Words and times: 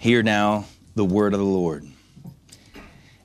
Hear 0.00 0.22
now 0.22 0.66
the 0.94 1.04
word 1.04 1.34
of 1.34 1.40
the 1.40 1.44
Lord. 1.44 1.84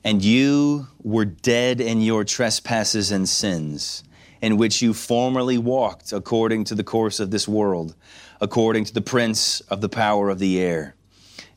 And 0.02 0.24
you 0.24 0.88
were 1.04 1.24
dead 1.24 1.80
in 1.80 2.00
your 2.00 2.24
trespasses 2.24 3.12
and 3.12 3.28
sins, 3.28 4.02
in 4.42 4.56
which 4.56 4.82
you 4.82 4.92
formerly 4.92 5.56
walked 5.56 6.12
according 6.12 6.64
to 6.64 6.74
the 6.74 6.82
course 6.82 7.20
of 7.20 7.30
this 7.30 7.46
world, 7.46 7.94
according 8.40 8.86
to 8.86 8.92
the 8.92 9.00
prince 9.00 9.60
of 9.60 9.82
the 9.82 9.88
power 9.88 10.30
of 10.30 10.40
the 10.40 10.60
air, 10.60 10.96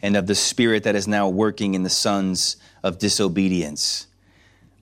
and 0.03 0.15
of 0.15 0.27
the 0.27 0.35
spirit 0.35 0.83
that 0.83 0.95
is 0.95 1.07
now 1.07 1.27
working 1.27 1.73
in 1.73 1.81
the 1.81 1.89
sons 1.89 2.55
of 2.83 2.99
disobedience. 2.99 4.05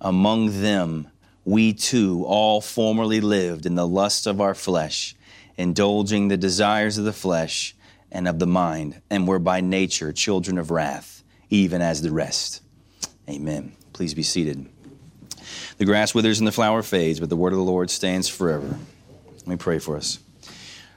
Among 0.02 0.62
them, 0.62 1.08
we 1.46 1.72
too 1.72 2.26
all 2.26 2.60
formerly 2.60 3.22
lived 3.22 3.66
in 3.66 3.76
the 3.76 3.88
lusts 3.88 4.26
of 4.26 4.42
our 4.42 4.54
flesh, 4.54 5.16
indulging 5.56 6.28
the 6.28 6.36
desires 6.36 6.98
of 6.98 7.06
the 7.06 7.14
flesh 7.14 7.74
and 8.12 8.28
of 8.28 8.40
the 8.40 8.48
mind, 8.48 9.02
and 9.10 9.28
were 9.28 9.40
by 9.40 9.62
nature 9.62 10.14
children 10.14 10.58
of 10.58 10.72
wrath, 10.72 11.24
even 11.50 11.82
as 11.82 12.02
the 12.02 12.12
rest. 12.12 12.62
Amen. 13.30 13.74
Please 13.94 14.14
be 14.14 14.24
seated. 14.24 14.68
The 15.78 15.86
grass 15.86 16.14
withers 16.14 16.40
and 16.40 16.48
the 16.48 16.52
flower 16.52 16.84
fades, 16.84 17.20
but 17.20 17.30
the 17.30 17.36
word 17.36 17.54
of 17.54 17.58
the 17.58 17.64
Lord 17.64 17.90
stands 17.90 18.28
forever. 18.28 18.78
Let 19.38 19.48
me 19.48 19.58
pray 19.58 19.80
for 19.80 19.98
us. 19.98 20.20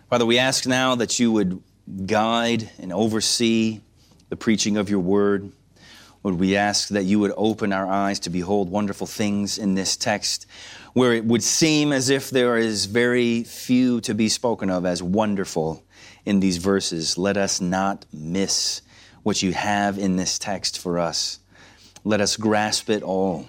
Father, 0.09 0.25
we 0.25 0.39
ask 0.39 0.67
now 0.67 0.95
that 0.95 1.19
you 1.19 1.33
would 1.33 1.63
guide 2.07 2.71
and 2.79 2.93
oversee 2.93 3.81
the 4.29 4.37
preaching 4.37 4.77
of 4.77 4.89
your 4.89 5.01
word. 5.01 5.53
Would 6.23 6.39
we 6.39 6.57
ask 6.57 6.89
that 6.89 7.05
you 7.05 7.19
would 7.21 7.33
open 7.37 7.73
our 7.73 7.87
eyes 7.87 8.21
to 8.21 8.31
behold 8.31 8.71
wonderful 8.71 9.07
things 9.07 9.59
in 9.59 9.75
this 9.75 9.97
text, 9.97 10.47
where 10.93 11.13
it 11.13 11.25
would 11.25 11.43
seem 11.43 11.93
as 11.93 12.09
if 12.11 12.31
there 12.31 12.57
is 12.57 12.87
very 12.87 13.45
few 13.45 14.01
to 14.03 14.15
be 14.15 14.29
spoken 14.29 14.71
of 14.71 14.85
as 14.85 15.03
wonderful 15.03 15.85
in 16.29 16.41
these 16.41 16.59
verses. 16.59 17.17
Let 17.17 17.39
us 17.39 17.59
not 17.59 18.05
miss 18.13 18.83
what 19.23 19.43
you 19.43 19.53
have 19.53 19.99
in 19.99 20.17
this 20.17 20.39
text 20.39 20.79
for 20.79 20.99
us. 20.99 21.41
Let 22.05 22.21
us 22.21 22.37
grasp 22.37 22.91
it 22.91 23.03
all. 23.03 23.49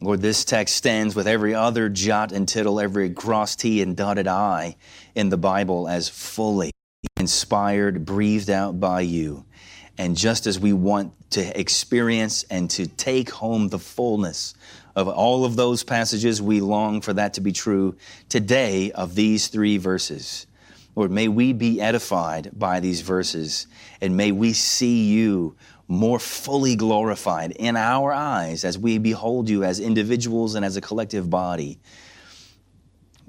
Lord, 0.00 0.20
this 0.22 0.44
text 0.44 0.76
stands 0.76 1.16
with 1.16 1.26
every 1.26 1.52
other 1.52 1.88
jot 1.88 2.30
and 2.30 2.46
tittle, 2.46 2.78
every 2.78 3.10
crossed 3.10 3.60
T 3.60 3.82
and 3.82 3.96
dotted 3.96 4.28
I 4.28 4.76
in 5.16 5.30
the 5.30 5.36
Bible 5.36 5.88
as 5.88 6.08
fully 6.08 6.70
inspired, 7.16 8.04
breathed 8.04 8.50
out 8.50 8.78
by 8.78 9.00
you. 9.00 9.44
And 9.98 10.16
just 10.16 10.46
as 10.46 10.60
we 10.60 10.72
want 10.72 11.12
to 11.30 11.58
experience 11.58 12.44
and 12.44 12.70
to 12.70 12.86
take 12.86 13.30
home 13.30 13.68
the 13.68 13.78
fullness 13.80 14.54
of 14.94 15.08
all 15.08 15.44
of 15.44 15.56
those 15.56 15.82
passages, 15.82 16.40
we 16.40 16.60
long 16.60 17.00
for 17.00 17.14
that 17.14 17.34
to 17.34 17.40
be 17.40 17.52
true 17.52 17.96
today 18.28 18.92
of 18.92 19.16
these 19.16 19.48
three 19.48 19.76
verses. 19.78 20.46
Lord, 20.96 21.10
may 21.10 21.28
we 21.28 21.52
be 21.52 21.80
edified 21.80 22.50
by 22.52 22.80
these 22.80 23.00
verses 23.00 23.66
and 24.00 24.16
may 24.16 24.32
we 24.32 24.52
see 24.52 25.06
you 25.06 25.56
more 25.88 26.18
fully 26.18 26.76
glorified 26.76 27.52
in 27.52 27.76
our 27.76 28.12
eyes 28.12 28.64
as 28.64 28.78
we 28.78 28.98
behold 28.98 29.48
you 29.48 29.64
as 29.64 29.80
individuals 29.80 30.54
and 30.54 30.64
as 30.64 30.76
a 30.76 30.80
collective 30.80 31.28
body, 31.28 31.78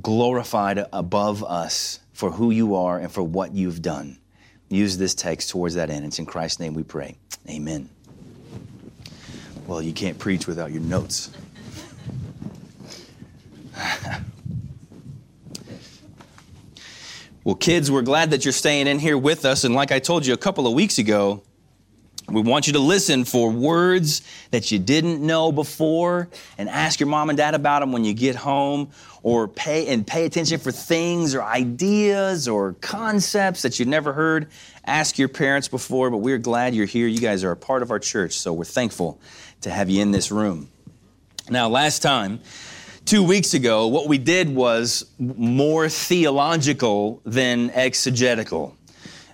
glorified 0.01 0.85
above 0.93 1.43
us 1.43 1.99
for 2.13 2.31
who 2.31 2.51
you 2.51 2.75
are 2.75 2.99
and 2.99 3.11
for 3.11 3.23
what 3.23 3.53
you've 3.53 3.81
done. 3.81 4.17
Use 4.69 4.97
this 4.97 5.13
text 5.13 5.49
towards 5.49 5.75
that 5.75 5.89
end. 5.89 6.05
It's 6.05 6.19
in 6.19 6.25
Christ's 6.25 6.59
name 6.59 6.73
we 6.73 6.83
pray. 6.83 7.17
Amen. 7.49 7.89
Well, 9.67 9.81
you 9.81 9.93
can't 9.93 10.17
preach 10.17 10.47
without 10.47 10.71
your 10.71 10.81
notes. 10.81 11.31
well, 17.45 17.53
kids, 17.53 17.91
we're 17.91 18.01
glad 18.01 18.31
that 18.31 18.43
you're 18.43 18.51
staying 18.51 18.87
in 18.87 18.97
here 18.97 19.19
with 19.19 19.45
us. 19.45 19.65
And 19.65 19.75
like 19.75 19.91
I 19.91 19.99
told 19.99 20.25
you 20.25 20.33
a 20.33 20.37
couple 20.37 20.65
of 20.65 20.73
weeks 20.73 20.97
ago, 20.97 21.43
we 22.27 22.41
want 22.41 22.65
you 22.65 22.73
to 22.73 22.79
listen 22.79 23.23
for 23.23 23.51
words 23.51 24.23
that 24.49 24.71
you 24.71 24.79
didn't 24.79 25.21
know 25.21 25.51
before 25.51 26.27
and 26.57 26.67
ask 26.67 26.99
your 26.99 27.05
mom 27.05 27.29
and 27.29 27.37
dad 27.37 27.53
about 27.53 27.81
them 27.81 27.91
when 27.91 28.03
you 28.03 28.15
get 28.15 28.35
home 28.35 28.89
or 29.21 29.47
pay 29.47 29.87
and 29.89 30.07
pay 30.07 30.25
attention 30.25 30.59
for 30.59 30.71
things 30.71 31.35
or 31.35 31.43
ideas 31.43 32.47
or 32.47 32.73
concepts 32.81 33.61
that 33.61 33.77
you've 33.77 33.87
never 33.87 34.11
heard. 34.11 34.47
Ask 34.83 35.19
your 35.19 35.29
parents 35.29 35.67
before, 35.67 36.09
but 36.09 36.17
we're 36.17 36.39
glad 36.39 36.73
you're 36.73 36.87
here. 36.87 37.05
You 37.05 37.19
guys 37.19 37.43
are 37.43 37.51
a 37.51 37.55
part 37.57 37.83
of 37.83 37.91
our 37.91 37.99
church, 37.99 38.39
so 38.39 38.53
we're 38.53 38.65
thankful 38.65 39.19
to 39.61 39.69
have 39.69 39.91
you 39.91 40.01
in 40.01 40.09
this 40.09 40.31
room. 40.31 40.71
Now, 41.47 41.69
last 41.69 42.01
time, 42.01 42.39
two 43.05 43.23
weeks 43.23 43.53
ago, 43.53 43.87
what 43.87 44.07
we 44.07 44.17
did 44.17 44.49
was 44.49 45.05
more 45.19 45.87
theological 45.87 47.21
than 47.23 47.69
exegetical. 47.71 48.75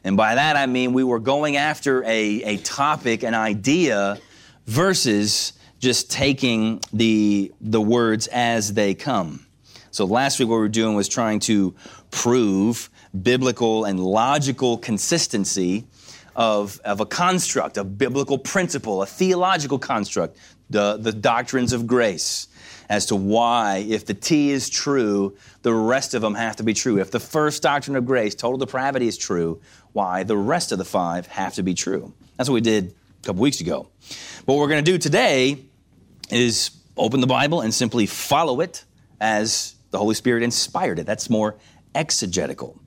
And 0.04 0.18
by 0.18 0.36
that 0.36 0.58
I 0.58 0.66
mean 0.66 0.94
we 0.94 1.04
were 1.04 1.20
going 1.20 1.56
after 1.56 2.04
a, 2.04 2.44
a 2.44 2.58
topic, 2.58 3.24
an 3.24 3.34
idea, 3.34 4.20
versus 4.68 5.54
just 5.80 6.12
taking 6.12 6.82
the, 6.94 7.52
the 7.62 7.82
words 7.82 8.28
as 8.28 8.74
they 8.74 8.94
come. 8.94 9.46
So 9.92 10.06
last 10.06 10.40
week 10.40 10.50
what 10.50 10.56
we 10.56 10.62
were 10.62 10.70
doing 10.70 10.96
was 10.96 11.08
trying 11.08 11.40
to 11.42 11.74
prove 12.12 12.90
biblical 13.24 13.86
and 13.86 14.00
logical 14.00 14.78
consistency 14.78 15.86
of, 16.36 16.80
of 16.86 17.00
a 17.00 17.06
construct, 17.06 17.78
a 17.78 17.84
biblical 17.84 18.38
principle, 18.38 19.02
a 19.02 19.06
theological 19.06 19.80
construct, 19.80 20.38
the, 20.70 20.98
the 20.98 21.12
doctrines 21.12 21.74
of 21.74 21.86
grace 21.86 22.48
as 22.92 23.06
to 23.06 23.16
why, 23.16 23.86
if 23.88 24.06
the 24.06 24.14
T 24.14 24.52
is 24.52 24.70
true, 24.70 25.38
the 25.62 25.74
rest 25.74 26.14
of 26.14 26.22
them 26.22 26.36
have 26.36 26.58
to 26.58 26.64
be 26.64 26.74
true. 26.74 27.00
If 27.00 27.10
the 27.10 27.22
first 27.22 27.64
doctrine 27.64 27.96
of 27.96 28.06
grace, 28.06 28.36
total 28.36 28.58
depravity, 28.58 29.08
is 29.08 29.18
true, 29.18 29.62
why 29.94 30.24
the 30.24 30.36
rest 30.36 30.74
of 30.74 30.78
the 30.78 30.84
five 30.84 31.26
have 31.28 31.54
to 31.54 31.64
be 31.64 31.74
true. 31.74 32.12
That's 32.36 32.50
what 32.50 32.56
we 32.56 32.62
did 32.62 32.94
a 33.24 33.26
couple 33.26 33.42
weeks 33.42 33.62
ago. 33.62 33.88
What 34.44 34.58
we're 34.58 34.68
going 34.68 34.84
to 34.84 34.92
do 34.92 34.98
today 34.98 35.60
is 36.30 36.72
open 36.98 37.22
the 37.22 37.28
Bible 37.28 37.62
and 37.62 37.74
simply 37.74 38.08
follow 38.08 38.60
it 38.60 38.84
as 39.22 39.76
the 39.92 39.98
Holy 39.98 40.14
Spirit 40.14 40.44
inspired 40.44 41.00
it. 41.00 41.06
That's 41.06 41.30
more 41.30 41.56
exegetical. 41.96 42.78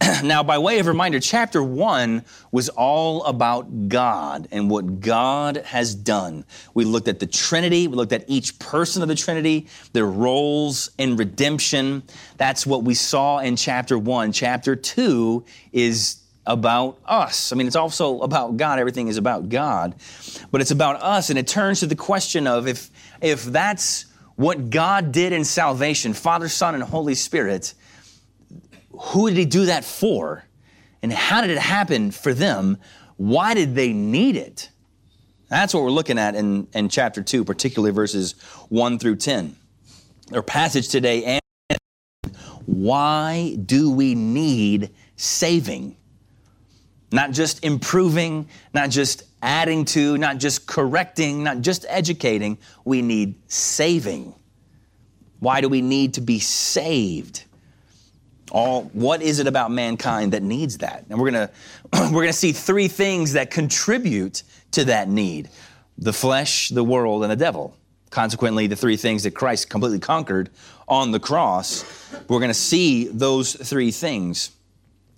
now, 0.24 0.42
by 0.42 0.56
way 0.58 0.78
of 0.78 0.86
reminder, 0.86 1.20
chapter 1.20 1.62
one 1.62 2.24
was 2.50 2.68
all 2.70 3.22
about 3.24 3.88
God 3.88 4.48
and 4.50 4.70
what 4.70 5.00
God 5.00 5.58
has 5.58 5.94
done. 5.94 6.44
We 6.72 6.84
looked 6.84 7.08
at 7.08 7.20
the 7.20 7.26
Trinity, 7.26 7.86
we 7.86 7.96
looked 7.96 8.12
at 8.12 8.24
each 8.26 8.58
person 8.58 9.02
of 9.02 9.08
the 9.08 9.14
Trinity, 9.14 9.66
their 9.92 10.06
roles 10.06 10.90
in 10.96 11.16
redemption. 11.16 12.02
That's 12.38 12.66
what 12.66 12.82
we 12.82 12.94
saw 12.94 13.38
in 13.38 13.56
chapter 13.56 13.98
one. 13.98 14.32
Chapter 14.32 14.74
two 14.74 15.44
is 15.72 16.20
about 16.46 16.98
us. 17.04 17.52
I 17.52 17.56
mean, 17.56 17.66
it's 17.66 17.76
also 17.76 18.20
about 18.20 18.56
God. 18.56 18.78
Everything 18.78 19.08
is 19.08 19.18
about 19.18 19.50
God, 19.50 19.94
but 20.50 20.62
it's 20.62 20.70
about 20.70 21.02
us. 21.02 21.28
And 21.28 21.38
it 21.38 21.46
turns 21.46 21.80
to 21.80 21.86
the 21.86 21.96
question 21.96 22.46
of 22.46 22.66
if, 22.66 22.90
if 23.20 23.44
that's 23.44 24.06
what 24.36 24.70
God 24.70 25.12
did 25.12 25.34
in 25.34 25.44
salvation, 25.44 26.14
Father, 26.14 26.48
Son, 26.48 26.74
and 26.74 26.82
Holy 26.82 27.14
Spirit, 27.14 27.74
who 29.00 29.28
did 29.28 29.38
He 29.38 29.44
do 29.46 29.66
that 29.66 29.84
for? 29.84 30.44
And 31.02 31.12
how 31.12 31.40
did 31.40 31.50
it 31.50 31.58
happen 31.58 32.10
for 32.10 32.34
them? 32.34 32.76
Why 33.16 33.54
did 33.54 33.74
they 33.74 33.92
need 33.92 34.36
it? 34.36 34.70
That's 35.48 35.74
what 35.74 35.82
we're 35.82 35.90
looking 35.90 36.18
at 36.18 36.34
in, 36.36 36.68
in 36.74 36.88
chapter 36.88 37.22
2, 37.22 37.44
particularly 37.44 37.92
verses 37.92 38.32
1 38.68 38.98
through 38.98 39.16
10. 39.16 39.56
Our 40.32 40.42
passage 40.42 40.88
today, 40.88 41.24
and 41.24 41.40
why 42.66 43.56
do 43.66 43.90
we 43.90 44.14
need 44.14 44.90
saving? 45.16 45.96
Not 47.10 47.32
just 47.32 47.64
improving, 47.64 48.48
not 48.72 48.90
just 48.90 49.24
adding 49.42 49.84
to, 49.86 50.16
not 50.18 50.38
just 50.38 50.66
correcting, 50.66 51.42
not 51.42 51.62
just 51.62 51.84
educating. 51.88 52.58
We 52.84 53.02
need 53.02 53.34
saving. 53.50 54.34
Why 55.40 55.60
do 55.60 55.68
we 55.68 55.80
need 55.80 56.14
to 56.14 56.20
be 56.20 56.38
saved? 56.38 57.44
All 58.50 58.84
what 58.92 59.22
is 59.22 59.38
it 59.38 59.46
about 59.46 59.70
mankind 59.70 60.32
that 60.32 60.42
needs 60.42 60.78
that? 60.78 61.04
And 61.08 61.18
we're 61.18 61.30
gonna 61.30 61.50
we're 62.12 62.22
gonna 62.22 62.32
see 62.32 62.52
three 62.52 62.88
things 62.88 63.32
that 63.34 63.50
contribute 63.50 64.42
to 64.72 64.84
that 64.84 65.08
need: 65.08 65.48
the 65.98 66.12
flesh, 66.12 66.68
the 66.68 66.84
world, 66.84 67.22
and 67.22 67.30
the 67.30 67.36
devil. 67.36 67.76
Consequently, 68.10 68.66
the 68.66 68.74
three 68.74 68.96
things 68.96 69.22
that 69.22 69.32
Christ 69.32 69.70
completely 69.70 70.00
conquered 70.00 70.50
on 70.88 71.12
the 71.12 71.20
cross. 71.20 71.84
We're 72.28 72.40
gonna 72.40 72.54
see 72.54 73.06
those 73.06 73.54
three 73.54 73.92
things 73.92 74.50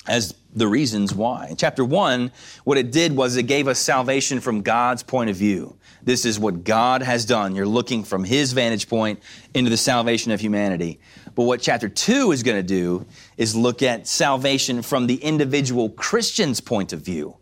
as 0.07 0.35
the 0.55 0.67
reasons 0.67 1.15
why. 1.15 1.47
In 1.49 1.57
chapter 1.57 1.85
one, 1.85 2.33
what 2.65 2.77
it 2.77 2.91
did 2.91 3.17
was 3.17 3.37
it 3.37 3.45
gave 3.45 3.69
us 3.69 3.79
salvation 3.79 4.41
from 4.41 4.63
God's 4.63 5.03
point 5.03 5.31
of 5.31 5.37
view. 5.37 5.77
This 6.03 6.25
is 6.25 6.39
what 6.39 6.65
God 6.65 7.03
has 7.03 7.25
done. 7.25 7.55
You're 7.55 7.67
looking 7.67 8.03
from 8.03 8.25
His 8.25 8.53
vantage 8.53 8.89
point 8.89 9.21
into 9.55 9.71
the 9.71 9.77
salvation 9.77 10.33
of 10.33 10.41
humanity. 10.41 11.01
But 11.35 11.45
what 11.45 11.61
chapter 11.61 11.89
two 11.89 12.33
is 12.33 12.43
going 12.43 12.59
to 12.59 12.63
do 12.63 13.07
is 13.37 13.57
look 13.57 13.83
at 13.83 14.07
salvation 14.07 14.83
from 14.83 15.07
the 15.07 15.17
individual 15.17 15.89
Christian's 15.91 16.61
point 16.61 16.93
of 16.93 17.01
view. 17.01 17.37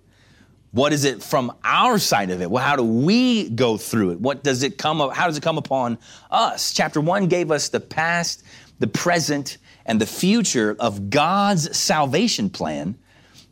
What 0.72 0.92
is 0.92 1.04
it 1.04 1.22
from 1.22 1.52
our 1.64 1.98
side 1.98 2.30
of 2.30 2.40
it? 2.40 2.48
Well, 2.48 2.62
how 2.62 2.76
do 2.76 2.84
we 2.84 3.50
go 3.50 3.76
through 3.76 4.10
it? 4.10 4.20
What 4.20 4.44
does 4.44 4.62
it 4.62 4.78
come? 4.78 5.00
How 5.10 5.26
does 5.26 5.36
it 5.36 5.42
come 5.42 5.58
upon 5.58 5.98
us? 6.30 6.72
Chapter 6.72 7.00
one 7.00 7.26
gave 7.26 7.50
us 7.50 7.70
the 7.70 7.80
past, 7.80 8.44
the 8.78 8.86
present, 8.86 9.58
and 9.84 10.00
the 10.00 10.06
future 10.06 10.76
of 10.78 11.10
God's 11.10 11.76
salvation 11.76 12.50
plan. 12.50 12.96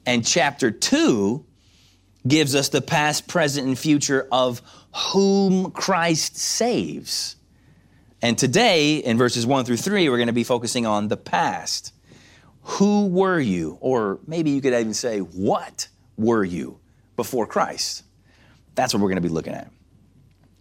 And 0.06 0.24
chapter 0.24 0.70
two 0.70 1.44
gives 2.26 2.54
us 2.54 2.68
the 2.68 2.80
past, 2.80 3.26
present, 3.26 3.66
and 3.66 3.76
future 3.76 4.28
of 4.30 4.62
whom 4.94 5.72
Christ 5.72 6.36
saves. 6.36 7.34
And 8.20 8.36
today, 8.36 8.96
in 8.96 9.16
verses 9.16 9.46
1 9.46 9.64
through 9.64 9.76
3, 9.76 10.08
we're 10.08 10.16
going 10.16 10.26
to 10.26 10.32
be 10.32 10.44
focusing 10.44 10.86
on 10.86 11.08
the 11.08 11.16
past. 11.16 11.94
Who 12.62 13.06
were 13.06 13.38
you? 13.38 13.78
Or 13.80 14.18
maybe 14.26 14.50
you 14.50 14.60
could 14.60 14.74
even 14.74 14.94
say, 14.94 15.20
what 15.20 15.88
were 16.16 16.44
you 16.44 16.80
before 17.16 17.46
Christ? 17.46 18.02
That's 18.74 18.92
what 18.92 19.00
we're 19.00 19.08
going 19.08 19.22
to 19.22 19.28
be 19.28 19.32
looking 19.32 19.54
at. 19.54 19.70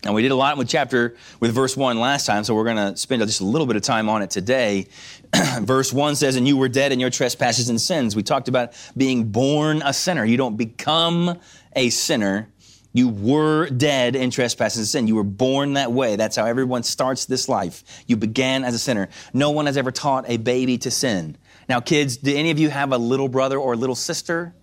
And 0.03 0.13
we 0.13 0.21
did 0.21 0.31
a 0.31 0.35
lot 0.35 0.57
with 0.57 0.69
chapter, 0.69 1.15
with 1.39 1.53
verse 1.53 1.75
1 1.75 1.99
last 1.99 2.27
time, 2.27 2.43
so 2.43 2.53
we're 2.53 2.63
going 2.63 2.93
to 2.93 2.95
spend 2.95 3.23
just 3.23 3.41
a 3.41 3.45
little 3.45 3.65
bit 3.65 3.75
of 3.75 3.81
time 3.81 4.09
on 4.09 4.21
it 4.21 4.29
today. 4.29 4.87
verse 5.61 5.91
1 5.91 6.15
says, 6.15 6.35
And 6.35 6.47
you 6.47 6.55
were 6.55 6.69
dead 6.69 6.91
in 6.91 6.99
your 6.99 7.09
trespasses 7.09 7.69
and 7.69 7.81
sins. 7.81 8.15
We 8.15 8.21
talked 8.21 8.47
about 8.47 8.73
being 8.95 9.31
born 9.31 9.81
a 9.83 9.93
sinner. 9.93 10.23
You 10.23 10.37
don't 10.37 10.55
become 10.55 11.39
a 11.75 11.89
sinner. 11.89 12.47
You 12.93 13.09
were 13.09 13.69
dead 13.69 14.15
in 14.15 14.31
trespasses 14.31 14.79
and 14.79 14.87
sin. 14.87 15.07
You 15.07 15.15
were 15.15 15.23
born 15.23 15.73
that 15.73 15.91
way. 15.91 16.15
That's 16.15 16.35
how 16.35 16.45
everyone 16.45 16.83
starts 16.83 17.25
this 17.25 17.47
life. 17.47 17.83
You 18.07 18.17
began 18.17 18.63
as 18.63 18.73
a 18.73 18.79
sinner. 18.79 19.09
No 19.33 19.51
one 19.51 19.65
has 19.67 19.77
ever 19.77 19.91
taught 19.91 20.25
a 20.27 20.37
baby 20.37 20.77
to 20.79 20.91
sin. 20.91 21.37
Now, 21.69 21.79
kids, 21.79 22.17
do 22.17 22.35
any 22.35 22.49
of 22.49 22.59
you 22.59 22.69
have 22.69 22.93
a 22.93 22.97
little 22.97 23.27
brother 23.27 23.57
or 23.57 23.75
little 23.75 23.95
sister? 23.95 24.55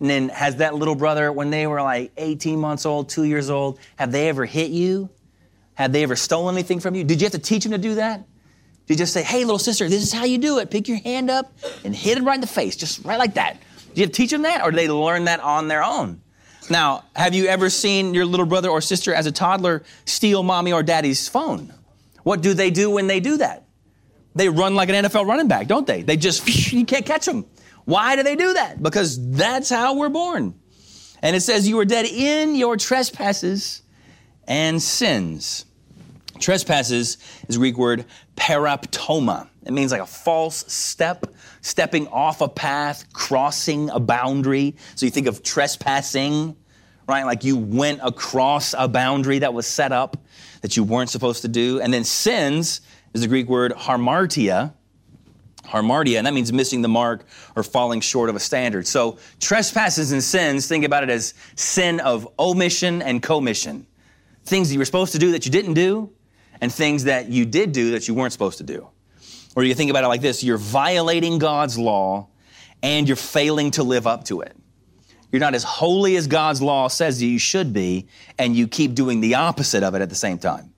And 0.00 0.08
then 0.08 0.28
has 0.30 0.56
that 0.56 0.74
little 0.74 0.94
brother, 0.94 1.32
when 1.32 1.50
they 1.50 1.66
were 1.66 1.82
like 1.82 2.12
18 2.16 2.58
months 2.58 2.86
old, 2.86 3.08
two 3.08 3.24
years 3.24 3.50
old, 3.50 3.78
have 3.96 4.12
they 4.12 4.28
ever 4.28 4.44
hit 4.44 4.70
you? 4.70 5.10
Have 5.74 5.92
they 5.92 6.02
ever 6.02 6.16
stolen 6.16 6.54
anything 6.54 6.80
from 6.80 6.94
you? 6.94 7.04
Did 7.04 7.20
you 7.20 7.26
have 7.26 7.32
to 7.32 7.38
teach 7.38 7.64
them 7.64 7.72
to 7.72 7.78
do 7.78 7.96
that? 7.96 8.26
Did 8.86 8.94
you 8.94 8.96
just 8.96 9.12
say, 9.12 9.22
hey, 9.22 9.44
little 9.44 9.58
sister, 9.58 9.88
this 9.88 10.02
is 10.02 10.12
how 10.12 10.24
you 10.24 10.38
do 10.38 10.58
it? 10.58 10.70
Pick 10.70 10.88
your 10.88 10.98
hand 10.98 11.30
up 11.30 11.52
and 11.84 11.94
hit 11.94 12.16
it 12.16 12.22
right 12.22 12.36
in 12.36 12.40
the 12.40 12.46
face, 12.46 12.74
just 12.74 13.04
right 13.04 13.18
like 13.18 13.34
that. 13.34 13.58
Did 13.88 13.98
you 13.98 14.02
have 14.04 14.12
to 14.12 14.16
teach 14.16 14.30
them 14.30 14.42
that, 14.42 14.64
or 14.64 14.70
did 14.70 14.78
they 14.78 14.88
learn 14.88 15.24
that 15.24 15.40
on 15.40 15.68
their 15.68 15.84
own? 15.84 16.22
Now, 16.70 17.04
have 17.16 17.34
you 17.34 17.46
ever 17.46 17.70
seen 17.70 18.14
your 18.14 18.24
little 18.24 18.46
brother 18.46 18.68
or 18.68 18.80
sister 18.80 19.14
as 19.14 19.26
a 19.26 19.32
toddler 19.32 19.82
steal 20.04 20.42
mommy 20.42 20.72
or 20.72 20.82
daddy's 20.82 21.28
phone? 21.28 21.72
What 22.22 22.42
do 22.42 22.54
they 22.54 22.70
do 22.70 22.90
when 22.90 23.06
they 23.06 23.20
do 23.20 23.38
that? 23.38 23.64
They 24.34 24.48
run 24.48 24.74
like 24.74 24.88
an 24.88 25.04
NFL 25.04 25.26
running 25.26 25.48
back, 25.48 25.66
don't 25.66 25.86
they? 25.86 26.02
They 26.02 26.16
just, 26.16 26.46
you 26.72 26.84
can't 26.84 27.06
catch 27.06 27.26
them. 27.26 27.46
Why 27.84 28.16
do 28.16 28.22
they 28.22 28.36
do 28.36 28.52
that? 28.52 28.82
Because 28.82 29.30
that's 29.30 29.70
how 29.70 29.96
we're 29.96 30.10
born. 30.10 30.54
And 31.22 31.34
it 31.34 31.40
says, 31.40 31.66
You 31.66 31.76
were 31.76 31.84
dead 31.84 32.06
in 32.06 32.54
your 32.54 32.76
trespasses 32.76 33.82
and 34.46 34.80
sins. 34.80 35.64
Trespasses 36.38 37.18
is 37.48 37.58
Greek 37.58 37.76
word 37.76 38.04
paraptoma. 38.36 39.48
It 39.64 39.72
means 39.72 39.90
like 39.90 40.00
a 40.00 40.06
false 40.06 40.70
step, 40.72 41.26
stepping 41.60 42.08
off 42.08 42.40
a 42.40 42.48
path, 42.48 43.12
crossing 43.12 43.90
a 43.90 44.00
boundary. 44.00 44.76
So 44.94 45.06
you 45.06 45.10
think 45.10 45.26
of 45.26 45.42
trespassing, 45.42 46.56
right? 47.06 47.24
Like 47.24 47.44
you 47.44 47.56
went 47.56 48.00
across 48.02 48.74
a 48.76 48.88
boundary 48.88 49.40
that 49.40 49.54
was 49.54 49.66
set 49.66 49.92
up 49.92 50.16
that 50.60 50.76
you 50.76 50.84
weren't 50.84 51.10
supposed 51.10 51.42
to 51.42 51.48
do. 51.48 51.80
And 51.80 51.92
then 51.92 52.04
sins 52.04 52.80
is 53.14 53.22
the 53.22 53.28
Greek 53.28 53.48
word 53.48 53.72
harmartia, 53.72 54.72
harmartia, 55.64 56.18
and 56.18 56.26
that 56.26 56.34
means 56.34 56.52
missing 56.52 56.82
the 56.82 56.88
mark 56.88 57.24
or 57.56 57.62
falling 57.62 58.00
short 58.00 58.28
of 58.28 58.36
a 58.36 58.40
standard. 58.40 58.86
So 58.86 59.18
trespasses 59.40 60.12
and 60.12 60.22
sins, 60.22 60.66
think 60.66 60.84
about 60.84 61.02
it 61.02 61.10
as 61.10 61.34
sin 61.56 62.00
of 62.00 62.28
omission 62.38 63.02
and 63.02 63.22
commission. 63.22 63.86
Things 64.44 64.68
that 64.68 64.74
you 64.74 64.78
were 64.78 64.86
supposed 64.86 65.12
to 65.12 65.18
do 65.18 65.32
that 65.32 65.44
you 65.44 65.52
didn't 65.52 65.74
do, 65.74 66.10
and 66.60 66.72
things 66.72 67.04
that 67.04 67.28
you 67.28 67.44
did 67.44 67.72
do 67.72 67.92
that 67.92 68.08
you 68.08 68.14
weren't 68.14 68.32
supposed 68.32 68.58
to 68.58 68.64
do. 68.64 68.88
Or 69.56 69.64
you 69.64 69.74
think 69.74 69.90
about 69.90 70.04
it 70.04 70.08
like 70.08 70.20
this 70.20 70.42
you're 70.44 70.58
violating 70.58 71.38
God's 71.38 71.78
law 71.78 72.28
and 72.82 73.08
you're 73.08 73.16
failing 73.16 73.70
to 73.72 73.82
live 73.82 74.06
up 74.06 74.24
to 74.24 74.40
it. 74.40 74.56
You're 75.30 75.40
not 75.40 75.54
as 75.54 75.64
holy 75.64 76.16
as 76.16 76.26
God's 76.26 76.62
law 76.62 76.88
says 76.88 77.22
you 77.22 77.38
should 77.38 77.72
be, 77.72 78.06
and 78.38 78.56
you 78.56 78.66
keep 78.66 78.94
doing 78.94 79.20
the 79.20 79.34
opposite 79.34 79.82
of 79.82 79.94
it 79.94 80.00
at 80.00 80.08
the 80.08 80.14
same 80.14 80.38
time. 80.38 80.72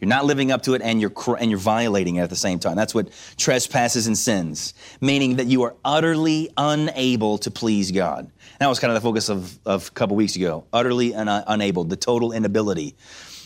You're 0.00 0.08
not 0.08 0.24
living 0.24 0.50
up 0.50 0.62
to 0.62 0.74
it 0.74 0.82
and 0.82 0.98
you're, 1.00 1.12
and 1.38 1.50
you're 1.50 1.58
violating 1.58 2.16
it 2.16 2.22
at 2.22 2.30
the 2.30 2.36
same 2.36 2.58
time. 2.58 2.74
That's 2.74 2.94
what 2.94 3.10
trespasses 3.36 4.06
and 4.06 4.16
sins, 4.16 4.72
meaning 5.00 5.36
that 5.36 5.46
you 5.46 5.62
are 5.62 5.76
utterly 5.84 6.50
unable 6.56 7.36
to 7.38 7.50
please 7.50 7.90
God. 7.90 8.30
That 8.60 8.66
was 8.66 8.78
kind 8.78 8.90
of 8.90 8.94
the 8.94 9.06
focus 9.06 9.28
of, 9.28 9.58
of 9.66 9.88
a 9.88 9.90
couple 9.90 10.16
weeks 10.16 10.36
ago. 10.36 10.64
Utterly 10.72 11.14
un- 11.14 11.28
unable, 11.46 11.84
the 11.84 11.96
total 11.96 12.32
inability. 12.32 12.96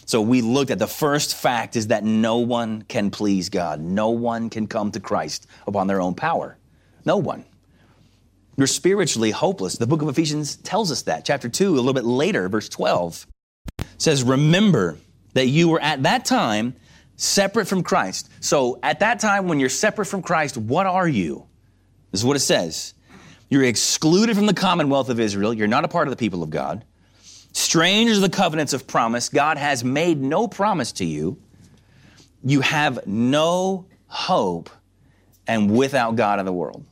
So 0.06 0.20
we 0.20 0.42
looked 0.42 0.70
at 0.70 0.78
the 0.78 0.86
first 0.86 1.34
fact 1.34 1.76
is 1.76 1.88
that 1.88 2.04
no 2.04 2.38
one 2.38 2.82
can 2.82 3.10
please 3.10 3.48
God. 3.48 3.80
No 3.80 4.10
one 4.10 4.50
can 4.50 4.66
come 4.66 4.90
to 4.92 5.00
Christ 5.00 5.46
upon 5.66 5.86
their 5.86 6.00
own 6.00 6.14
power. 6.14 6.58
No 7.04 7.16
one. 7.16 7.44
You're 8.56 8.66
spiritually 8.66 9.30
hopeless. 9.30 9.76
The 9.76 9.86
book 9.86 10.02
of 10.02 10.08
Ephesians 10.08 10.56
tells 10.56 10.92
us 10.92 11.02
that. 11.02 11.24
Chapter 11.24 11.48
2, 11.48 11.70
a 11.70 11.76
little 11.76 11.92
bit 11.92 12.04
later, 12.04 12.48
verse 12.48 12.68
12, 12.68 13.26
says, 13.98 14.22
Remember 14.22 14.98
that 15.32 15.46
you 15.46 15.68
were 15.68 15.80
at 15.80 16.02
that 16.04 16.24
time 16.24 16.76
separate 17.16 17.66
from 17.66 17.82
Christ. 17.82 18.30
So 18.40 18.78
at 18.82 19.00
that 19.00 19.20
time, 19.20 19.48
when 19.48 19.58
you're 19.58 19.68
separate 19.68 20.06
from 20.06 20.22
Christ, 20.22 20.56
what 20.56 20.86
are 20.86 21.08
you? 21.08 21.46
This 22.12 22.20
is 22.20 22.24
what 22.24 22.36
it 22.36 22.40
says. 22.40 22.94
You're 23.48 23.64
excluded 23.64 24.36
from 24.36 24.46
the 24.46 24.54
commonwealth 24.54 25.08
of 25.08 25.18
Israel. 25.18 25.52
You're 25.52 25.66
not 25.66 25.84
a 25.84 25.88
part 25.88 26.06
of 26.06 26.12
the 26.12 26.16
people 26.16 26.42
of 26.42 26.50
God. 26.50 26.84
Strangers 27.54 28.18
of 28.18 28.22
the 28.22 28.36
covenants 28.36 28.72
of 28.72 28.86
promise. 28.86 29.28
God 29.28 29.56
has 29.58 29.82
made 29.82 30.20
no 30.20 30.48
promise 30.48 30.92
to 30.92 31.04
you. 31.04 31.38
You 32.42 32.60
have 32.60 33.06
no 33.06 33.86
hope 34.06 34.68
and 35.46 35.70
without 35.70 36.16
God 36.16 36.40
in 36.40 36.46
the 36.46 36.52
world. 36.52 36.84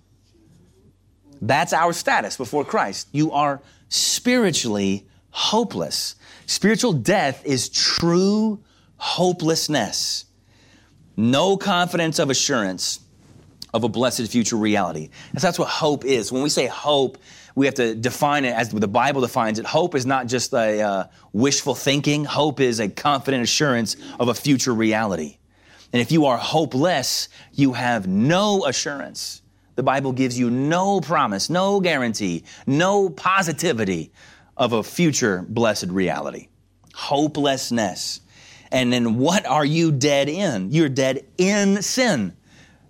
That's 1.40 1.72
our 1.72 1.92
status 1.92 2.36
before 2.36 2.64
Christ. 2.64 3.08
You 3.12 3.32
are 3.32 3.60
spiritually 3.88 5.06
hopeless. 5.30 6.14
Spiritual 6.46 6.92
death 6.92 7.44
is 7.44 7.68
true 7.68 8.62
hopelessness. 8.96 10.26
No 11.16 11.56
confidence 11.56 12.20
of 12.20 12.30
assurance 12.30 13.00
of 13.72 13.84
a 13.84 13.88
blessed 13.88 14.30
future 14.30 14.56
reality. 14.56 15.08
And 15.32 15.40
that's 15.40 15.58
what 15.58 15.68
hope 15.68 16.04
is. 16.04 16.30
When 16.30 16.42
we 16.42 16.48
say 16.48 16.66
hope, 16.66 17.18
we 17.54 17.66
have 17.66 17.74
to 17.76 17.94
define 17.94 18.44
it 18.44 18.54
as 18.54 18.70
the 18.70 18.88
Bible 18.88 19.20
defines 19.20 19.58
it. 19.58 19.66
Hope 19.66 19.94
is 19.94 20.06
not 20.06 20.26
just 20.26 20.52
a 20.52 20.80
uh, 20.80 21.04
wishful 21.32 21.74
thinking. 21.74 22.24
Hope 22.24 22.60
is 22.60 22.80
a 22.80 22.88
confident 22.88 23.42
assurance 23.42 23.96
of 24.18 24.28
a 24.28 24.34
future 24.34 24.74
reality. 24.74 25.38
And 25.92 26.00
if 26.00 26.10
you 26.10 26.26
are 26.26 26.38
hopeless, 26.38 27.28
you 27.52 27.74
have 27.74 28.06
no 28.06 28.64
assurance. 28.66 29.42
The 29.74 29.82
Bible 29.82 30.12
gives 30.12 30.38
you 30.38 30.50
no 30.50 31.00
promise, 31.00 31.50
no 31.50 31.80
guarantee, 31.80 32.44
no 32.66 33.10
positivity 33.10 34.12
of 34.56 34.72
a 34.72 34.82
future 34.82 35.44
blessed 35.48 35.88
reality. 35.88 36.48
Hopelessness. 36.94 38.20
And 38.70 38.92
then 38.92 39.18
what 39.18 39.46
are 39.46 39.64
you 39.64 39.92
dead 39.92 40.28
in? 40.28 40.70
You're 40.70 40.88
dead 40.88 41.26
in 41.36 41.82
sin. 41.82 42.34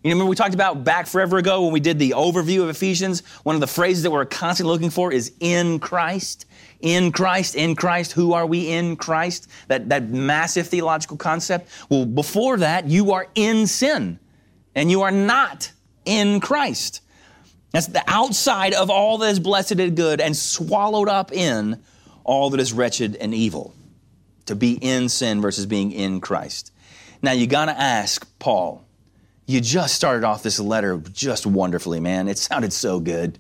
You 0.02 0.10
remember 0.10 0.28
we 0.28 0.34
talked 0.34 0.54
about 0.54 0.82
back 0.82 1.06
forever 1.06 1.38
ago 1.38 1.62
when 1.62 1.72
we 1.72 1.78
did 1.78 2.00
the 2.00 2.10
overview 2.10 2.62
of 2.62 2.68
Ephesians? 2.68 3.20
One 3.44 3.54
of 3.54 3.60
the 3.60 3.68
phrases 3.68 4.02
that 4.02 4.10
we're 4.10 4.24
constantly 4.24 4.72
looking 4.72 4.90
for 4.90 5.12
is 5.12 5.32
in 5.38 5.78
Christ. 5.78 6.46
In 6.80 7.12
Christ, 7.12 7.54
in 7.54 7.76
Christ, 7.76 8.10
who 8.10 8.32
are 8.32 8.44
we 8.44 8.68
in 8.68 8.96
Christ? 8.96 9.48
That, 9.68 9.90
that 9.90 10.08
massive 10.08 10.66
theological 10.66 11.16
concept. 11.16 11.68
Well, 11.88 12.04
before 12.04 12.56
that, 12.56 12.88
you 12.88 13.12
are 13.12 13.28
in 13.36 13.68
sin 13.68 14.18
and 14.74 14.90
you 14.90 15.02
are 15.02 15.12
not 15.12 15.70
in 16.04 16.40
Christ. 16.40 17.00
That's 17.70 17.86
the 17.86 18.02
outside 18.08 18.74
of 18.74 18.90
all 18.90 19.18
that 19.18 19.30
is 19.30 19.38
blessed 19.38 19.78
and 19.78 19.96
good 19.96 20.20
and 20.20 20.36
swallowed 20.36 21.08
up 21.08 21.30
in 21.30 21.80
all 22.24 22.50
that 22.50 22.60
is 22.60 22.72
wretched 22.72 23.14
and 23.16 23.32
evil. 23.32 23.72
To 24.46 24.56
be 24.56 24.72
in 24.72 25.08
sin 25.08 25.40
versus 25.40 25.66
being 25.66 25.92
in 25.92 26.20
Christ. 26.20 26.72
Now 27.22 27.30
you 27.30 27.46
gotta 27.46 27.78
ask 27.78 28.26
Paul, 28.40 28.81
you 29.46 29.60
just 29.60 29.94
started 29.94 30.24
off 30.24 30.42
this 30.42 30.60
letter 30.60 30.98
just 31.12 31.46
wonderfully, 31.46 32.00
man. 32.00 32.28
It 32.28 32.38
sounded 32.38 32.72
so 32.72 33.00
good. 33.00 33.38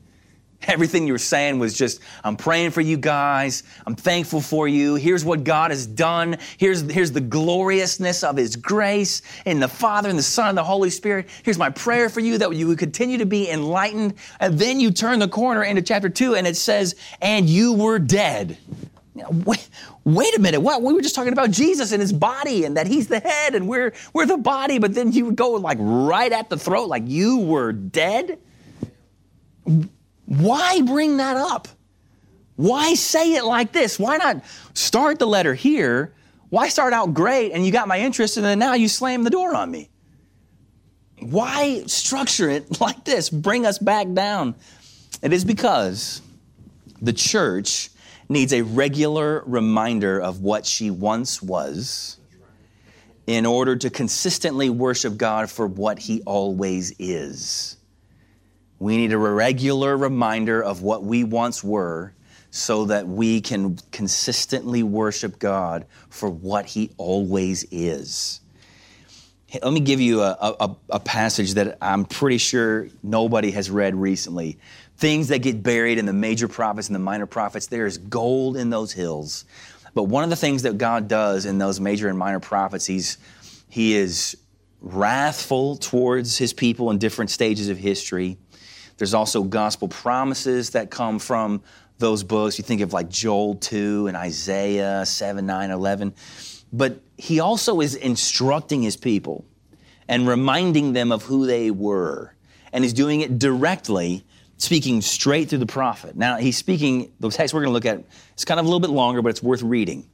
Everything 0.68 1.08
you 1.08 1.12
were 1.12 1.18
saying 1.18 1.58
was 1.58 1.76
just, 1.76 2.00
I'm 2.22 2.36
praying 2.36 2.70
for 2.70 2.80
you 2.80 2.96
guys. 2.96 3.64
I'm 3.84 3.96
thankful 3.96 4.40
for 4.40 4.68
you. 4.68 4.94
Here's 4.94 5.24
what 5.24 5.42
God 5.42 5.72
has 5.72 5.88
done. 5.88 6.38
Here's, 6.56 6.82
here's 6.82 7.10
the 7.10 7.20
gloriousness 7.20 8.22
of 8.22 8.36
His 8.36 8.54
grace 8.54 9.22
in 9.44 9.58
the 9.58 9.66
Father 9.66 10.08
and 10.08 10.16
the 10.16 10.22
Son 10.22 10.50
and 10.50 10.58
the 10.58 10.62
Holy 10.62 10.90
Spirit. 10.90 11.28
Here's 11.42 11.58
my 11.58 11.70
prayer 11.70 12.08
for 12.08 12.20
you 12.20 12.38
that 12.38 12.54
you 12.54 12.68
would 12.68 12.78
continue 12.78 13.18
to 13.18 13.26
be 13.26 13.50
enlightened. 13.50 14.14
And 14.38 14.56
then 14.56 14.78
you 14.78 14.92
turn 14.92 15.18
the 15.18 15.26
corner 15.26 15.64
into 15.64 15.82
chapter 15.82 16.08
two 16.08 16.36
and 16.36 16.46
it 16.46 16.56
says, 16.56 16.94
and 17.20 17.50
you 17.50 17.72
were 17.72 17.98
dead. 17.98 18.56
Wait, 19.14 19.68
wait 20.04 20.34
a 20.36 20.40
minute. 20.40 20.60
What? 20.60 20.82
We 20.82 20.94
were 20.94 21.02
just 21.02 21.14
talking 21.14 21.32
about 21.32 21.50
Jesus 21.50 21.92
and 21.92 22.00
his 22.00 22.12
body 22.12 22.64
and 22.64 22.76
that 22.76 22.86
he's 22.86 23.08
the 23.08 23.20
head 23.20 23.54
and 23.54 23.68
we're, 23.68 23.92
we're 24.14 24.26
the 24.26 24.38
body, 24.38 24.78
but 24.78 24.94
then 24.94 25.12
you 25.12 25.26
would 25.26 25.36
go 25.36 25.50
like 25.52 25.78
right 25.80 26.32
at 26.32 26.48
the 26.48 26.56
throat, 26.56 26.88
like 26.88 27.04
you 27.06 27.38
were 27.38 27.72
dead? 27.72 28.38
Why 30.24 30.80
bring 30.80 31.18
that 31.18 31.36
up? 31.36 31.68
Why 32.56 32.94
say 32.94 33.34
it 33.34 33.44
like 33.44 33.72
this? 33.72 33.98
Why 33.98 34.16
not 34.16 34.42
start 34.72 35.18
the 35.18 35.26
letter 35.26 35.54
here? 35.54 36.14
Why 36.48 36.68
start 36.68 36.92
out 36.92 37.12
great 37.12 37.52
and 37.52 37.64
you 37.66 37.72
got 37.72 37.88
my 37.88 37.98
interest 37.98 38.36
and 38.36 38.46
then 38.46 38.58
now 38.58 38.74
you 38.74 38.88
slam 38.88 39.24
the 39.24 39.30
door 39.30 39.54
on 39.54 39.70
me? 39.70 39.90
Why 41.18 41.82
structure 41.86 42.48
it 42.48 42.80
like 42.80 43.04
this? 43.04 43.28
Bring 43.28 43.66
us 43.66 43.78
back 43.78 44.10
down. 44.12 44.54
It 45.22 45.32
is 45.32 45.44
because 45.44 46.22
the 47.00 47.12
church 47.12 47.90
needs 48.32 48.52
a 48.52 48.62
regular 48.62 49.42
reminder 49.46 50.20
of 50.20 50.40
what 50.40 50.66
she 50.66 50.90
once 50.90 51.42
was 51.42 52.18
in 53.26 53.46
order 53.46 53.76
to 53.76 53.90
consistently 53.90 54.68
worship 54.68 55.16
God 55.16 55.50
for 55.50 55.66
what 55.66 55.98
He 55.98 56.22
always 56.22 56.92
is. 56.98 57.76
We 58.78 58.96
need 58.96 59.12
a 59.12 59.18
regular 59.18 59.96
reminder 59.96 60.62
of 60.62 60.82
what 60.82 61.04
we 61.04 61.22
once 61.22 61.62
were 61.62 62.14
so 62.50 62.86
that 62.86 63.06
we 63.06 63.40
can 63.40 63.78
consistently 63.92 64.82
worship 64.82 65.38
God 65.38 65.86
for 66.10 66.28
what 66.28 66.66
He 66.66 66.90
always 66.96 67.64
is. 67.70 68.40
Let 69.62 69.72
me 69.72 69.80
give 69.80 70.00
you 70.00 70.22
a, 70.22 70.36
a, 70.40 70.76
a, 70.90 71.00
passage 71.00 71.54
that 71.54 71.76
I'm 71.82 72.06
pretty 72.06 72.38
sure 72.38 72.88
nobody 73.02 73.50
has 73.50 73.70
read 73.70 73.94
recently. 73.94 74.58
Things 74.96 75.28
that 75.28 75.38
get 75.40 75.62
buried 75.62 75.98
in 75.98 76.06
the 76.06 76.12
major 76.12 76.48
prophets 76.48 76.88
and 76.88 76.94
the 76.94 77.00
minor 77.00 77.26
prophets, 77.26 77.66
there 77.66 77.86
is 77.86 77.98
gold 77.98 78.56
in 78.56 78.70
those 78.70 78.92
hills. 78.92 79.44
But 79.94 80.04
one 80.04 80.24
of 80.24 80.30
the 80.30 80.36
things 80.36 80.62
that 80.62 80.78
God 80.78 81.08
does 81.08 81.44
in 81.44 81.58
those 81.58 81.80
major 81.80 82.08
and 82.08 82.18
minor 82.18 82.40
prophets, 82.40 82.86
He's 82.86 83.18
He 83.68 83.94
is 83.94 84.36
wrathful 84.80 85.76
towards 85.76 86.38
His 86.38 86.52
people 86.52 86.90
in 86.90 86.98
different 86.98 87.30
stages 87.30 87.68
of 87.68 87.78
history. 87.78 88.38
There's 88.96 89.14
also 89.14 89.42
gospel 89.42 89.88
promises 89.88 90.70
that 90.70 90.90
come 90.90 91.18
from 91.18 91.62
those 91.98 92.22
books. 92.22 92.58
You 92.58 92.64
think 92.64 92.82
of 92.82 92.92
like 92.92 93.08
Joel 93.08 93.54
2 93.56 94.06
and 94.06 94.16
Isaiah 94.16 95.04
7, 95.06 95.44
9, 95.44 95.70
11. 95.70 96.14
But 96.72 97.00
he 97.16 97.40
also 97.40 97.80
is 97.80 97.94
instructing 97.94 98.82
his 98.82 98.96
people 98.96 99.44
and 100.08 100.26
reminding 100.26 100.92
them 100.92 101.12
of 101.12 101.22
who 101.22 101.46
they 101.46 101.70
were. 101.70 102.34
And 102.72 102.84
he's 102.84 102.92
doing 102.92 103.20
it 103.20 103.38
directly, 103.38 104.24
speaking 104.62 105.00
straight 105.00 105.48
through 105.48 105.58
the 105.58 105.66
prophet. 105.66 106.16
Now, 106.16 106.36
he's 106.36 106.56
speaking, 106.56 107.12
the 107.20 107.30
text 107.30 107.52
we're 107.52 107.60
going 107.60 107.70
to 107.70 107.72
look 107.72 107.86
at, 107.86 108.04
it's 108.34 108.44
kind 108.44 108.60
of 108.60 108.66
a 108.66 108.68
little 108.68 108.80
bit 108.80 108.90
longer, 108.90 109.22
but 109.22 109.30
it's 109.30 109.42
worth 109.42 109.62
reading. 109.62 110.06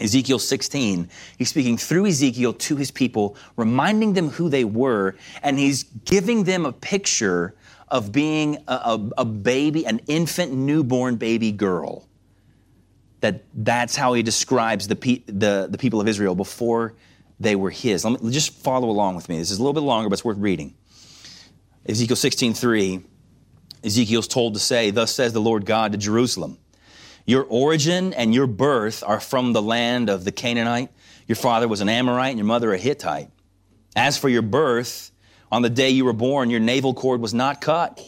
Ezekiel 0.00 0.38
16, 0.38 1.08
he's 1.38 1.48
speaking 1.50 1.76
through 1.76 2.06
Ezekiel 2.06 2.54
to 2.54 2.76
his 2.76 2.90
people, 2.90 3.36
reminding 3.56 4.14
them 4.14 4.28
who 4.28 4.48
they 4.48 4.64
were, 4.64 5.16
and 5.42 5.58
he's 5.58 5.84
giving 5.84 6.44
them 6.44 6.64
a 6.64 6.72
picture 6.72 7.54
of 7.88 8.12
being 8.12 8.56
a, 8.68 8.72
a, 8.72 9.10
a 9.18 9.24
baby, 9.24 9.84
an 9.86 10.00
infant, 10.06 10.52
newborn 10.52 11.16
baby 11.16 11.52
girl. 11.52 12.06
That 13.20 13.44
that's 13.52 13.96
how 13.96 14.14
he 14.14 14.22
describes 14.22 14.88
the, 14.88 14.96
pe- 14.96 15.22
the, 15.26 15.68
the 15.70 15.76
people 15.76 16.00
of 16.00 16.08
Israel 16.08 16.34
before 16.34 16.94
they 17.38 17.56
were 17.56 17.70
his. 17.70 18.04
Let 18.04 18.22
me 18.22 18.30
just 18.30 18.52
follow 18.52 18.88
along 18.88 19.16
with 19.16 19.28
me. 19.28 19.38
This 19.38 19.50
is 19.50 19.58
a 19.58 19.62
little 19.62 19.74
bit 19.74 19.80
longer, 19.80 20.08
but 20.08 20.14
it's 20.14 20.24
worth 20.24 20.38
reading. 20.38 20.74
Ezekiel 21.86 22.16
16, 22.16 22.54
3, 22.54 23.02
Ezekiel's 23.84 24.28
told 24.28 24.54
to 24.54 24.60
say, 24.60 24.90
Thus 24.90 25.14
says 25.14 25.32
the 25.32 25.40
Lord 25.40 25.64
God 25.64 25.92
to 25.92 25.98
Jerusalem, 25.98 26.58
Your 27.26 27.44
origin 27.44 28.12
and 28.14 28.34
your 28.34 28.46
birth 28.46 29.02
are 29.06 29.20
from 29.20 29.52
the 29.52 29.62
land 29.62 30.10
of 30.10 30.24
the 30.24 30.32
Canaanite. 30.32 30.90
Your 31.26 31.36
father 31.36 31.68
was 31.68 31.80
an 31.80 31.88
Amorite 31.88 32.30
and 32.30 32.38
your 32.38 32.46
mother 32.46 32.72
a 32.72 32.78
Hittite. 32.78 33.30
As 33.96 34.18
for 34.18 34.28
your 34.28 34.42
birth, 34.42 35.10
on 35.52 35.62
the 35.62 35.70
day 35.70 35.90
you 35.90 36.04
were 36.04 36.12
born, 36.12 36.50
your 36.50 36.60
navel 36.60 36.94
cord 36.94 37.20
was 37.20 37.34
not 37.34 37.60
cut, 37.60 38.00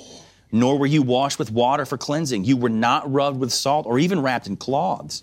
nor 0.51 0.79
were 0.79 0.87
you 0.87 1.03
washed 1.03 1.39
with 1.39 1.51
water 1.51 1.85
for 1.85 1.99
cleansing. 1.99 2.45
You 2.45 2.57
were 2.57 2.69
not 2.69 3.11
rubbed 3.13 3.41
with 3.41 3.53
salt 3.53 3.87
or 3.87 3.99
even 3.99 4.21
wrapped 4.23 4.47
in 4.47 4.57
cloths. 4.57 5.23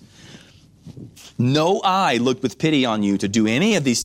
No 1.37 1.79
eye 1.81 2.17
looked 2.17 2.43
with 2.43 2.57
pity 2.57 2.85
on 2.85 3.03
you 3.03 3.17
to 3.17 3.27
do 3.27 3.47
any 3.47 3.75
of 3.75 3.83
these 3.83 4.03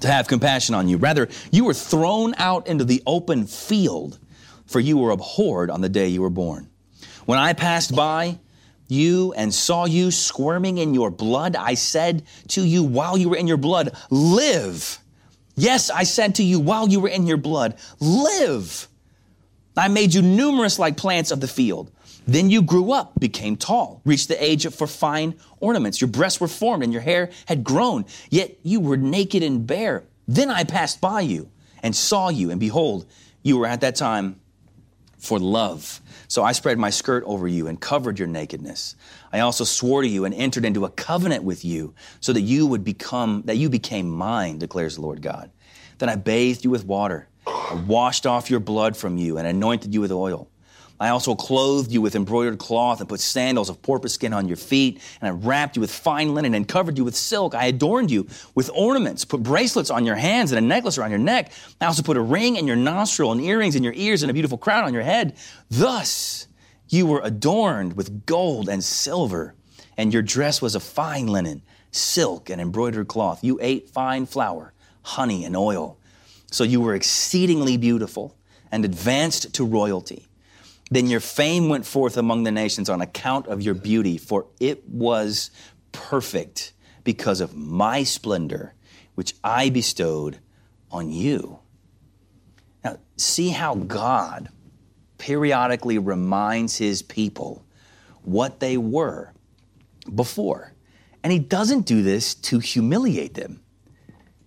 to 0.00 0.08
have 0.08 0.26
compassion 0.26 0.74
on 0.74 0.88
you. 0.88 0.96
Rather, 0.96 1.28
you 1.50 1.64
were 1.64 1.74
thrown 1.74 2.34
out 2.36 2.66
into 2.66 2.84
the 2.84 3.02
open 3.06 3.46
field, 3.46 4.18
for 4.66 4.80
you 4.80 4.98
were 4.98 5.10
abhorred 5.10 5.70
on 5.70 5.80
the 5.80 5.88
day 5.88 6.08
you 6.08 6.22
were 6.22 6.30
born. 6.30 6.68
When 7.26 7.38
I 7.38 7.52
passed 7.52 7.94
by 7.94 8.38
you 8.88 9.32
and 9.34 9.52
saw 9.52 9.86
you 9.86 10.10
squirming 10.10 10.78
in 10.78 10.94
your 10.94 11.10
blood, 11.10 11.56
I 11.56 11.74
said 11.74 12.24
to 12.48 12.62
you 12.62 12.82
while 12.82 13.16
you 13.16 13.28
were 13.28 13.36
in 13.36 13.46
your 13.46 13.56
blood, 13.56 13.96
Live. 14.10 14.98
Yes, 15.56 15.90
I 15.90 16.02
said 16.02 16.36
to 16.36 16.42
you 16.42 16.58
while 16.58 16.88
you 16.88 17.00
were 17.00 17.08
in 17.08 17.26
your 17.26 17.36
blood, 17.36 17.78
live. 18.00 18.88
I 19.76 19.88
made 19.88 20.14
you 20.14 20.22
numerous 20.22 20.78
like 20.78 20.96
plants 20.96 21.30
of 21.30 21.40
the 21.40 21.48
field. 21.48 21.90
Then 22.26 22.50
you 22.50 22.62
grew 22.62 22.92
up, 22.92 23.18
became 23.20 23.56
tall, 23.56 24.00
reached 24.04 24.28
the 24.28 24.42
age 24.42 24.66
for 24.72 24.86
fine 24.86 25.34
ornaments. 25.60 26.00
Your 26.00 26.08
breasts 26.08 26.40
were 26.40 26.48
formed 26.48 26.82
and 26.82 26.92
your 26.92 27.02
hair 27.02 27.30
had 27.46 27.62
grown, 27.62 28.06
yet 28.30 28.56
you 28.62 28.80
were 28.80 28.96
naked 28.96 29.42
and 29.42 29.66
bare. 29.66 30.04
Then 30.26 30.50
I 30.50 30.64
passed 30.64 31.00
by 31.00 31.20
you 31.20 31.50
and 31.82 31.94
saw 31.94 32.30
you, 32.30 32.50
and 32.50 32.58
behold, 32.58 33.06
you 33.42 33.58
were 33.58 33.66
at 33.66 33.82
that 33.82 33.94
time 33.94 34.40
for 35.24 35.38
love. 35.38 36.00
So 36.28 36.42
I 36.42 36.52
spread 36.52 36.78
my 36.78 36.90
skirt 36.90 37.24
over 37.26 37.48
you 37.48 37.66
and 37.66 37.80
covered 37.80 38.18
your 38.18 38.28
nakedness. 38.28 38.96
I 39.32 39.40
also 39.40 39.64
swore 39.64 40.02
to 40.02 40.08
you 40.08 40.24
and 40.24 40.34
entered 40.34 40.64
into 40.64 40.84
a 40.84 40.90
covenant 40.90 41.44
with 41.44 41.64
you 41.64 41.94
so 42.20 42.32
that 42.32 42.42
you 42.42 42.66
would 42.66 42.84
become, 42.84 43.42
that 43.46 43.56
you 43.56 43.68
became 43.68 44.08
mine, 44.08 44.58
declares 44.58 44.96
the 44.96 45.02
Lord 45.02 45.22
God. 45.22 45.50
Then 45.98 46.08
I 46.08 46.16
bathed 46.16 46.64
you 46.64 46.70
with 46.70 46.84
water, 46.84 47.28
I 47.46 47.84
washed 47.86 48.26
off 48.26 48.50
your 48.50 48.60
blood 48.60 48.96
from 48.96 49.16
you 49.16 49.38
and 49.38 49.46
anointed 49.46 49.94
you 49.94 50.00
with 50.00 50.12
oil. 50.12 50.48
I 51.04 51.10
also 51.10 51.34
clothed 51.34 51.92
you 51.92 52.00
with 52.00 52.16
embroidered 52.16 52.58
cloth 52.58 53.00
and 53.00 53.08
put 53.08 53.20
sandals 53.20 53.68
of 53.68 53.82
porpoise 53.82 54.14
skin 54.14 54.32
on 54.32 54.48
your 54.48 54.56
feet, 54.56 55.02
and 55.20 55.28
I 55.28 55.32
wrapped 55.32 55.76
you 55.76 55.80
with 55.80 55.90
fine 55.90 56.34
linen 56.34 56.54
and 56.54 56.66
covered 56.66 56.96
you 56.96 57.04
with 57.04 57.14
silk. 57.14 57.54
I 57.54 57.66
adorned 57.66 58.10
you 58.10 58.26
with 58.54 58.70
ornaments, 58.74 59.22
put 59.22 59.42
bracelets 59.42 59.90
on 59.90 60.06
your 60.06 60.14
hands 60.14 60.50
and 60.50 60.58
a 60.58 60.66
necklace 60.66 60.96
around 60.96 61.10
your 61.10 61.18
neck. 61.18 61.52
I 61.78 61.84
also 61.84 62.02
put 62.02 62.16
a 62.16 62.22
ring 62.22 62.56
in 62.56 62.66
your 62.66 62.76
nostril 62.76 63.32
and 63.32 63.40
earrings 63.42 63.76
in 63.76 63.84
your 63.84 63.92
ears 63.94 64.22
and 64.22 64.30
a 64.30 64.32
beautiful 64.32 64.56
crown 64.56 64.84
on 64.84 64.94
your 64.94 65.02
head. 65.02 65.36
Thus, 65.70 66.46
you 66.88 67.06
were 67.06 67.20
adorned 67.22 67.96
with 67.96 68.24
gold 68.24 68.70
and 68.70 68.82
silver, 68.82 69.54
and 69.98 70.10
your 70.10 70.22
dress 70.22 70.62
was 70.62 70.74
of 70.74 70.82
fine 70.82 71.26
linen, 71.26 71.60
silk, 71.90 72.48
and 72.48 72.62
embroidered 72.62 73.08
cloth. 73.08 73.44
You 73.44 73.58
ate 73.60 73.90
fine 73.90 74.24
flour, 74.24 74.72
honey, 75.02 75.44
and 75.44 75.54
oil. 75.54 75.98
So 76.50 76.64
you 76.64 76.80
were 76.80 76.94
exceedingly 76.94 77.76
beautiful 77.76 78.38
and 78.72 78.86
advanced 78.86 79.52
to 79.54 79.66
royalty. 79.66 80.28
Then 80.90 81.06
your 81.06 81.20
fame 81.20 81.68
went 81.68 81.86
forth 81.86 82.16
among 82.16 82.44
the 82.44 82.52
nations 82.52 82.88
on 82.88 83.00
account 83.00 83.46
of 83.46 83.62
your 83.62 83.74
beauty, 83.74 84.18
for 84.18 84.46
it 84.60 84.88
was 84.88 85.50
perfect 85.92 86.72
because 87.04 87.40
of 87.40 87.56
my 87.56 88.02
splendor, 88.02 88.74
which 89.14 89.34
I 89.42 89.70
bestowed 89.70 90.38
on 90.90 91.10
you. 91.10 91.58
Now, 92.84 92.98
see 93.16 93.50
how 93.50 93.74
God 93.74 94.50
periodically 95.18 95.98
reminds 95.98 96.76
his 96.76 97.02
people 97.02 97.64
what 98.22 98.60
they 98.60 98.76
were 98.76 99.32
before. 100.14 100.72
And 101.22 101.32
he 101.32 101.38
doesn't 101.38 101.86
do 101.86 102.02
this 102.02 102.34
to 102.34 102.58
humiliate 102.58 103.34
them. 103.34 103.62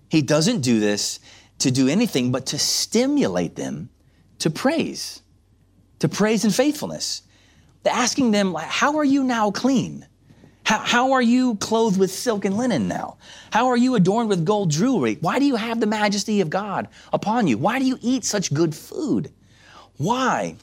He 0.09 0.21
doesn't 0.21 0.61
do 0.61 0.79
this 0.79 1.19
to 1.59 1.71
do 1.71 1.87
anything 1.87 2.31
but 2.31 2.45
to 2.47 2.59
stimulate 2.59 3.55
them 3.55 3.89
to 4.39 4.49
praise, 4.49 5.21
to 5.99 6.09
praise 6.09 6.43
and 6.43 6.53
faithfulness. 6.53 7.23
Asking 7.85 8.31
them, 8.31 8.53
How 8.53 8.97
are 8.97 9.05
you 9.05 9.23
now 9.23 9.49
clean? 9.51 10.05
How, 10.65 10.79
how 10.79 11.11
are 11.13 11.21
you 11.21 11.55
clothed 11.55 11.97
with 11.97 12.11
silk 12.11 12.43
and 12.43 12.57
linen 12.57 12.89
now? 12.89 13.15
How 13.51 13.67
are 13.67 13.77
you 13.77 13.95
adorned 13.95 14.27
with 14.27 14.43
gold 14.43 14.69
jewelry? 14.69 15.17
Why 15.21 15.39
do 15.39 15.45
you 15.45 15.55
have 15.55 15.79
the 15.79 15.85
majesty 15.85 16.41
of 16.41 16.49
God 16.49 16.89
upon 17.13 17.47
you? 17.47 17.57
Why 17.57 17.79
do 17.79 17.85
you 17.85 17.97
eat 18.01 18.25
such 18.25 18.53
good 18.53 18.75
food? 18.75 19.31
Why? 19.95 20.57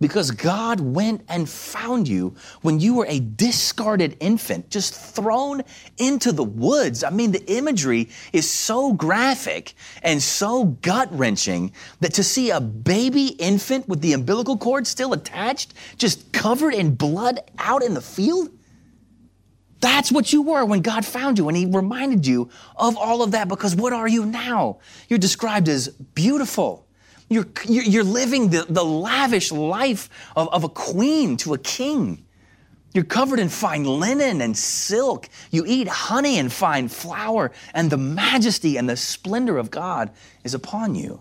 Because 0.00 0.30
God 0.30 0.80
went 0.80 1.22
and 1.28 1.48
found 1.48 2.08
you 2.08 2.34
when 2.62 2.80
you 2.80 2.94
were 2.94 3.06
a 3.06 3.20
discarded 3.20 4.16
infant, 4.20 4.70
just 4.70 4.94
thrown 4.94 5.62
into 5.98 6.32
the 6.32 6.42
woods. 6.42 7.04
I 7.04 7.10
mean, 7.10 7.32
the 7.32 7.44
imagery 7.52 8.08
is 8.32 8.48
so 8.48 8.94
graphic 8.94 9.74
and 10.02 10.22
so 10.22 10.64
gut 10.64 11.08
wrenching 11.12 11.72
that 12.00 12.14
to 12.14 12.24
see 12.24 12.50
a 12.50 12.60
baby 12.60 13.26
infant 13.38 13.88
with 13.88 14.00
the 14.00 14.14
umbilical 14.14 14.56
cord 14.56 14.86
still 14.86 15.12
attached, 15.12 15.74
just 15.98 16.32
covered 16.32 16.72
in 16.72 16.94
blood 16.94 17.40
out 17.58 17.82
in 17.82 17.92
the 17.92 18.00
field, 18.00 18.48
that's 19.80 20.12
what 20.12 20.32
you 20.32 20.42
were 20.42 20.64
when 20.64 20.82
God 20.82 21.04
found 21.04 21.38
you 21.38 21.48
and 21.48 21.56
He 21.56 21.66
reminded 21.66 22.26
you 22.26 22.50
of 22.76 22.96
all 22.96 23.22
of 23.22 23.32
that 23.32 23.48
because 23.48 23.74
what 23.74 23.92
are 23.92 24.08
you 24.08 24.26
now? 24.26 24.78
You're 25.08 25.18
described 25.18 25.68
as 25.68 25.88
beautiful 25.88 26.86
you're, 27.30 27.46
you're 27.64 28.04
living 28.04 28.50
the, 28.50 28.66
the 28.68 28.84
lavish 28.84 29.52
life 29.52 30.10
of, 30.34 30.48
of 30.52 30.64
a 30.64 30.68
queen 30.68 31.36
to 31.38 31.54
a 31.54 31.58
king. 31.58 32.26
You're 32.92 33.04
covered 33.04 33.38
in 33.38 33.48
fine 33.48 33.84
linen 33.84 34.40
and 34.40 34.56
silk. 34.56 35.28
You 35.52 35.64
eat 35.64 35.86
honey 35.86 36.40
and 36.40 36.52
fine 36.52 36.88
flour, 36.88 37.52
and 37.72 37.88
the 37.88 37.96
majesty 37.96 38.76
and 38.76 38.88
the 38.88 38.96
splendor 38.96 39.58
of 39.58 39.70
God 39.70 40.10
is 40.42 40.54
upon 40.54 40.96
you. 40.96 41.20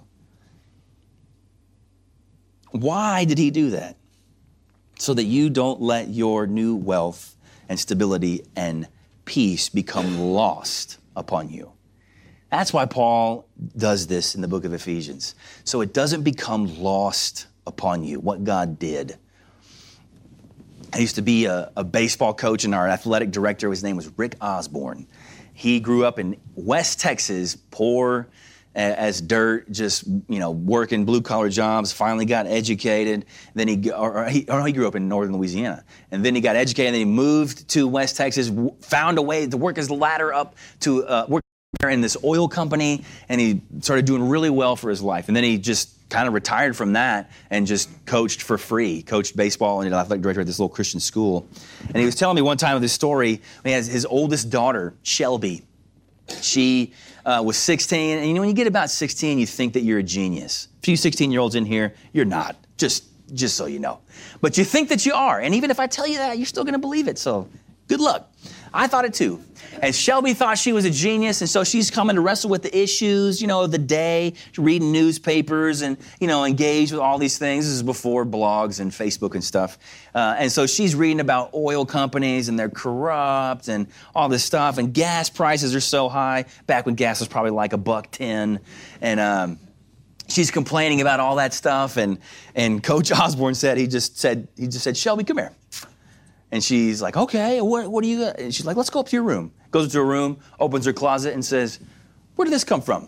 Why 2.71 3.23
did 3.23 3.37
he 3.37 3.51
do 3.51 3.69
that? 3.69 3.95
So 4.97 5.13
that 5.13 5.25
you 5.25 5.51
don't 5.51 5.79
let 5.79 6.09
your 6.09 6.47
new 6.47 6.75
wealth 6.75 7.37
and 7.69 7.79
stability 7.79 8.47
and 8.55 8.87
peace 9.25 9.69
become 9.69 10.19
lost 10.19 10.97
upon 11.15 11.49
you. 11.49 11.71
That's 12.49 12.73
why 12.73 12.85
Paul 12.85 13.47
does 13.77 14.07
this 14.07 14.35
in 14.35 14.41
the 14.41 14.47
book 14.47 14.65
of 14.65 14.73
Ephesians. 14.73 15.35
So 15.63 15.81
it 15.81 15.93
doesn't 15.93 16.23
become 16.23 16.81
lost 16.81 17.47
upon 17.67 18.03
you 18.03 18.19
what 18.19 18.43
God 18.43 18.79
did. 18.79 19.17
I 20.91 20.97
used 20.97 21.15
to 21.15 21.21
be 21.21 21.45
a, 21.45 21.71
a 21.75 21.83
baseball 21.83 22.33
coach, 22.33 22.63
and 22.63 22.73
our 22.73 22.87
athletic 22.87 23.29
director, 23.29 23.69
his 23.69 23.83
name 23.83 23.95
was 23.95 24.09
Rick 24.17 24.35
Osborne. 24.41 25.05
He 25.53 25.79
grew 25.79 26.05
up 26.05 26.17
in 26.17 26.37
West 26.55 26.99
Texas, 26.99 27.55
poor 27.55 28.27
as 28.75 29.19
dirt, 29.19 29.69
just 29.71 30.07
you 30.07 30.39
know, 30.39 30.51
working 30.51 31.03
blue 31.03 31.21
collar 31.21 31.49
jobs. 31.49 31.91
Finally 31.91 32.25
got 32.25 32.47
educated. 32.47 33.25
Then 33.53 33.67
he, 33.67 33.91
or 33.91 34.25
he, 34.25 34.45
or 34.47 34.65
he 34.65 34.71
grew 34.71 34.87
up 34.87 34.95
in 34.95 35.07
northern 35.09 35.35
Louisiana, 35.35 35.83
and 36.11 36.23
then 36.25 36.33
he 36.33 36.41
got 36.41 36.55
educated. 36.55 36.87
And 36.87 36.95
then 36.95 37.07
he 37.07 37.13
moved 37.13 37.67
to 37.69 37.87
West 37.87 38.15
Texas, 38.15 38.51
found 38.81 39.17
a 39.17 39.21
way 39.21 39.45
to 39.45 39.57
work 39.57 39.75
his 39.75 39.91
ladder 39.91 40.33
up 40.33 40.55
to 40.81 41.05
uh, 41.05 41.25
work 41.27 41.43
in 41.87 42.01
this 42.01 42.17
oil 42.23 42.49
company, 42.49 43.05
and 43.29 43.39
he 43.39 43.61
started 43.79 44.05
doing 44.05 44.27
really 44.27 44.49
well 44.49 44.75
for 44.75 44.89
his 44.89 45.01
life. 45.01 45.27
And 45.27 45.37
then 45.37 45.45
he 45.45 45.57
just 45.57 45.91
kind 46.09 46.27
of 46.27 46.33
retired 46.33 46.75
from 46.75 46.93
that 46.93 47.31
and 47.51 47.67
just 47.67 47.89
coached 48.05 48.41
for 48.41 48.57
free, 48.57 49.03
coached 49.03 49.37
baseball 49.37 49.81
and 49.81 49.93
athletic 49.93 50.21
director 50.21 50.41
at 50.41 50.47
this 50.47 50.59
little 50.59 50.73
Christian 50.73 50.99
school. 50.99 51.47
And 51.87 51.97
he 51.97 52.05
was 52.05 52.15
telling 52.15 52.35
me 52.35 52.41
one 52.41 52.57
time 52.57 52.75
of 52.75 52.81
this 52.81 52.91
story. 52.91 53.41
He 53.63 53.71
has 53.71 53.87
his 53.87 54.05
oldest 54.05 54.49
daughter, 54.49 54.95
Shelby. 55.03 55.63
She 56.41 56.93
uh, 57.25 57.43
was 57.45 57.55
16, 57.55 58.17
and 58.17 58.27
you 58.27 58.33
know 58.33 58.41
when 58.41 58.49
you 58.49 58.55
get 58.55 58.67
about 58.67 58.89
16, 58.89 59.39
you 59.39 59.45
think 59.45 59.73
that 59.73 59.81
you're 59.81 59.99
a 59.99 60.03
genius. 60.03 60.67
A 60.79 60.81
few 60.81 60.97
16 60.97 61.31
year 61.31 61.39
olds 61.39 61.55
in 61.55 61.65
here, 61.65 61.93
you're 62.13 62.25
not. 62.25 62.55
Just 62.77 63.05
just 63.33 63.55
so 63.55 63.67
you 63.67 63.79
know. 63.79 63.99
But 64.41 64.57
you 64.57 64.63
think 64.63 64.89
that 64.89 65.05
you 65.05 65.13
are, 65.13 65.39
and 65.39 65.53
even 65.53 65.69
if 65.69 65.79
I 65.79 65.85
tell 65.85 66.07
you 66.07 66.17
that, 66.17 66.37
you're 66.37 66.47
still 66.47 66.63
going 66.63 66.73
to 66.73 66.79
believe 66.79 67.07
it. 67.07 67.19
So, 67.19 67.47
good 67.87 68.01
luck. 68.01 68.31
I 68.73 68.87
thought 68.87 69.05
it 69.05 69.13
too. 69.13 69.41
And 69.81 69.95
Shelby 69.95 70.33
thought 70.33 70.57
she 70.57 70.73
was 70.73 70.85
a 70.85 70.91
genius, 70.91 71.41
and 71.41 71.49
so 71.49 71.63
she's 71.63 71.89
coming 71.89 72.15
to 72.15 72.21
wrestle 72.21 72.49
with 72.49 72.63
the 72.63 72.77
issues, 72.77 73.41
you 73.41 73.47
know, 73.47 73.61
of 73.61 73.71
the 73.71 73.77
day, 73.77 74.33
reading 74.57 74.91
newspapers 74.91 75.81
and, 75.81 75.97
you 76.19 76.27
know, 76.27 76.43
engaged 76.43 76.91
with 76.91 77.01
all 77.01 77.17
these 77.17 77.37
things. 77.37 77.65
This 77.65 77.73
is 77.73 77.83
before 77.83 78.25
blogs 78.25 78.79
and 78.79 78.91
Facebook 78.91 79.35
and 79.35 79.43
stuff. 79.43 79.77
Uh, 80.13 80.35
and 80.37 80.51
so 80.51 80.65
she's 80.65 80.95
reading 80.95 81.19
about 81.19 81.53
oil 81.53 81.85
companies 81.85 82.49
and 82.49 82.59
they're 82.59 82.69
corrupt 82.69 83.67
and 83.67 83.87
all 84.13 84.27
this 84.27 84.43
stuff, 84.43 84.77
and 84.77 84.93
gas 84.93 85.29
prices 85.29 85.73
are 85.75 85.81
so 85.81 86.09
high, 86.09 86.45
back 86.67 86.85
when 86.85 86.95
gas 86.95 87.19
was 87.19 87.29
probably 87.29 87.51
like 87.51 87.73
a 87.73 87.77
buck 87.77 88.11
ten. 88.11 88.59
And, 89.01 89.19
um, 89.19 89.59
she's 90.27 90.51
complaining 90.51 91.01
about 91.01 91.19
all 91.19 91.37
that 91.37 91.53
stuff 91.53 91.97
and 91.97 92.19
and 92.53 92.83
coach 92.83 93.11
osborne 93.19 93.55
said 93.55 93.79
he 93.79 93.87
just 93.87 94.19
said 94.19 94.47
he 94.55 94.67
just 94.67 94.83
said 94.83 94.95
shelby 94.95 95.23
come 95.23 95.37
here 95.37 95.51
and 96.51 96.63
she's 96.63 97.01
like, 97.01 97.15
okay, 97.15 97.61
what, 97.61 97.89
what 97.89 98.03
do 98.03 98.09
you 98.09 98.19
got? 98.19 98.39
And 98.39 98.53
she's 98.53 98.65
like, 98.65 98.75
let's 98.77 98.89
go 98.89 98.99
up 98.99 99.07
to 99.07 99.15
your 99.15 99.23
room. 99.23 99.53
Goes 99.71 99.85
into 99.85 99.99
her 99.99 100.05
room, 100.05 100.39
opens 100.59 100.85
her 100.85 100.93
closet, 100.93 101.33
and 101.33 101.45
says, 101.45 101.79
where 102.35 102.45
did 102.45 102.53
this 102.53 102.63
come 102.63 102.81
from? 102.81 103.07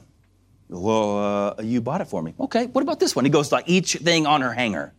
Well, 0.69 1.55
uh, 1.57 1.61
you 1.61 1.81
bought 1.81 2.01
it 2.01 2.05
for 2.05 2.21
me. 2.21 2.33
Okay, 2.39 2.67
what 2.67 2.81
about 2.81 2.99
this 2.99 3.15
one? 3.15 3.25
He 3.25 3.31
goes 3.31 3.49
to 3.49 3.55
like 3.55 3.67
each 3.67 3.95
thing 3.95 4.25
on 4.25 4.41
her 4.41 4.53
hanger. 4.53 4.93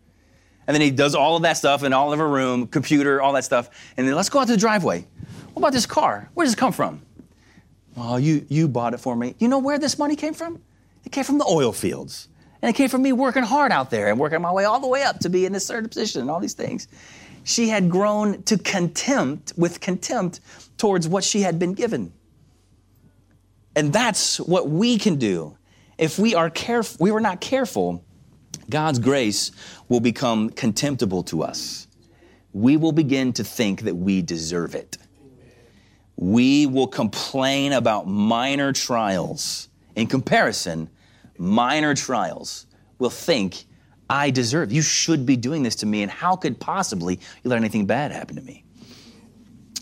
And 0.66 0.74
then 0.74 0.80
he 0.80 0.90
does 0.90 1.14
all 1.14 1.36
of 1.36 1.42
that 1.42 1.56
stuff 1.56 1.82
in 1.82 1.92
all 1.92 2.12
of 2.12 2.18
her 2.18 2.28
room, 2.28 2.66
computer, 2.66 3.22
all 3.22 3.32
that 3.32 3.44
stuff. 3.44 3.70
And 3.96 4.06
then 4.06 4.14
let's 4.14 4.28
go 4.28 4.40
out 4.40 4.46
to 4.46 4.52
the 4.52 4.58
driveway. 4.58 5.06
What 5.54 5.60
about 5.60 5.72
this 5.72 5.86
car? 5.86 6.30
Where 6.34 6.44
does 6.44 6.54
it 6.54 6.58
come 6.58 6.72
from? 6.72 7.02
Well, 7.96 8.18
you, 8.18 8.46
you 8.48 8.68
bought 8.68 8.94
it 8.94 8.98
for 8.98 9.16
me. 9.16 9.34
You 9.38 9.48
know 9.48 9.58
where 9.58 9.78
this 9.78 9.98
money 9.98 10.16
came 10.16 10.34
from? 10.34 10.62
It 11.04 11.12
came 11.12 11.24
from 11.24 11.38
the 11.38 11.46
oil 11.46 11.72
fields. 11.72 12.28
And 12.60 12.70
it 12.70 12.74
came 12.74 12.88
from 12.88 13.02
me 13.02 13.12
working 13.12 13.42
hard 13.42 13.72
out 13.72 13.90
there 13.90 14.08
and 14.08 14.20
working 14.20 14.40
my 14.40 14.52
way 14.52 14.64
all 14.64 14.78
the 14.78 14.86
way 14.86 15.02
up 15.02 15.18
to 15.20 15.28
be 15.28 15.46
in 15.46 15.52
this 15.52 15.66
certain 15.66 15.88
position 15.88 16.20
and 16.20 16.30
all 16.30 16.38
these 16.38 16.54
things 16.54 16.86
she 17.44 17.68
had 17.68 17.90
grown 17.90 18.42
to 18.44 18.58
contempt, 18.58 19.52
with 19.56 19.80
contempt 19.80 20.40
towards 20.76 21.08
what 21.08 21.24
she 21.24 21.42
had 21.42 21.58
been 21.58 21.74
given. 21.74 22.12
And 23.74 23.92
that's 23.92 24.38
what 24.38 24.68
we 24.68 24.98
can 24.98 25.16
do. 25.16 25.56
If 25.98 26.18
we 26.18 26.34
are 26.34 26.50
careful, 26.50 26.96
we 27.00 27.10
were 27.10 27.20
not 27.20 27.40
careful, 27.40 28.04
God's 28.68 28.98
grace 28.98 29.50
will 29.88 30.00
become 30.00 30.50
contemptible 30.50 31.22
to 31.24 31.42
us. 31.42 31.86
We 32.52 32.76
will 32.76 32.92
begin 32.92 33.32
to 33.34 33.44
think 33.44 33.82
that 33.82 33.94
we 33.94 34.22
deserve 34.22 34.74
it. 34.74 34.98
We 36.16 36.66
will 36.66 36.86
complain 36.86 37.72
about 37.72 38.06
minor 38.06 38.72
trials. 38.72 39.68
In 39.96 40.06
comparison, 40.06 40.90
minor 41.38 41.94
trials 41.94 42.66
will 42.98 43.10
think 43.10 43.64
I 44.12 44.28
deserve. 44.28 44.70
You 44.70 44.82
should 44.82 45.24
be 45.24 45.36
doing 45.36 45.62
this 45.62 45.76
to 45.76 45.86
me, 45.86 46.02
and 46.02 46.12
how 46.12 46.36
could 46.36 46.60
possibly 46.60 47.18
you 47.42 47.48
let 47.48 47.56
anything 47.56 47.86
bad 47.86 48.12
happen 48.12 48.36
to 48.36 48.42
me? 48.42 48.62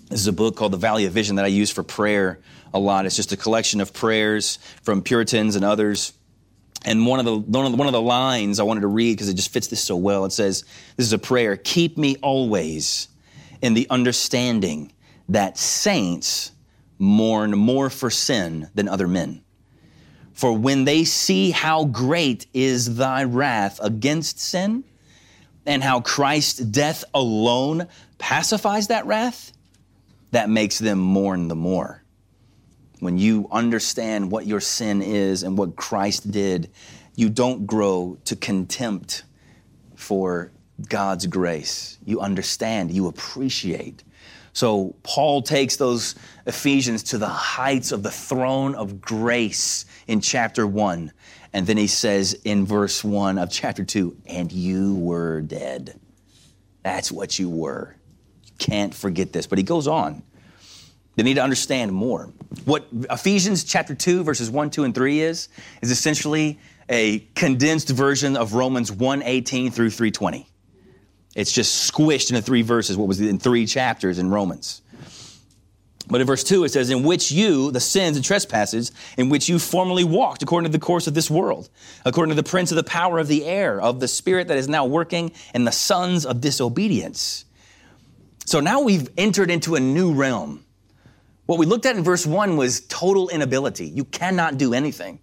This 0.09 0.21
is 0.21 0.29
a 0.29 0.33
book 0.33 0.55
called 0.55 0.73
The 0.73 0.77
Valley 0.77 1.05
of 1.07 1.13
Vision 1.13 1.35
that 1.35 1.45
I 1.45 1.49
use 1.49 1.69
for 1.69 1.83
prayer 1.83 2.39
a 2.73 2.79
lot. 2.79 3.07
It's 3.07 3.17
just 3.17 3.33
a 3.33 3.37
collection 3.37 3.81
of 3.81 3.93
prayers 3.93 4.61
from 4.83 5.03
Puritans 5.03 5.57
and 5.57 5.65
others. 5.65 6.13
And 6.85 7.05
one 7.07 7.19
of 7.19 7.25
the 7.25 7.37
one 7.37 7.89
of 7.89 7.93
the 7.93 8.01
lines 8.01 8.61
I 8.61 8.63
wanted 8.63 8.83
to 8.83 8.87
read 8.87 9.15
because 9.15 9.29
it 9.29 9.35
just 9.35 9.53
fits 9.53 9.67
this 9.67 9.83
so 9.83 9.97
well. 9.97 10.25
It 10.25 10.31
says, 10.31 10.63
"This 10.97 11.09
is 11.09 11.13
a 11.13 11.19
prayer: 11.19 11.57
Keep 11.57 11.99
me 11.99 12.15
always 12.23 13.09
in 13.61 13.75
the 13.75 13.89
understanding 13.91 14.93
that 15.29 15.59
saints 15.59 16.53
mourn 17.01 17.51
more 17.59 17.91
for 17.91 18.11
sin 18.11 18.71
than 18.77 18.87
other 18.89 19.09
men." 19.09 19.43
For 20.41 20.57
when 20.57 20.87
they 20.87 21.05
see 21.05 21.51
how 21.51 21.85
great 21.85 22.47
is 22.55 22.97
thy 22.97 23.25
wrath 23.25 23.79
against 23.83 24.41
sin, 24.41 24.85
and 25.67 25.83
how 25.83 26.01
Christ's 26.01 26.61
death 26.61 27.05
alone 27.13 27.89
pacifies 28.17 28.87
that 28.87 29.05
wrath, 29.05 29.53
that 30.31 30.49
makes 30.49 30.79
them 30.79 30.99
mourn 30.99 31.49
the 31.49 31.55
more. 31.55 32.03
When 33.01 33.19
you 33.19 33.49
understand 33.53 34.31
what 34.31 34.47
your 34.47 34.61
sin 34.61 35.03
is 35.03 35.43
and 35.43 35.59
what 35.59 35.77
Christ 35.77 36.31
did, 36.31 36.71
you 37.17 37.29
don't 37.29 37.67
grow 37.67 38.17
to 38.25 38.35
contempt 38.35 39.25
for 39.95 40.53
God's 40.89 41.27
grace. 41.27 41.99
You 42.07 42.23
understand, 42.23 42.93
you 42.93 43.09
appreciate 43.09 44.05
so 44.53 44.95
Paul 45.03 45.43
takes 45.43 45.77
those 45.77 46.15
Ephesians 46.47 47.03
to 47.05 47.19
the 47.19 47.29
heights 47.29 47.93
of 47.93 48.03
the 48.03 48.11
throne 48.11 48.75
of 48.75 49.01
grace 49.01 49.85
in 50.07 50.21
chapter 50.21 50.67
1. 50.67 51.13
And 51.53 51.67
then 51.67 51.77
he 51.77 51.87
says 51.87 52.35
in 52.45 52.67
verse 52.67 53.03
1 53.03 53.39
of 53.39 53.51
chapter 53.51 53.85
2, 53.85 54.17
and 54.27 54.53
you 54.53 54.95
were 54.97 55.41
dead. 55.41 55.99
That's 56.83 57.11
what 57.11 57.39
you 57.39 57.49
were. 57.49 57.97
You 58.45 58.53
can't 58.59 58.95
forget 58.95 59.33
this. 59.33 59.47
But 59.47 59.59
he 59.59 59.65
goes 59.65 59.87
on. 59.87 60.23
They 61.17 61.25
need 61.25 61.35
to 61.35 61.43
understand 61.43 61.93
more. 61.93 62.33
What 62.65 62.87
Ephesians 63.11 63.65
chapter 63.65 63.95
2, 63.95 64.23
verses 64.25 64.51
1, 64.51 64.71
2, 64.71 64.85
and 64.85 64.95
3 64.95 65.21
is, 65.21 65.49
is 65.83 65.91
essentially 65.91 66.59
a 66.89 67.21
condensed 67.35 67.91
version 67.91 68.37
of 68.37 68.55
Romans 68.55 68.91
118 68.91 69.71
through 69.71 69.91
320. 69.91 70.50
It's 71.41 71.53
just 71.53 71.91
squished 71.91 72.29
into 72.29 72.43
three 72.43 72.61
verses, 72.61 72.99
what 72.99 73.09
was 73.09 73.21
in 73.21 73.39
three 73.39 73.65
chapters 73.65 74.19
in 74.19 74.29
Romans. 74.29 74.83
But 76.07 76.21
in 76.21 76.27
verse 76.27 76.45
2, 76.45 76.65
it 76.65 76.71
says, 76.71 76.91
In 76.91 77.03
which 77.03 77.33
you, 77.33 77.71
the 77.71 77.81
sins 77.81 78.17
and 78.17 78.25
trespasses, 78.25 78.93
in 79.17 79.31
which 79.31 79.49
you 79.49 79.59
formerly 79.59 80.05
walked 80.05 80.43
according 80.43 80.71
to 80.71 80.77
the 80.77 80.85
course 80.85 81.07
of 81.07 81.15
this 81.15 81.31
world, 81.31 81.71
according 82.05 82.31
to 82.31 82.43
the 82.43 82.49
prince 82.49 82.73
of 82.73 82.77
the 82.77 82.85
power 82.85 83.19
of 83.19 83.27
the 83.27 83.47
air, 83.47 83.81
of 83.81 84.01
the 84.01 84.09
spirit 84.09 84.49
that 84.49 84.59
is 84.59 84.69
now 84.69 84.85
working 84.85 85.33
in 85.55 85.65
the 85.65 85.73
sons 85.73 86.27
of 86.27 86.43
disobedience. 86.43 87.47
So 88.45 88.61
now 88.61 88.81
we've 88.81 89.09
entered 89.17 89.51
into 89.51 89.77
a 89.77 89.81
new 89.81 90.13
realm. 90.13 90.65
What 91.47 91.59
we 91.59 91.65
looked 91.65 91.87
at 91.87 91.97
in 91.97 92.05
verse 92.05 92.27
1 92.27 92.59
was 92.59 92.81
total 92.83 93.31
inability. 93.31 93.87
You 93.87 94.05
cannot 94.05 94.59
do 94.59 94.75
anything. 94.75 95.21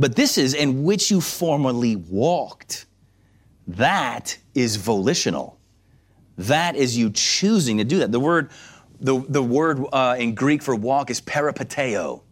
But 0.00 0.16
this 0.16 0.36
is 0.36 0.54
in 0.54 0.82
which 0.82 1.12
you 1.12 1.20
formerly 1.20 1.94
walked. 1.94 2.86
That 3.68 4.38
is 4.54 4.76
volitional. 4.76 5.58
That 6.38 6.74
is 6.74 6.96
you 6.96 7.10
choosing 7.10 7.78
to 7.78 7.84
do 7.84 7.98
that. 7.98 8.10
The 8.10 8.20
word, 8.20 8.50
the, 9.00 9.20
the 9.28 9.42
word 9.42 9.84
uh, 9.92 10.16
in 10.18 10.34
Greek 10.34 10.62
for 10.62 10.74
walk 10.74 11.10
is 11.10 11.20
peripateo. 11.20 12.22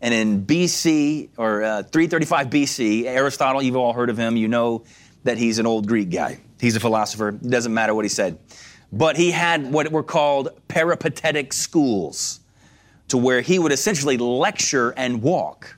And 0.00 0.14
in 0.14 0.46
BC, 0.46 1.30
or 1.36 1.62
uh, 1.62 1.82
335 1.82 2.46
BC, 2.48 3.04
Aristotle, 3.04 3.60
you've 3.60 3.76
all 3.76 3.92
heard 3.92 4.10
of 4.10 4.16
him, 4.16 4.36
you 4.36 4.48
know 4.48 4.84
that 5.24 5.36
he's 5.38 5.58
an 5.58 5.66
old 5.66 5.86
Greek 5.86 6.10
guy. 6.10 6.40
He's 6.60 6.76
a 6.76 6.80
philosopher. 6.80 7.30
It 7.30 7.50
doesn't 7.50 7.74
matter 7.74 7.94
what 7.94 8.04
he 8.04 8.08
said. 8.08 8.38
But 8.90 9.16
he 9.16 9.32
had 9.32 9.70
what 9.70 9.90
were 9.92 10.02
called 10.02 10.48
peripatetic 10.68 11.52
schools, 11.52 12.40
to 13.08 13.18
where 13.18 13.40
he 13.40 13.58
would 13.58 13.72
essentially 13.72 14.16
lecture 14.16 14.90
and 14.96 15.20
walk 15.20 15.77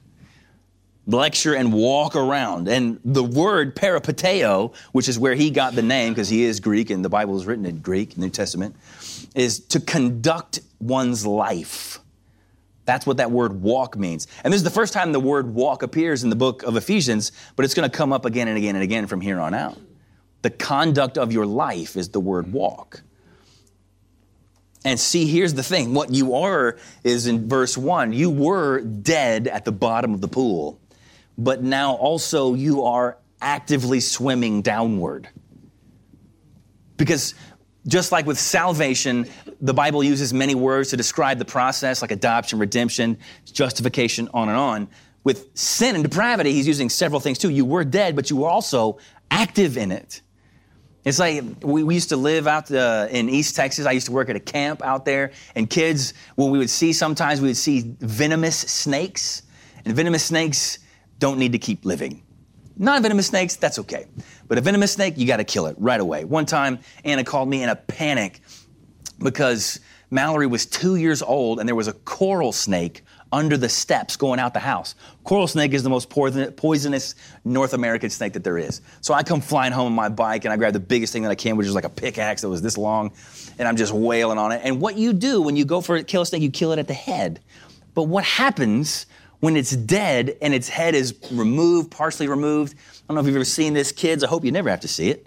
lecture 1.10 1.54
and 1.54 1.72
walk 1.72 2.16
around. 2.16 2.68
And 2.68 3.00
the 3.04 3.24
word 3.24 3.76
peripateo, 3.76 4.74
which 4.92 5.08
is 5.08 5.18
where 5.18 5.34
he 5.34 5.50
got 5.50 5.74
the 5.74 5.82
name, 5.82 6.12
because 6.12 6.28
he 6.28 6.44
is 6.44 6.60
Greek 6.60 6.90
and 6.90 7.04
the 7.04 7.08
Bible 7.08 7.36
is 7.36 7.46
written 7.46 7.66
in 7.66 7.78
Greek, 7.78 8.16
New 8.16 8.30
Testament, 8.30 8.76
is 9.34 9.60
to 9.60 9.80
conduct 9.80 10.60
one's 10.80 11.26
life. 11.26 12.00
That's 12.84 13.06
what 13.06 13.18
that 13.18 13.30
word 13.30 13.62
walk 13.62 13.96
means. 13.96 14.26
And 14.42 14.52
this 14.52 14.58
is 14.58 14.64
the 14.64 14.70
first 14.70 14.92
time 14.92 15.12
the 15.12 15.20
word 15.20 15.54
walk 15.54 15.82
appears 15.82 16.24
in 16.24 16.30
the 16.30 16.36
book 16.36 16.62
of 16.64 16.76
Ephesians, 16.76 17.30
but 17.54 17.64
it's 17.64 17.74
going 17.74 17.88
to 17.88 17.96
come 17.96 18.12
up 18.12 18.24
again 18.24 18.48
and 18.48 18.56
again 18.56 18.74
and 18.74 18.82
again 18.82 19.06
from 19.06 19.20
here 19.20 19.38
on 19.38 19.54
out. 19.54 19.78
The 20.42 20.50
conduct 20.50 21.18
of 21.18 21.32
your 21.32 21.46
life 21.46 21.96
is 21.96 22.08
the 22.08 22.20
word 22.20 22.52
walk. 22.52 23.02
And 24.84 24.98
see, 24.98 25.26
here's 25.26 25.54
the 25.54 25.62
thing 25.62 25.92
what 25.92 26.12
you 26.12 26.34
are 26.34 26.78
is 27.04 27.26
in 27.26 27.48
verse 27.48 27.76
1 27.76 28.12
you 28.12 28.30
were 28.30 28.80
dead 28.80 29.46
at 29.46 29.64
the 29.64 29.72
bottom 29.72 30.14
of 30.14 30.20
the 30.20 30.28
pool 30.28 30.79
but 31.40 31.62
now 31.62 31.94
also 31.94 32.54
you 32.54 32.84
are 32.84 33.16
actively 33.40 33.98
swimming 34.00 34.62
downward. 34.62 35.28
Because 36.96 37.34
Just 37.86 38.12
like 38.12 38.26
with 38.26 38.38
salvation, 38.38 39.26
the 39.60 39.72
Bible 39.72 40.04
uses 40.04 40.34
many 40.34 40.54
words 40.54 40.90
to 40.90 40.96
describe 40.96 41.38
the 41.38 41.44
process, 41.46 42.02
like 42.02 42.10
adoption, 42.10 42.58
redemption, 42.58 43.16
justification, 43.46 44.28
on 44.34 44.48
and 44.48 44.58
on. 44.58 44.88
With 45.24 45.56
sin 45.56 45.94
and 45.94 46.04
depravity, 46.04 46.52
he's 46.52 46.66
using 46.66 46.90
several 46.90 47.20
things 47.20 47.38
too. 47.38 47.48
You 47.48 47.64
were 47.64 47.84
dead, 47.84 48.16
but 48.16 48.28
you 48.28 48.36
were 48.36 48.48
also 48.48 48.98
active 49.30 49.78
in 49.78 49.92
it. 49.92 50.20
It's 51.04 51.18
like 51.18 51.42
we, 51.62 51.82
we 51.82 51.94
used 51.94 52.10
to 52.10 52.16
live 52.18 52.46
out 52.46 52.70
uh, 52.70 53.08
in 53.10 53.30
East 53.30 53.56
Texas. 53.56 53.86
I 53.86 53.92
used 53.92 54.06
to 54.06 54.12
work 54.12 54.28
at 54.28 54.36
a 54.36 54.40
camp 54.40 54.82
out 54.82 55.06
there, 55.06 55.32
and 55.54 55.68
kids, 55.68 56.12
when 56.34 56.50
we 56.50 56.58
would 56.58 56.68
see 56.68 56.92
sometimes 56.92 57.40
we 57.40 57.48
would 57.48 57.56
see 57.56 57.96
venomous 58.00 58.58
snakes, 58.58 59.42
and 59.86 59.96
venomous 59.96 60.24
snakes 60.24 60.80
don't 61.20 61.38
need 61.38 61.52
to 61.52 61.58
keep 61.58 61.84
living. 61.84 62.22
Non 62.76 63.02
venomous 63.02 63.28
snakes, 63.28 63.56
that's 63.56 63.78
okay. 63.78 64.06
But 64.48 64.58
a 64.58 64.60
venomous 64.60 64.92
snake, 64.92 65.14
you 65.16 65.26
got 65.26 65.36
to 65.36 65.44
kill 65.44 65.66
it 65.66 65.76
right 65.78 66.00
away. 66.00 66.24
One 66.24 66.46
time, 66.46 66.80
Anna 67.04 67.22
called 67.22 67.48
me 67.48 67.62
in 67.62 67.68
a 67.68 67.76
panic 67.76 68.40
because 69.18 69.78
Mallory 70.10 70.46
was 70.46 70.66
two 70.66 70.96
years 70.96 71.22
old 71.22 71.60
and 71.60 71.68
there 71.68 71.76
was 71.76 71.88
a 71.88 71.92
coral 71.92 72.52
snake 72.52 73.02
under 73.32 73.56
the 73.56 73.68
steps 73.68 74.16
going 74.16 74.40
out 74.40 74.54
the 74.54 74.60
house. 74.60 74.94
Coral 75.22 75.46
snake 75.46 75.72
is 75.72 75.82
the 75.82 75.90
most 75.90 76.10
poisonous 76.10 77.14
North 77.44 77.74
American 77.74 78.10
snake 78.10 78.32
that 78.32 78.42
there 78.42 78.58
is. 78.58 78.80
So 79.02 79.14
I 79.14 79.22
come 79.22 79.40
flying 79.40 79.72
home 79.72 79.86
on 79.86 79.92
my 79.92 80.08
bike 80.08 80.44
and 80.44 80.52
I 80.52 80.56
grab 80.56 80.72
the 80.72 80.80
biggest 80.80 81.12
thing 81.12 81.22
that 81.22 81.30
I 81.30 81.36
can, 81.36 81.56
which 81.56 81.66
is 81.66 81.74
like 81.74 81.84
a 81.84 81.90
pickaxe 81.90 82.42
that 82.42 82.48
was 82.48 82.62
this 82.62 82.76
long, 82.76 83.12
and 83.58 83.68
I'm 83.68 83.76
just 83.76 83.92
wailing 83.92 84.38
on 84.38 84.50
it. 84.52 84.62
And 84.64 84.80
what 84.80 84.96
you 84.96 85.12
do 85.12 85.42
when 85.42 85.54
you 85.54 85.64
go 85.64 85.80
for 85.80 85.96
a 85.96 86.02
kill 86.02 86.22
a 86.22 86.26
snake, 86.26 86.42
you 86.42 86.50
kill 86.50 86.72
it 86.72 86.78
at 86.78 86.88
the 86.88 86.94
head. 86.94 87.40
But 87.94 88.04
what 88.04 88.24
happens 88.24 89.06
when 89.40 89.56
it's 89.56 89.74
dead 89.74 90.36
and 90.40 90.54
its 90.54 90.68
head 90.68 90.94
is 90.94 91.14
removed, 91.32 91.90
partially 91.90 92.28
removed? 92.28 92.74
I 92.74 93.02
don't 93.08 93.16
know 93.16 93.20
if 93.20 93.26
you've 93.26 93.36
ever 93.36 93.44
seen 93.44 93.74
this, 93.74 93.92
kids. 93.92 94.22
I 94.22 94.28
hope 94.28 94.44
you 94.44 94.52
never 94.52 94.70
have 94.70 94.80
to 94.80 94.88
see 94.88 95.10
it. 95.10 95.26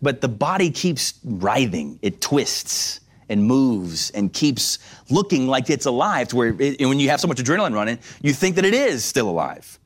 But 0.00 0.20
the 0.20 0.28
body 0.28 0.70
keeps 0.70 1.18
writhing, 1.24 1.98
it 2.02 2.20
twists 2.20 3.00
and 3.28 3.44
moves 3.44 4.10
and 4.10 4.32
keeps 4.32 4.78
looking 5.10 5.46
like 5.46 5.70
it's 5.70 5.86
alive 5.86 6.28
to 6.28 6.36
where 6.36 6.56
it, 6.58 6.80
when 6.80 6.98
you 6.98 7.10
have 7.10 7.20
so 7.20 7.28
much 7.28 7.38
adrenaline 7.38 7.74
running, 7.74 7.98
you 8.22 8.32
think 8.32 8.56
that 8.56 8.64
it 8.64 8.74
is 8.74 9.04
still 9.04 9.28
alive. 9.28 9.78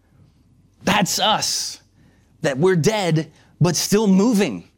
That's 0.85 1.18
us. 1.18 1.80
That 2.42 2.58
we're 2.58 2.76
dead, 2.76 3.32
but 3.61 3.76
still 3.76 4.06
moving 4.06 4.68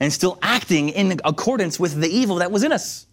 and 0.00 0.12
still 0.12 0.38
acting 0.42 0.88
in 0.88 1.20
accordance 1.24 1.78
with 1.78 2.00
the 2.00 2.08
evil 2.08 2.36
that 2.36 2.50
was 2.50 2.64
in 2.64 2.72
us. 2.72 3.06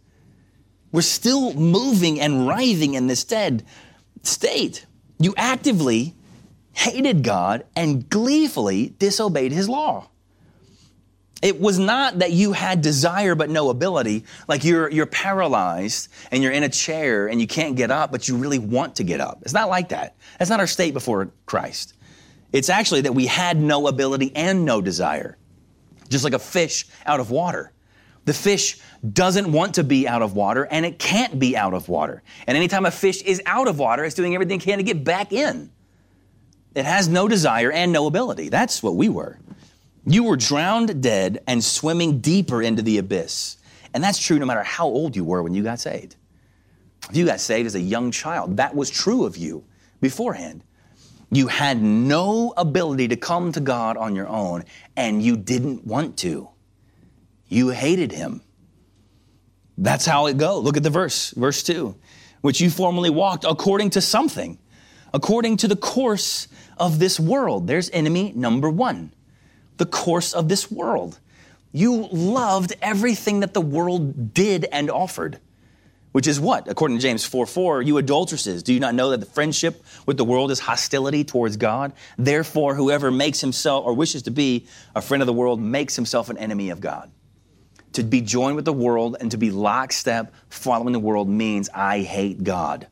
We're 0.92 1.02
still 1.02 1.54
moving 1.54 2.20
and 2.20 2.48
writhing 2.48 2.96
in 2.96 3.06
this 3.08 3.24
dead 3.24 3.64
state. 4.24 4.86
You 5.20 5.34
actively 5.38 6.16
hated 6.74 7.24
God 7.24 7.66
and 7.76 8.10
gleefully 8.10 8.96
disobeyed 9.00 9.52
his 9.52 9.68
law. 9.68 10.08
It 11.42 11.60
was 11.60 11.80
not 11.80 12.20
that 12.20 12.32
you 12.32 12.52
had 12.52 12.82
desire 12.82 13.34
but 13.34 13.50
no 13.50 13.70
ability, 13.70 14.26
like 14.48 14.64
you're, 14.64 14.90
you're 14.90 15.06
paralyzed 15.06 16.10
and 16.32 16.44
you're 16.44 16.52
in 16.52 16.64
a 16.64 16.70
chair 16.70 17.28
and 17.28 17.40
you 17.40 17.48
can't 17.48 17.76
get 17.76 17.92
up, 17.92 18.12
but 18.12 18.28
you 18.28 18.36
really 18.36 18.60
want 18.60 18.96
to 18.98 19.04
get 19.04 19.22
up. 19.22 19.40
It's 19.44 19.54
not 19.54 19.70
like 19.70 19.90
that. 19.90 20.16
That's 20.38 20.50
not 20.50 20.60
our 20.60 20.68
state 20.68 20.94
before 20.94 21.32
Christ. 21.46 21.94
It's 22.52 22.70
actually 22.70 23.02
that 23.02 23.14
we 23.14 23.28
had 23.28 23.58
no 23.58 23.88
ability 23.88 24.34
and 24.36 24.66
no 24.66 24.82
desire, 24.82 25.38
just 26.10 26.24
like 26.24 26.34
a 26.34 26.40
fish 26.40 26.86
out 27.06 27.20
of 27.20 27.32
water. 27.32 27.72
The 28.30 28.34
fish 28.36 28.78
doesn't 29.12 29.52
want 29.52 29.74
to 29.74 29.84
be 29.84 30.08
out 30.08 30.22
of 30.22 30.36
water 30.36 30.68
and 30.70 30.86
it 30.86 31.00
can't 31.00 31.40
be 31.40 31.58
out 31.58 31.74
of 31.74 31.90
water. 31.90 32.22
And 32.46 32.56
anytime 32.56 32.86
a 32.86 32.92
fish 32.92 33.24
is 33.24 33.42
out 33.48 33.68
of 33.68 33.80
water, 33.80 34.06
it's 34.06 34.14
doing 34.14 34.36
everything 34.36 34.62
it 34.62 34.64
can 34.64 34.78
to 34.78 34.84
get 34.84 35.04
back 35.04 35.34
in. 35.34 35.72
It 36.76 36.86
has 36.86 37.08
no 37.08 37.28
desire 37.28 37.72
and 37.72 37.92
no 37.92 38.06
ability. 38.06 38.50
That's 38.50 38.84
what 38.84 38.96
we 38.96 39.10
were. 39.10 39.40
You 40.06 40.26
were 40.26 40.38
drowned 40.38 41.02
dead 41.02 41.42
and 41.48 41.64
swimming 41.64 42.20
deeper 42.20 42.62
into 42.62 42.84
the 42.84 43.00
abyss. 43.00 43.58
And 43.96 44.04
that's 44.04 44.20
true 44.20 44.38
no 44.38 44.46
matter 44.46 44.62
how 44.62 44.86
old 44.86 45.16
you 45.16 45.24
were 45.24 45.42
when 45.42 45.56
you 45.56 45.64
got 45.64 45.80
saved. 45.80 46.16
If 47.10 47.18
you 47.18 47.26
got 47.26 47.40
saved 47.40 47.66
as 47.66 47.74
a 47.74 47.82
young 47.82 48.12
child, 48.12 48.58
that 48.58 48.76
was 48.76 48.92
true 48.92 49.26
of 49.26 49.38
you 49.38 49.66
beforehand. 50.02 50.64
You 51.32 51.48
had 51.48 51.82
no 51.82 52.54
ability 52.58 53.08
to 53.08 53.16
come 53.16 53.52
to 53.54 53.60
God 53.60 53.98
on 53.98 54.16
your 54.16 54.28
own, 54.28 54.66
and 54.96 55.20
you 55.20 55.36
didn't 55.36 55.88
want 55.88 56.16
to. 56.18 56.50
You 57.50 57.70
hated 57.70 58.12
Him. 58.12 58.42
That's 59.78 60.06
how 60.06 60.28
it 60.28 60.38
goes. 60.38 60.64
Look 60.64 60.78
at 60.78 60.84
the 60.84 60.90
verse, 60.90 61.32
verse 61.32 61.64
2. 61.64 61.96
Which 62.42 62.62
you 62.62 62.70
formerly 62.70 63.10
walked 63.10 63.44
according 63.44 63.90
to 63.92 64.02
something, 64.02 64.58
according 65.14 65.58
to 65.58 65.68
the 65.68 65.76
course 65.76 66.48
of 66.78 67.00
this 67.00 67.20
world. 67.20 67.68
There's 67.68 67.90
enemy 67.92 68.32
number 68.36 68.70
one 68.70 69.12
the 69.78 69.86
course 69.86 70.34
of 70.34 70.50
this 70.50 70.70
world. 70.70 71.20
You 71.72 72.10
loved 72.12 72.74
everything 72.82 73.40
that 73.40 73.54
the 73.54 73.62
world 73.62 74.34
did 74.34 74.66
and 74.72 74.92
offered. 74.92 75.40
Which 76.12 76.28
is 76.28 76.40
what? 76.40 76.68
According 76.68 76.98
to 76.98 77.02
James 77.02 77.24
4 77.24 77.46
4, 77.46 77.82
you 77.84 77.98
adulteresses, 77.98 78.64
do 78.64 78.74
you 78.74 78.80
not 78.80 78.96
know 78.96 79.12
that 79.12 79.20
the 79.20 79.28
friendship 79.28 79.84
with 80.06 80.18
the 80.18 80.26
world 80.26 80.50
is 80.52 80.60
hostility 80.60 81.24
towards 81.24 81.56
God? 81.56 81.94
Therefore, 82.18 82.74
whoever 82.74 83.12
makes 83.12 83.40
himself 83.42 83.86
or 83.86 83.94
wishes 83.94 84.24
to 84.24 84.32
be 84.32 84.68
a 84.96 85.02
friend 85.02 85.22
of 85.22 85.28
the 85.28 85.34
world 85.34 85.62
makes 85.62 85.96
himself 85.96 86.30
an 86.30 86.38
enemy 86.38 86.72
of 86.72 86.82
God. 86.82 87.12
To 87.94 88.04
be 88.04 88.22
joined 88.22 88.56
with 88.56 88.66
the 88.66 88.74
world 88.74 89.18
and 89.20 89.32
to 89.32 89.38
be 89.38 89.52
lockstep 89.52 90.34
following 90.50 90.94
the 90.94 91.00
world 91.00 91.28
means 91.28 91.70
I 91.74 92.02
hate 92.02 92.44
God. 92.44 92.88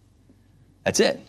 That's 0.83 0.99
it. 0.99 1.19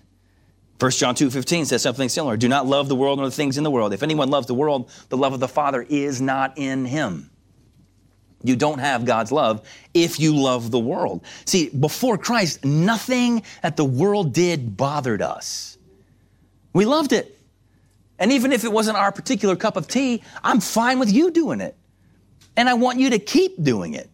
1 0.78 0.90
John 0.92 1.14
2 1.14 1.30
15 1.30 1.66
says 1.66 1.82
something 1.82 2.08
similar. 2.08 2.36
Do 2.36 2.48
not 2.48 2.66
love 2.66 2.88
the 2.88 2.94
world 2.94 3.18
nor 3.18 3.26
the 3.26 3.34
things 3.34 3.58
in 3.58 3.64
the 3.64 3.70
world. 3.70 3.92
If 3.92 4.02
anyone 4.02 4.30
loves 4.30 4.46
the 4.46 4.54
world, 4.54 4.90
the 5.08 5.16
love 5.16 5.32
of 5.32 5.40
the 5.40 5.48
Father 5.48 5.82
is 5.82 6.20
not 6.20 6.56
in 6.56 6.84
him. 6.84 7.30
You 8.42 8.54
don't 8.54 8.78
have 8.78 9.04
God's 9.04 9.32
love 9.32 9.68
if 9.92 10.20
you 10.20 10.36
love 10.36 10.70
the 10.70 10.78
world. 10.78 11.24
See, 11.44 11.68
before 11.70 12.16
Christ, 12.16 12.64
nothing 12.64 13.42
that 13.62 13.76
the 13.76 13.84
world 13.84 14.32
did 14.32 14.76
bothered 14.76 15.22
us. 15.22 15.76
We 16.72 16.84
loved 16.84 17.12
it. 17.12 17.36
And 18.20 18.32
even 18.32 18.52
if 18.52 18.64
it 18.64 18.72
wasn't 18.72 18.96
our 18.96 19.10
particular 19.10 19.56
cup 19.56 19.76
of 19.76 19.88
tea, 19.88 20.22
I'm 20.42 20.60
fine 20.60 20.98
with 20.98 21.12
you 21.12 21.30
doing 21.30 21.60
it. 21.60 21.76
And 22.58 22.68
I 22.68 22.74
want 22.74 22.98
you 22.98 23.10
to 23.10 23.20
keep 23.20 23.62
doing 23.62 23.94
it. 23.94 24.10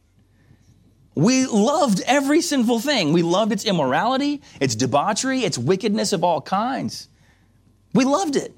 We 1.15 1.47
loved 1.47 2.03
every 2.07 2.43
sinful 2.43 2.81
thing. 2.81 3.15
We 3.15 3.23
loved 3.23 3.53
its 3.53 3.65
immorality, 3.65 4.43
its 4.61 4.75
debauchery, 4.75 5.41
its 5.41 5.57
wickedness 5.57 6.13
of 6.13 6.23
all 6.23 6.43
kinds. 6.43 7.09
We 7.95 8.05
loved 8.05 8.37
it. 8.37 8.55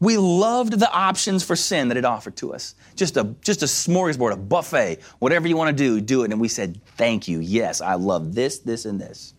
We 0.00 0.16
loved 0.16 0.80
the 0.80 0.90
options 0.90 1.44
for 1.44 1.56
sin 1.56 1.88
that 1.88 1.98
it 1.98 2.06
offered 2.06 2.36
to 2.36 2.54
us. 2.54 2.74
Just 2.96 3.18
a, 3.18 3.24
just 3.42 3.62
a 3.62 3.66
smorgasbord, 3.66 4.32
a 4.32 4.36
buffet, 4.36 5.00
whatever 5.18 5.46
you 5.46 5.58
want 5.58 5.76
to 5.76 5.84
do, 5.84 6.00
do 6.00 6.22
it. 6.22 6.32
And 6.32 6.40
we 6.40 6.48
said, 6.48 6.80
Thank 6.96 7.28
you. 7.28 7.38
Yes, 7.38 7.82
I 7.82 7.96
love 7.96 8.34
this, 8.34 8.60
this, 8.60 8.86
and 8.86 8.98
this. 8.98 9.34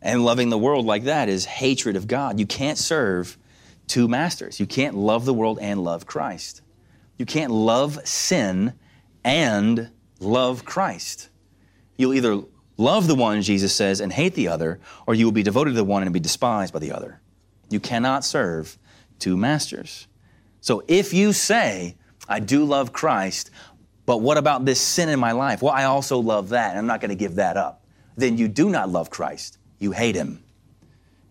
And 0.00 0.24
loving 0.24 0.48
the 0.48 0.58
world 0.58 0.86
like 0.86 1.04
that 1.04 1.28
is 1.28 1.44
hatred 1.44 1.94
of 1.94 2.08
God. 2.08 2.40
You 2.40 2.46
can't 2.46 2.78
serve 2.78 3.38
two 3.86 4.08
masters. 4.08 4.58
You 4.58 4.66
can't 4.66 4.96
love 4.96 5.24
the 5.24 5.34
world 5.34 5.60
and 5.60 5.84
love 5.84 6.04
Christ. 6.04 6.61
You 7.22 7.26
can't 7.26 7.52
love 7.52 8.04
sin 8.04 8.72
and 9.22 9.92
love 10.18 10.64
Christ. 10.64 11.28
You'll 11.96 12.14
either 12.14 12.42
love 12.76 13.06
the 13.06 13.14
one, 13.14 13.42
Jesus 13.42 13.72
says, 13.72 14.00
and 14.00 14.12
hate 14.12 14.34
the 14.34 14.48
other, 14.48 14.80
or 15.06 15.14
you 15.14 15.24
will 15.26 15.30
be 15.30 15.44
devoted 15.44 15.70
to 15.70 15.76
the 15.76 15.84
one 15.84 16.02
and 16.02 16.12
be 16.12 16.18
despised 16.18 16.72
by 16.72 16.80
the 16.80 16.90
other. 16.90 17.20
You 17.70 17.78
cannot 17.78 18.24
serve 18.24 18.76
two 19.20 19.36
masters. 19.36 20.08
So 20.60 20.82
if 20.88 21.14
you 21.14 21.32
say, 21.32 21.96
I 22.28 22.40
do 22.40 22.64
love 22.64 22.92
Christ, 22.92 23.52
but 24.04 24.20
what 24.20 24.36
about 24.36 24.64
this 24.64 24.80
sin 24.80 25.08
in 25.08 25.20
my 25.20 25.30
life? 25.30 25.62
Well, 25.62 25.72
I 25.72 25.84
also 25.84 26.18
love 26.18 26.48
that, 26.48 26.70
and 26.70 26.78
I'm 26.80 26.88
not 26.88 27.00
going 27.00 27.10
to 27.10 27.14
give 27.14 27.36
that 27.36 27.56
up. 27.56 27.84
Then 28.16 28.36
you 28.36 28.48
do 28.48 28.68
not 28.68 28.88
love 28.88 29.10
Christ. 29.10 29.58
You 29.78 29.92
hate 29.92 30.16
him. 30.16 30.42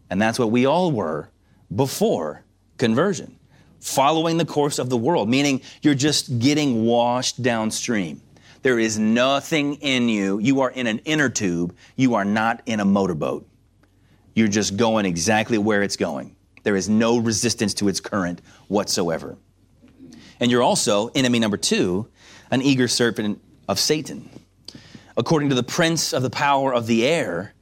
And 0.10 0.22
that's 0.22 0.40
what 0.40 0.52
we 0.52 0.66
all 0.66 0.94
were 0.94 1.32
before 1.76 2.46
conversion, 2.78 3.38
following 3.82 4.38
the 4.38 4.46
course 4.46 4.80
of 4.80 4.90
the 4.90 4.98
world, 4.98 5.28
meaning 5.28 5.62
you're 5.82 5.96
just 5.96 6.40
getting 6.40 6.86
washed 6.86 7.42
downstream. 7.44 8.22
There 8.62 8.80
is 8.80 9.00
nothing 9.00 9.76
in 9.76 10.08
you. 10.08 10.40
You 10.40 10.62
are 10.62 10.70
in 10.70 10.88
an 10.88 11.00
inner 11.00 11.30
tube. 11.30 11.76
You 11.96 12.14
are 12.16 12.26
not 12.26 12.62
in 12.68 12.80
a 12.80 12.86
motorboat. 12.86 13.48
You're 14.36 14.48
just 14.48 14.78
going 14.78 15.06
exactly 15.06 15.58
where 15.58 15.82
it's 15.82 15.98
going. 15.98 16.36
There 16.64 16.76
is 16.76 16.88
no 16.88 17.18
resistance 17.18 17.74
to 17.76 17.88
its 17.88 18.00
current 18.00 18.42
whatsoever. 18.68 19.36
And 20.40 20.52
you're 20.52 20.62
also, 20.62 21.08
enemy 21.10 21.40
number 21.40 21.58
two, 21.58 22.08
an 22.52 22.62
eager 22.62 22.88
serpent 22.88 23.42
of 23.68 23.80
Satan. 23.80 24.30
According 25.18 25.50
to 25.50 25.56
the 25.56 25.64
prince 25.64 26.14
of 26.14 26.22
the 26.22 26.30
power 26.30 26.74
of 26.74 26.88
the 26.88 27.06
air, 27.06 27.54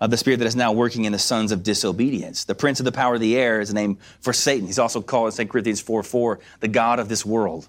of 0.00 0.10
the 0.10 0.16
spirit 0.16 0.38
that 0.38 0.46
is 0.46 0.56
now 0.56 0.72
working 0.72 1.04
in 1.04 1.12
the 1.12 1.18
sons 1.18 1.50
of 1.50 1.62
disobedience. 1.62 2.44
The 2.44 2.54
prince 2.54 2.80
of 2.80 2.84
the 2.84 2.92
power 2.92 3.14
of 3.14 3.20
the 3.20 3.36
air 3.36 3.60
is 3.60 3.70
a 3.70 3.74
name 3.74 3.98
for 4.20 4.32
Satan. 4.32 4.66
He's 4.66 4.78
also 4.78 5.02
called 5.02 5.32
in 5.32 5.46
2 5.46 5.50
Corinthians 5.50 5.80
4 5.80 6.02
4, 6.02 6.38
the 6.60 6.68
God 6.68 7.00
of 7.00 7.08
this 7.08 7.26
world. 7.26 7.68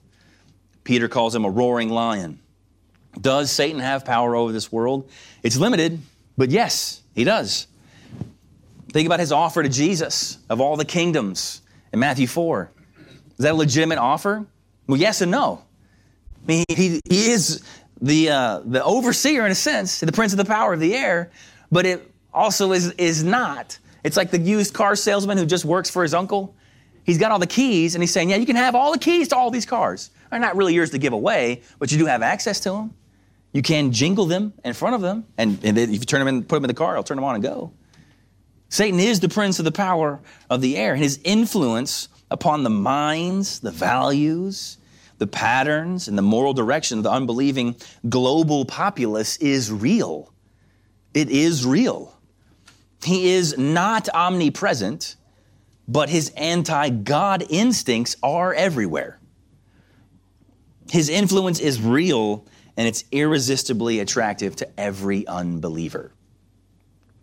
Peter 0.83 1.07
calls 1.07 1.35
him 1.35 1.45
a 1.45 1.49
roaring 1.49 1.89
lion. 1.89 2.39
Does 3.19 3.51
Satan 3.51 3.79
have 3.79 4.05
power 4.05 4.35
over 4.35 4.51
this 4.51 4.71
world? 4.71 5.09
It's 5.43 5.57
limited, 5.57 5.99
but 6.37 6.51
yes, 6.51 7.01
he 7.15 7.23
does. 7.23 7.67
Think 8.91 9.05
about 9.05 9.19
his 9.19 9.31
offer 9.31 9.61
to 9.63 9.69
Jesus 9.69 10.37
of 10.49 10.61
all 10.61 10.77
the 10.77 10.85
kingdoms 10.85 11.61
in 11.91 11.99
Matthew 11.99 12.27
4. 12.27 12.71
Is 13.31 13.35
that 13.39 13.53
a 13.53 13.55
legitimate 13.55 13.99
offer? 13.99 14.45
Well, 14.87 14.99
yes 14.99 15.21
and 15.21 15.31
no. 15.31 15.63
I 16.43 16.47
mean, 16.47 16.65
he, 16.69 16.99
he 17.07 17.31
is 17.31 17.63
the, 18.01 18.29
uh, 18.29 18.59
the 18.65 18.83
overseer, 18.83 19.45
in 19.45 19.51
a 19.51 19.55
sense, 19.55 19.99
the 19.99 20.11
prince 20.11 20.33
of 20.33 20.37
the 20.37 20.45
power 20.45 20.73
of 20.73 20.79
the 20.79 20.95
air, 20.95 21.31
but 21.71 21.85
it 21.85 22.08
also 22.33 22.71
is, 22.71 22.91
is 22.93 23.23
not. 23.23 23.77
It's 24.03 24.17
like 24.17 24.31
the 24.31 24.39
used 24.39 24.73
car 24.73 24.95
salesman 24.95 25.37
who 25.37 25.45
just 25.45 25.65
works 25.65 25.89
for 25.89 26.03
his 26.03 26.13
uncle. 26.13 26.55
He's 27.03 27.17
got 27.17 27.31
all 27.31 27.39
the 27.39 27.47
keys, 27.47 27.95
and 27.95 28.03
he's 28.03 28.11
saying, 28.11 28.29
Yeah, 28.29 28.37
you 28.37 28.45
can 28.45 28.55
have 28.55 28.75
all 28.75 28.91
the 28.91 28.99
keys 28.99 29.29
to 29.29 29.35
all 29.35 29.51
these 29.51 29.65
cars. 29.65 30.11
They're 30.29 30.39
not 30.39 30.55
really 30.55 30.73
yours 30.73 30.91
to 30.91 30.97
give 30.97 31.13
away, 31.13 31.63
but 31.79 31.91
you 31.91 31.97
do 31.97 32.05
have 32.05 32.21
access 32.21 32.59
to 32.61 32.71
them. 32.71 32.93
You 33.51 33.63
can 33.63 33.91
jingle 33.91 34.25
them 34.25 34.53
in 34.63 34.73
front 34.73 34.95
of 34.95 35.01
them, 35.01 35.25
and, 35.37 35.59
and 35.63 35.77
if 35.77 35.89
you 35.89 35.99
turn 35.99 36.19
them 36.19 36.27
in, 36.27 36.43
put 36.43 36.55
them 36.55 36.65
in 36.65 36.67
the 36.67 36.75
car, 36.75 36.95
I'll 36.95 37.03
turn 37.03 37.17
them 37.17 37.23
on 37.23 37.35
and 37.35 37.43
go. 37.43 37.73
Satan 38.69 38.99
is 38.99 39.19
the 39.19 39.29
prince 39.29 39.57
of 39.57 39.65
the 39.65 39.71
power 39.71 40.19
of 40.49 40.61
the 40.61 40.77
air, 40.77 40.93
and 40.93 41.01
his 41.01 41.19
influence 41.23 42.09
upon 42.29 42.63
the 42.63 42.69
minds, 42.69 43.59
the 43.59 43.71
values, 43.71 44.77
the 45.17 45.25
patterns, 45.25 46.07
and 46.07 46.15
the 46.15 46.21
moral 46.21 46.53
direction 46.53 46.99
of 46.99 47.03
the 47.03 47.11
unbelieving 47.11 47.75
global 48.07 48.65
populace 48.65 49.37
is 49.37 49.71
real. 49.71 50.31
It 51.15 51.29
is 51.29 51.65
real. 51.65 52.18
He 53.03 53.31
is 53.31 53.57
not 53.57 54.09
omnipresent, 54.09 55.15
but 55.87 56.09
his 56.09 56.29
anti 56.35 56.89
God 56.89 57.45
instincts 57.49 58.15
are 58.21 58.53
everywhere. 58.53 59.19
His 60.89 61.09
influence 61.09 61.59
is 61.59 61.81
real 61.81 62.45
and 62.75 62.87
it's 62.87 63.03
irresistibly 63.11 63.99
attractive 63.99 64.55
to 64.57 64.79
every 64.79 65.27
unbeliever. 65.27 66.11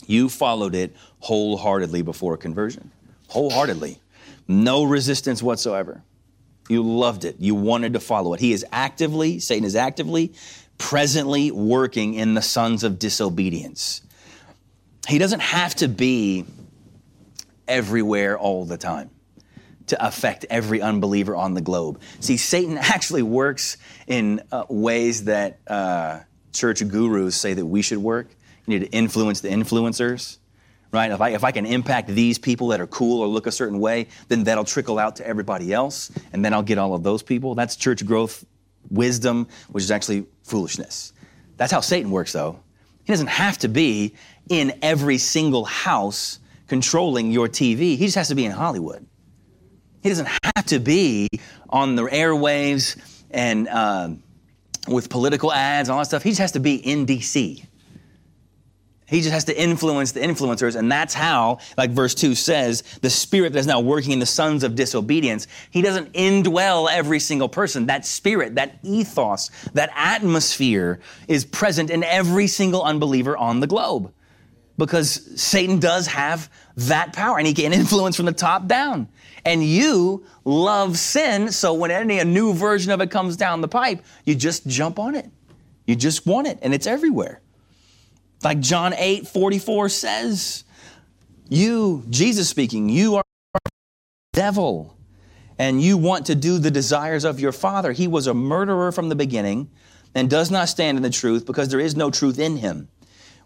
You 0.07 0.29
followed 0.29 0.75
it 0.75 0.95
wholeheartedly 1.21 2.03
before 2.03 2.37
conversion. 2.37 2.93
Wholeheartedly. 3.29 3.99
No 4.47 4.85
resistance 4.85 5.43
whatsoever. 5.43 6.03
You 6.69 6.83
loved 6.83 7.25
it. 7.25 7.37
You 7.39 7.55
wanted 7.55 7.93
to 7.95 8.01
follow 8.01 8.35
it. 8.35 8.41
He 8.41 8.53
is 8.53 8.65
actively, 8.71 9.39
Satan 9.41 9.65
is 9.65 9.77
actively, 9.77 10.35
presently 10.79 11.51
working 11.51 12.15
in 12.15 12.35
the 12.35 12.43
sons 12.43 12.85
of 12.85 12.99
disobedience. 12.99 14.03
He 15.09 15.19
doesn't 15.19 15.41
have 15.41 15.75
to 15.77 15.89
be 15.89 16.45
everywhere 17.69 18.39
all 18.39 18.65
the 18.65 18.77
time 18.77 19.11
to 19.89 20.05
affect 20.07 20.45
every 20.51 20.81
unbeliever 20.83 21.37
on 21.37 21.55
the 21.55 21.61
globe. 21.61 22.01
See, 22.21 22.37
Satan 22.37 22.79
actually 22.81 23.23
works 23.23 23.77
in 24.07 24.43
uh, 24.51 24.65
ways 24.69 25.25
that 25.25 25.61
uh, 25.67 26.21
church 26.53 26.87
gurus 26.87 27.37
say 27.37 27.55
that 27.55 27.65
we 27.65 27.83
should 27.83 27.99
work. 27.99 28.29
You 28.67 28.79
need 28.79 28.87
to 28.87 28.93
influence 28.93 29.41
the 29.41 29.49
influencers, 29.49 30.39
right? 30.91 31.11
If 31.13 31.21
I, 31.21 31.31
if 31.31 31.45
I 31.45 31.53
can 31.53 31.67
impact 31.67 32.09
these 32.09 32.39
people 32.39 32.69
that 32.69 32.81
are 32.81 32.87
cool 32.89 33.21
or 33.21 33.29
look 33.29 33.47
a 33.47 33.53
certain 33.53 33.79
way, 33.79 34.09
then 34.29 34.45
that'll 34.45 34.65
trickle 34.65 34.99
out 34.99 35.17
to 35.17 35.27
everybody 35.27 35.73
else, 35.73 36.11
and 36.33 36.45
then 36.45 36.53
I'll 36.53 36.63
get 36.63 36.79
all 36.79 36.95
of 36.95 37.05
those 37.05 37.23
people. 37.23 37.55
That's 37.55 37.77
church 37.77 38.05
growth 38.05 38.45
wisdom, 38.91 39.47
which 39.69 39.85
is 39.85 39.91
actually 39.91 40.27
foolishness. 40.43 41.13
That's 41.57 41.73
how 41.73 41.81
Satan 41.81 42.11
works, 42.11 42.33
though. 42.33 42.61
He 43.05 43.13
doesn't 43.13 43.29
have 43.29 43.59
to 43.59 43.69
be 43.69 44.15
in 44.49 44.79
every 44.83 45.19
single 45.19 45.65
house 45.65 46.39
controlling 46.69 47.31
your 47.31 47.49
TV. 47.49 47.97
He 47.97 48.07
just 48.07 48.17
has 48.17 48.29
to 48.29 48.35
be 48.35 48.45
in 48.45 48.53
Hollywood. 48.53 49.07
He 50.03 50.09
doesn't 50.09 50.29
have 50.55 50.67
to 50.67 50.79
be 50.79 51.29
on 51.69 51.97
the 51.97 52.05
airwaves 52.05 52.97
and 53.31 53.69
uh, 53.69 54.11
with 54.89 55.11
political 55.11 55.53
ads 55.53 55.89
and 55.89 55.95
all 55.95 56.01
that 56.01 56.07
stuff. 56.07 56.23
He 56.23 56.31
just 56.31 56.41
has 56.41 56.53
to 56.53 56.61
be 56.61 56.77
in 56.77 57.07
DC. 57.07 57.65
He 59.09 59.21
just 59.21 59.33
has 59.33 59.45
to 59.45 59.57
influence 59.61 60.11
the 60.11 60.21
influencers, 60.21 60.75
and 60.75 60.91
that's 60.91 61.15
how, 61.15 61.59
like 61.79 61.91
verse 61.91 62.13
2 62.13 62.35
says, 62.35 62.83
the 63.03 63.11
spirit 63.11 63.53
that 63.53 63.61
is 63.61 63.67
now 63.67 63.79
working 63.79 64.11
in 64.11 64.19
the 64.19 64.27
sons 64.27 64.65
of 64.65 64.75
disobedience, 64.75 65.47
he 65.71 65.81
doesn't 65.81 66.13
indwell 66.13 66.91
every 66.91 67.21
single 67.21 67.49
person. 67.49 67.87
That 67.87 68.05
spirit, 68.05 68.57
that 68.57 68.81
ethos, 68.83 69.53
that 69.75 69.91
atmosphere 69.95 70.99
is 71.29 71.45
present 71.45 71.91
in 71.91 72.03
every 72.03 72.49
single 72.49 72.83
unbeliever 72.83 73.37
on 73.37 73.61
the 73.61 73.69
globe 73.69 74.13
because 74.79 75.41
Satan 75.41 75.79
does 75.79 76.07
have 76.09 76.51
that 76.77 77.13
power 77.13 77.39
and 77.39 77.47
he 77.47 77.55
can 77.55 77.73
influence 77.73 78.17
from 78.17 78.27
the 78.27 78.33
top 78.33 78.67
down. 78.67 79.09
And 79.45 79.63
you 79.63 80.27
love 80.45 80.99
sin, 80.99 81.53
so 81.53 81.75
when 81.75 81.91
any 81.91 82.19
a 82.19 82.25
new 82.25 82.53
version 82.53 82.91
of 82.91 83.01
it 83.01 83.11
comes 83.11 83.37
down 83.37 83.61
the 83.61 83.69
pipe, 83.69 84.05
you 84.25 84.35
just 84.35 84.67
jump 84.67 84.99
on 84.99 85.15
it. 85.15 85.31
You 85.87 85.95
just 85.95 86.27
want 86.27 86.49
it, 86.49 86.59
and 86.63 86.75
it's 86.75 86.87
everywhere. 86.87 87.41
Like 88.43 88.61
John 88.61 88.93
8 88.93 89.29
44 89.29 89.89
says, 89.89 90.65
You, 91.49 92.05
Jesus 92.11 92.49
speaking, 92.49 92.89
you 92.89 93.17
are 93.17 93.23
devil, 94.33 94.97
and 95.59 95.81
you 95.81 95.97
want 95.97 96.27
to 96.27 96.35
do 96.35 96.59
the 96.59 96.71
desires 96.71 97.25
of 97.25 97.39
your 97.39 97.53
father. 97.53 97.93
He 97.93 98.09
was 98.09 98.27
a 98.27 98.35
murderer 98.35 98.91
from 98.91 99.09
the 99.09 99.15
beginning 99.15 99.71
and 100.15 100.29
does 100.29 100.51
not 100.51 100.69
stand 100.69 100.97
in 100.97 101.03
the 101.03 101.11
truth 101.11 101.47
because 101.47 101.69
there 101.69 101.81
is 101.81 101.95
no 101.95 102.11
truth 102.11 102.39
in 102.39 102.57
him. 102.57 102.89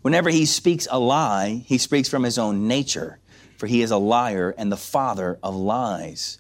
Whenever 0.02 0.30
he 0.30 0.46
speaks 0.46 0.88
a 0.90 0.98
lie, 0.98 1.62
he 1.66 1.78
speaks 1.78 2.08
from 2.08 2.22
his 2.22 2.38
own 2.38 2.66
nature, 2.66 3.18
for 3.58 3.66
he 3.66 3.82
is 3.82 3.90
a 3.90 3.98
liar 3.98 4.54
and 4.56 4.72
the 4.72 4.76
father 4.76 5.38
of 5.42 5.54
lies. 5.54 6.38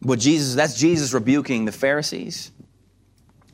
What 0.00 0.18
Jesus, 0.18 0.54
that's 0.54 0.78
Jesus 0.78 1.12
rebuking 1.14 1.64
the 1.64 1.72
Pharisees. 1.72 2.52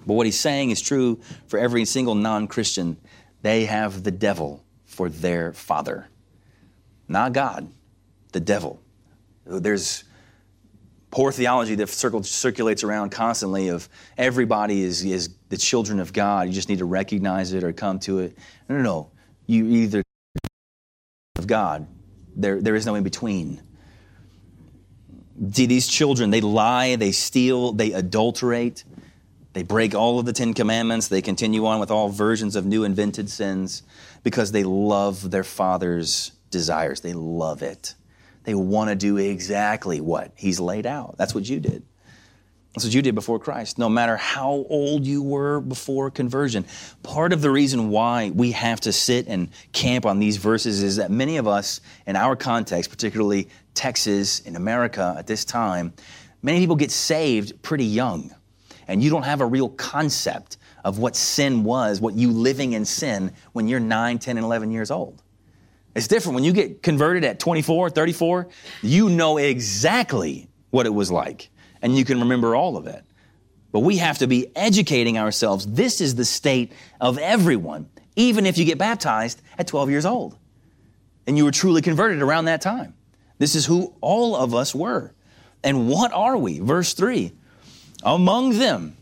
But 0.05 0.15
what 0.15 0.27
he's 0.27 0.39
saying 0.39 0.71
is 0.71 0.81
true 0.81 1.21
for 1.47 1.59
every 1.59 1.85
single 1.85 2.17
non 2.17 2.49
Christian. 2.49 2.97
They 3.43 3.67
have 3.67 4.03
the 4.03 4.11
devil 4.11 4.65
for 4.85 5.09
their 5.09 5.53
father, 5.53 6.09
not 7.09 7.33
God, 7.33 7.71
the 8.33 8.41
devil. 8.41 8.81
There's 9.47 10.05
poor 11.11 11.31
theology 11.31 11.75
that 11.77 11.89
circulates 11.89 12.83
around 12.83 13.11
constantly 13.11 13.69
of 13.69 13.89
everybody 14.17 14.83
is, 14.83 15.05
is 15.05 15.31
the 15.49 15.57
children 15.57 16.01
of 16.01 16.13
God. 16.13 16.49
You 16.49 16.53
just 16.53 16.69
need 16.69 16.79
to 16.79 16.85
recognize 16.85 17.53
it 17.53 17.65
or 17.65 17.73
come 17.73 17.99
to 18.01 18.21
it. 18.21 18.37
No, 18.69 18.77
no, 18.77 18.83
no. 18.83 19.11
You 19.46 19.66
either 19.66 20.02
of 21.37 21.46
God. 21.46 21.87
There, 22.35 22.61
there 22.61 22.74
is 22.74 22.87
no 22.87 22.94
in 22.94 23.02
between. 23.02 23.62
See, 25.52 25.66
these 25.66 25.88
children, 25.88 26.31
they 26.31 26.40
lie, 26.40 26.96
they 26.96 27.12
steal, 27.12 27.72
they 27.72 27.92
adulterate, 27.92 28.85
they 29.52 29.62
break 29.62 29.94
all 29.94 30.18
of 30.18 30.26
the 30.26 30.33
Ten 30.33 30.55
Commandments, 30.55 31.09
they 31.09 31.20
continue 31.20 31.66
on 31.66 31.81
with 31.81 31.90
all 31.90 32.09
versions 32.09 32.57
of 32.57 32.64
new 32.64 32.85
invented 32.85 33.28
sins 33.28 33.83
because 34.22 34.52
they 34.52 34.64
love 34.64 35.31
their 35.31 35.44
father's 35.44 36.33
desires. 36.50 37.00
They 37.00 37.12
love 37.12 37.62
it. 37.62 37.94
They 38.44 38.55
want 38.55 38.90
to 38.90 38.96
do 38.96 39.16
exactly 39.18 40.00
what 40.00 40.33
he's 40.37 40.61
laid 40.61 40.87
out. 40.87 41.16
That's 41.18 41.35
what 41.35 41.48
you 41.48 41.61
did. 41.61 41.85
That's 42.75 42.87
what 42.87 42.95
you 42.95 43.03
did 43.03 43.15
before 43.15 43.39
Christ, 43.39 43.79
no 43.79 43.91
matter 43.91 44.17
how 44.17 44.65
old 44.71 45.07
you 45.07 45.23
were 45.23 45.61
before 45.61 46.11
conversion. 46.11 46.65
Part 47.03 47.35
of 47.35 47.43
the 47.43 47.51
reason 47.51 47.91
why 47.91 48.31
we 48.31 48.53
have 48.53 48.81
to 48.81 48.93
sit 48.93 49.29
and 49.29 49.51
camp 49.73 50.07
on 50.07 50.19
these 50.19 50.39
verses 50.39 50.83
is 50.83 50.97
that 50.97 51.11
many 51.11 51.37
of 51.37 51.47
us, 51.47 51.83
in 52.07 52.17
our 52.17 52.35
context, 52.35 52.91
particularly 52.91 53.51
Texas, 53.75 54.41
in 54.41 54.57
America 54.57 55.15
at 55.19 55.27
this 55.27 55.45
time, 55.45 55.93
many 56.43 56.61
people 56.61 56.77
get 56.77 56.91
saved 56.91 57.61
pretty 57.61 57.85
young. 57.85 58.35
And 58.89 59.03
you 59.03 59.11
don't 59.11 59.25
have 59.25 59.43
a 59.43 59.47
real 59.47 59.69
concept 59.69 60.57
of 60.83 60.99
what 60.99 61.15
sin 61.15 61.65
was, 61.65 62.01
what 62.01 62.15
you 62.15 62.31
living 62.31 62.73
in 62.73 62.87
sin 62.87 63.33
when 63.53 63.69
you're 63.69 63.81
9, 63.81 64.19
10, 64.19 64.39
and 64.39 64.45
11 64.45 64.71
years 64.71 64.91
old. 64.91 65.23
It's 65.95 66.09
different. 66.09 66.37
When 66.37 66.45
you 66.45 66.55
get 66.55 66.83
converted 66.83 67.23
at 67.23 67.39
24, 67.39 67.91
34, 67.91 68.49
you 68.81 69.11
know 69.11 69.37
exactly 69.37 70.49
what 70.71 70.87
it 70.87 70.95
was 70.95 71.13
like 71.13 71.51
and 71.83 71.97
you 71.97 72.05
can 72.05 72.21
remember 72.21 72.57
all 72.57 72.77
of 72.77 72.87
it. 72.87 73.05
But 73.73 73.81
we 73.81 73.99
have 73.99 74.18
to 74.18 74.27
be 74.27 74.55
educating 74.57 75.18
ourselves. 75.18 75.66
This 75.66 76.01
is 76.01 76.14
the 76.14 76.25
state 76.25 76.73
of 77.01 77.18
everyone, 77.18 77.88
even 78.16 78.47
if 78.47 78.57
you 78.57 78.64
get 78.64 78.79
baptized 78.79 79.42
at 79.59 79.66
12 79.66 79.90
years 79.90 80.07
old 80.07 80.37
and 81.27 81.37
you 81.37 81.45
were 81.45 81.51
truly 81.51 81.83
converted 81.83 82.23
around 82.23 82.47
that 82.47 82.61
time. 82.61 82.95
This 83.38 83.55
is 83.55 83.66
who 83.66 83.95
all 84.01 84.37
of 84.37 84.55
us 84.55 84.75
were. 84.75 85.12
And 85.64 85.88
what 85.88 86.12
are 86.12 86.37
we? 86.37 86.59
Verse 86.59 86.95
3 86.95 87.33
Among 88.03 88.59
them, 88.59 88.97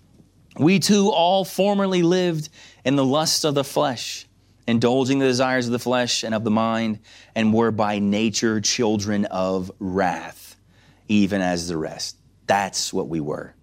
we 0.59 0.79
too 0.79 1.11
all 1.11 1.45
formerly 1.45 2.03
lived 2.03 2.49
in 2.85 2.97
the 2.97 3.05
lusts 3.05 3.45
of 3.45 3.55
the 3.55 3.65
flesh, 3.65 4.27
indulging 4.67 5.19
the 5.19 5.27
desires 5.27 5.67
of 5.67 5.73
the 5.73 5.79
flesh 5.79 6.23
and 6.23 6.35
of 6.35 6.45
the 6.45 6.51
mind, 6.51 7.01
and 7.35 7.55
were 7.55 7.71
by 7.71 7.99
nature 7.99 8.61
children 8.61 9.25
of 9.27 9.71
wrath, 9.79 10.57
even 11.09 11.41
as 11.41 11.69
the 11.69 11.77
rest. 11.77 12.17
That's 12.51 12.93
what 12.93 13.07
we 13.07 13.21
were 13.21 13.55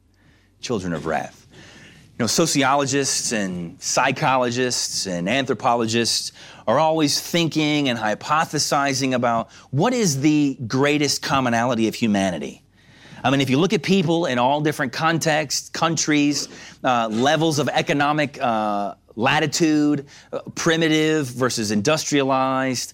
children 0.62 0.93
of 0.93 1.06
wrath. 1.06 1.45
You 1.52 2.23
know, 2.23 2.28
sociologists 2.28 3.34
and 3.34 3.82
psychologists 3.82 5.06
and 5.08 5.28
anthropologists 5.28 6.32
are 6.69 6.80
always 6.80 7.19
thinking 7.19 7.89
and 7.89 8.00
hypothesizing 8.00 9.13
about 9.13 9.52
what 9.71 9.91
is 9.91 10.21
the 10.21 10.58
greatest 10.67 11.21
commonality 11.21 11.89
of 11.89 11.95
humanity. 11.95 12.63
I 13.26 13.30
mean, 13.30 13.41
if 13.41 13.50
you 13.50 13.58
look 13.58 13.73
at 13.73 13.84
people 13.84 14.26
in 14.26 14.39
all 14.39 14.62
different 14.62 14.93
contexts, 14.93 15.67
countries, 15.67 16.47
uh, 16.82 17.10
levels 17.12 17.60
of 17.60 17.67
economic 17.67 18.41
uh, 18.41 18.95
latitude, 19.17 20.06
uh, 20.32 20.39
primitive 20.56 21.26
versus 21.26 21.71
industrialized, 21.71 22.93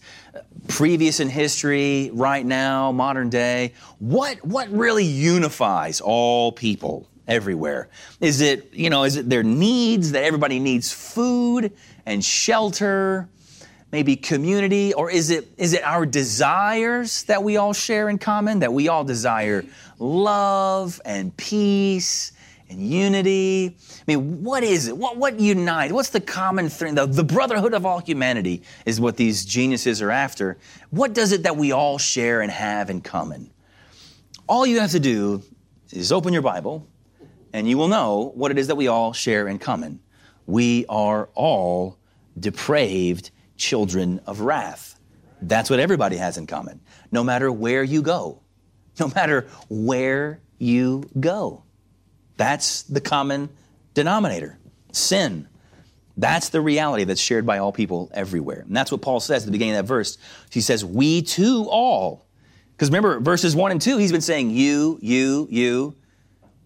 previous 0.67 1.19
in 1.19 1.29
history, 1.29 2.09
right 2.13 2.45
now, 2.45 2.91
modern 2.91 3.29
day. 3.29 3.73
What, 3.99 4.43
what 4.45 4.69
really 4.69 5.05
unifies 5.05 6.01
all 6.01 6.51
people? 6.51 7.07
everywhere? 7.27 7.89
Is 8.19 8.41
it, 8.41 8.73
you 8.73 8.89
know, 8.89 9.03
is 9.03 9.15
it 9.15 9.29
their 9.29 9.43
needs 9.43 10.11
that 10.11 10.23
everybody 10.23 10.59
needs 10.59 10.91
food 10.91 11.71
and 12.05 12.23
shelter, 12.23 13.29
maybe 13.91 14.15
community, 14.15 14.93
or 14.93 15.09
is 15.09 15.29
it 15.29 15.47
is 15.57 15.73
it 15.73 15.83
our 15.83 16.05
desires 16.05 17.23
that 17.23 17.43
we 17.43 17.57
all 17.57 17.73
share 17.73 18.09
in 18.09 18.17
common 18.17 18.59
that 18.59 18.73
we 18.73 18.87
all 18.87 19.03
desire 19.03 19.63
love 19.99 20.99
and 21.05 21.35
peace 21.37 22.33
and 22.69 22.85
unity? 22.85 23.77
I 24.05 24.15
mean, 24.15 24.43
what 24.43 24.63
is 24.63 24.89
it? 24.89 24.97
What 24.97 25.17
what 25.17 25.39
unites? 25.39 25.93
What's 25.93 26.09
the 26.09 26.19
common 26.19 26.67
thing? 26.69 26.95
The, 26.95 27.05
the 27.05 27.23
brotherhood 27.23 27.73
of 27.73 27.85
all 27.85 27.99
humanity 27.99 28.63
is 28.85 28.99
what 28.99 29.15
these 29.15 29.45
geniuses 29.45 30.01
are 30.01 30.11
after. 30.11 30.57
What 30.89 31.13
does 31.13 31.31
it 31.31 31.43
that 31.43 31.55
we 31.55 31.71
all 31.71 31.97
share 31.97 32.41
and 32.41 32.51
have 32.51 32.89
in 32.89 33.01
common? 33.01 33.49
All 34.47 34.65
you 34.65 34.81
have 34.81 34.91
to 34.91 34.99
do 34.99 35.41
is 35.91 36.11
open 36.11 36.33
your 36.33 36.41
Bible 36.41 36.85
and 37.53 37.69
you 37.69 37.77
will 37.77 37.87
know 37.87 38.31
what 38.35 38.51
it 38.51 38.57
is 38.57 38.67
that 38.67 38.75
we 38.75 38.87
all 38.87 39.13
share 39.13 39.47
in 39.47 39.57
common. 39.57 40.01
We 40.47 40.85
are 40.89 41.29
all 41.33 41.97
depraved 42.37 43.31
children 43.55 44.19
of 44.25 44.41
wrath. 44.41 44.99
That's 45.41 45.69
what 45.69 45.79
everybody 45.79 46.17
has 46.17 46.37
in 46.37 46.47
common, 46.47 46.81
no 47.11 47.23
matter 47.23 47.51
where 47.51 47.83
you 47.83 48.01
go. 48.01 48.41
No 48.99 49.07
matter 49.15 49.47
where 49.69 50.39
you 50.59 51.09
go. 51.19 51.63
That's 52.37 52.83
the 52.83 53.01
common 53.01 53.49
denominator 53.93 54.57
sin. 54.91 55.47
That's 56.15 56.49
the 56.49 56.61
reality 56.61 57.05
that's 57.05 57.21
shared 57.21 57.45
by 57.45 57.57
all 57.57 57.71
people 57.71 58.11
everywhere. 58.13 58.61
And 58.67 58.75
that's 58.75 58.91
what 58.91 59.01
Paul 59.01 59.19
says 59.19 59.43
at 59.43 59.45
the 59.47 59.51
beginning 59.51 59.75
of 59.75 59.83
that 59.83 59.87
verse. 59.87 60.17
He 60.51 60.61
says, 60.61 60.85
We 60.85 61.21
too 61.21 61.67
all. 61.69 62.27
Because 62.75 62.89
remember, 62.89 63.19
verses 63.19 63.55
1 63.55 63.71
and 63.71 63.81
2, 63.81 63.97
he's 63.97 64.11
been 64.11 64.21
saying 64.21 64.51
you, 64.51 64.99
you, 65.01 65.47
you. 65.49 65.95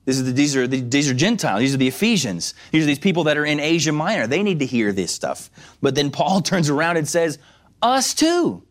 This 0.05 0.17
is 0.17 0.25
the, 0.25 0.31
these, 0.31 0.55
are 0.55 0.67
the, 0.67 0.81
these 0.81 1.09
are 1.09 1.13
Gentiles. 1.13 1.59
These 1.59 1.73
are 1.73 1.77
the 1.77 1.87
Ephesians. 1.87 2.53
These 2.71 2.83
are 2.83 2.87
these 2.87 2.99
people 2.99 3.25
that 3.25 3.37
are 3.37 3.45
in 3.45 3.59
Asia 3.59 3.91
Minor. 3.91 4.25
They 4.25 4.41
need 4.41 4.59
to 4.59 4.65
hear 4.65 4.93
this 4.93 5.11
stuff. 5.11 5.49
But 5.81 5.95
then 5.95 6.11
Paul 6.11 6.41
turns 6.41 6.69
around 6.69 6.97
and 6.97 7.07
says, 7.07 7.39
Us 7.81 8.13
too. 8.13 8.63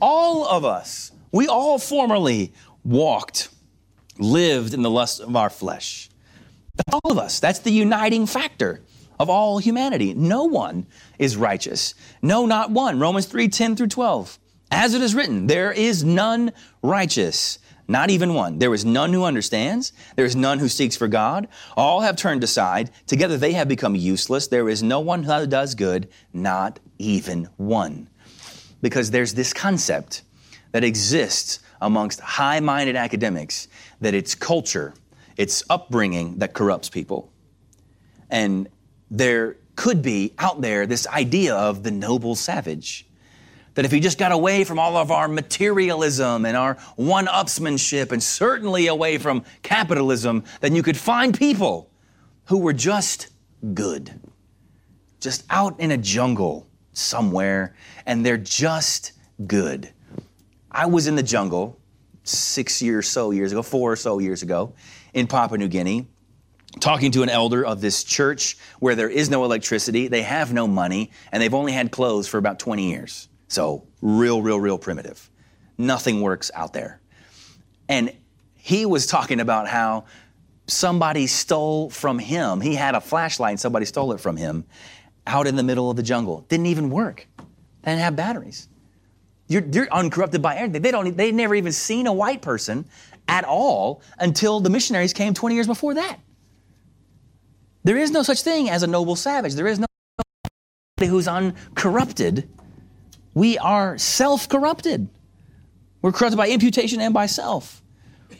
All 0.00 0.46
of 0.46 0.64
us. 0.64 1.12
We 1.32 1.48
all 1.48 1.78
formerly 1.78 2.52
walked, 2.84 3.48
lived 4.18 4.74
in 4.74 4.82
the 4.82 4.90
lust 4.90 5.20
of 5.20 5.34
our 5.34 5.50
flesh. 5.50 6.08
All 6.92 7.12
of 7.12 7.18
us. 7.18 7.40
That's 7.40 7.60
the 7.60 7.70
uniting 7.70 8.26
factor 8.26 8.82
of 9.18 9.30
all 9.30 9.58
humanity. 9.58 10.14
No 10.14 10.44
one 10.44 10.86
is 11.18 11.36
righteous. 11.36 11.94
No, 12.22 12.46
not 12.46 12.70
one. 12.70 12.98
Romans 12.98 13.26
3 13.26 13.48
10 13.48 13.76
through 13.76 13.88
12. 13.88 14.38
As 14.70 14.94
it 14.94 15.02
is 15.02 15.14
written, 15.14 15.46
there 15.46 15.72
is 15.72 16.02
none 16.02 16.52
righteous. 16.82 17.58
Not 17.86 18.10
even 18.10 18.32
one. 18.34 18.58
There 18.58 18.72
is 18.72 18.84
none 18.84 19.12
who 19.12 19.24
understands. 19.24 19.92
There 20.16 20.24
is 20.24 20.34
none 20.34 20.58
who 20.58 20.68
seeks 20.68 20.96
for 20.96 21.06
God. 21.06 21.48
All 21.76 22.00
have 22.00 22.16
turned 22.16 22.42
aside. 22.42 22.90
Together 23.06 23.36
they 23.36 23.52
have 23.52 23.68
become 23.68 23.94
useless. 23.94 24.48
There 24.48 24.68
is 24.68 24.82
no 24.82 25.00
one 25.00 25.22
who 25.22 25.46
does 25.46 25.74
good, 25.74 26.08
not 26.32 26.80
even 26.98 27.48
one. 27.56 28.08
Because 28.80 29.10
there's 29.10 29.34
this 29.34 29.52
concept 29.52 30.22
that 30.72 30.82
exists 30.82 31.60
amongst 31.80 32.20
high 32.20 32.60
minded 32.60 32.96
academics 32.96 33.68
that 34.00 34.14
it's 34.14 34.34
culture, 34.34 34.94
it's 35.36 35.62
upbringing 35.68 36.38
that 36.38 36.52
corrupts 36.52 36.88
people. 36.88 37.32
And 38.30 38.68
there 39.10 39.56
could 39.76 40.02
be 40.02 40.34
out 40.38 40.60
there 40.60 40.86
this 40.86 41.06
idea 41.06 41.54
of 41.54 41.82
the 41.82 41.90
noble 41.90 42.34
savage 42.34 43.06
that 43.74 43.84
if 43.84 43.92
you 43.92 44.00
just 44.00 44.18
got 44.18 44.32
away 44.32 44.64
from 44.64 44.78
all 44.78 44.96
of 44.96 45.10
our 45.10 45.28
materialism 45.28 46.46
and 46.46 46.56
our 46.56 46.74
one 46.96 47.26
upsmanship 47.26 48.12
and 48.12 48.22
certainly 48.22 48.86
away 48.86 49.18
from 49.18 49.44
capitalism, 49.62 50.44
then 50.60 50.74
you 50.74 50.82
could 50.82 50.96
find 50.96 51.36
people 51.36 51.90
who 52.46 52.58
were 52.58 52.72
just 52.72 53.28
good, 53.72 54.20
just 55.20 55.44
out 55.50 55.78
in 55.80 55.90
a 55.90 55.96
jungle 55.96 56.68
somewhere, 56.92 57.74
and 58.06 58.24
they're 58.24 58.36
just 58.36 59.12
good. 59.46 59.92
I 60.70 60.86
was 60.86 61.06
in 61.06 61.16
the 61.16 61.22
jungle 61.22 61.80
six 62.22 62.80
years 62.80 63.08
so 63.08 63.32
years 63.32 63.52
ago, 63.52 63.62
four 63.62 63.92
or 63.92 63.96
so 63.96 64.18
years 64.18 64.42
ago, 64.42 64.72
in 65.14 65.26
Papua 65.26 65.58
New 65.58 65.68
Guinea 65.68 66.06
talking 66.80 67.12
to 67.12 67.22
an 67.22 67.28
elder 67.28 67.64
of 67.64 67.80
this 67.80 68.04
church 68.04 68.56
where 68.80 68.94
there 68.94 69.08
is 69.08 69.30
no 69.30 69.44
electricity, 69.44 70.08
they 70.08 70.22
have 70.22 70.52
no 70.52 70.66
money, 70.66 71.10
and 71.32 71.42
they've 71.42 71.54
only 71.54 71.72
had 71.72 71.90
clothes 71.90 72.26
for 72.26 72.38
about 72.38 72.58
20 72.58 72.90
years. 72.90 73.28
So, 73.48 73.86
real, 74.02 74.42
real, 74.42 74.58
real 74.58 74.78
primitive. 74.78 75.30
Nothing 75.78 76.20
works 76.20 76.50
out 76.54 76.72
there. 76.72 77.00
And 77.88 78.12
he 78.54 78.86
was 78.86 79.06
talking 79.06 79.40
about 79.40 79.68
how 79.68 80.04
somebody 80.66 81.26
stole 81.26 81.90
from 81.90 82.18
him. 82.18 82.60
He 82.60 82.74
had 82.74 82.94
a 82.94 83.00
flashlight 83.00 83.50
and 83.52 83.60
somebody 83.60 83.84
stole 83.86 84.12
it 84.12 84.20
from 84.20 84.36
him 84.36 84.64
out 85.26 85.46
in 85.46 85.56
the 85.56 85.62
middle 85.62 85.90
of 85.90 85.96
the 85.96 86.02
jungle. 86.02 86.44
Didn't 86.48 86.66
even 86.66 86.90
work. 86.90 87.26
They 87.36 87.92
didn't 87.92 88.00
have 88.00 88.16
batteries. 88.16 88.68
You're, 89.46 89.64
you're 89.70 89.88
uncorrupted 89.92 90.40
by 90.40 90.56
anything. 90.56 90.80
They 90.80 90.90
don't. 90.90 91.16
They 91.16 91.30
never 91.30 91.54
even 91.54 91.72
seen 91.72 92.06
a 92.06 92.12
white 92.12 92.40
person 92.40 92.86
at 93.28 93.44
all 93.44 94.02
until 94.18 94.60
the 94.60 94.70
missionaries 94.70 95.12
came 95.12 95.34
20 95.34 95.54
years 95.54 95.66
before 95.66 95.94
that. 95.94 96.18
There 97.82 97.96
is 97.96 98.10
no 98.10 98.22
such 98.22 98.42
thing 98.42 98.70
as 98.70 98.82
a 98.82 98.86
noble 98.86 99.16
savage. 99.16 99.54
There 99.54 99.66
is 99.66 99.78
no 99.78 99.86
who's 101.00 101.28
uncorrupted 101.28 102.48
we 103.34 103.58
are 103.58 103.98
self 103.98 104.48
corrupted. 104.48 105.08
We're 106.00 106.12
corrupted 106.12 106.38
by 106.38 106.48
imputation 106.48 107.00
and 107.00 107.12
by 107.12 107.26
self. 107.26 107.82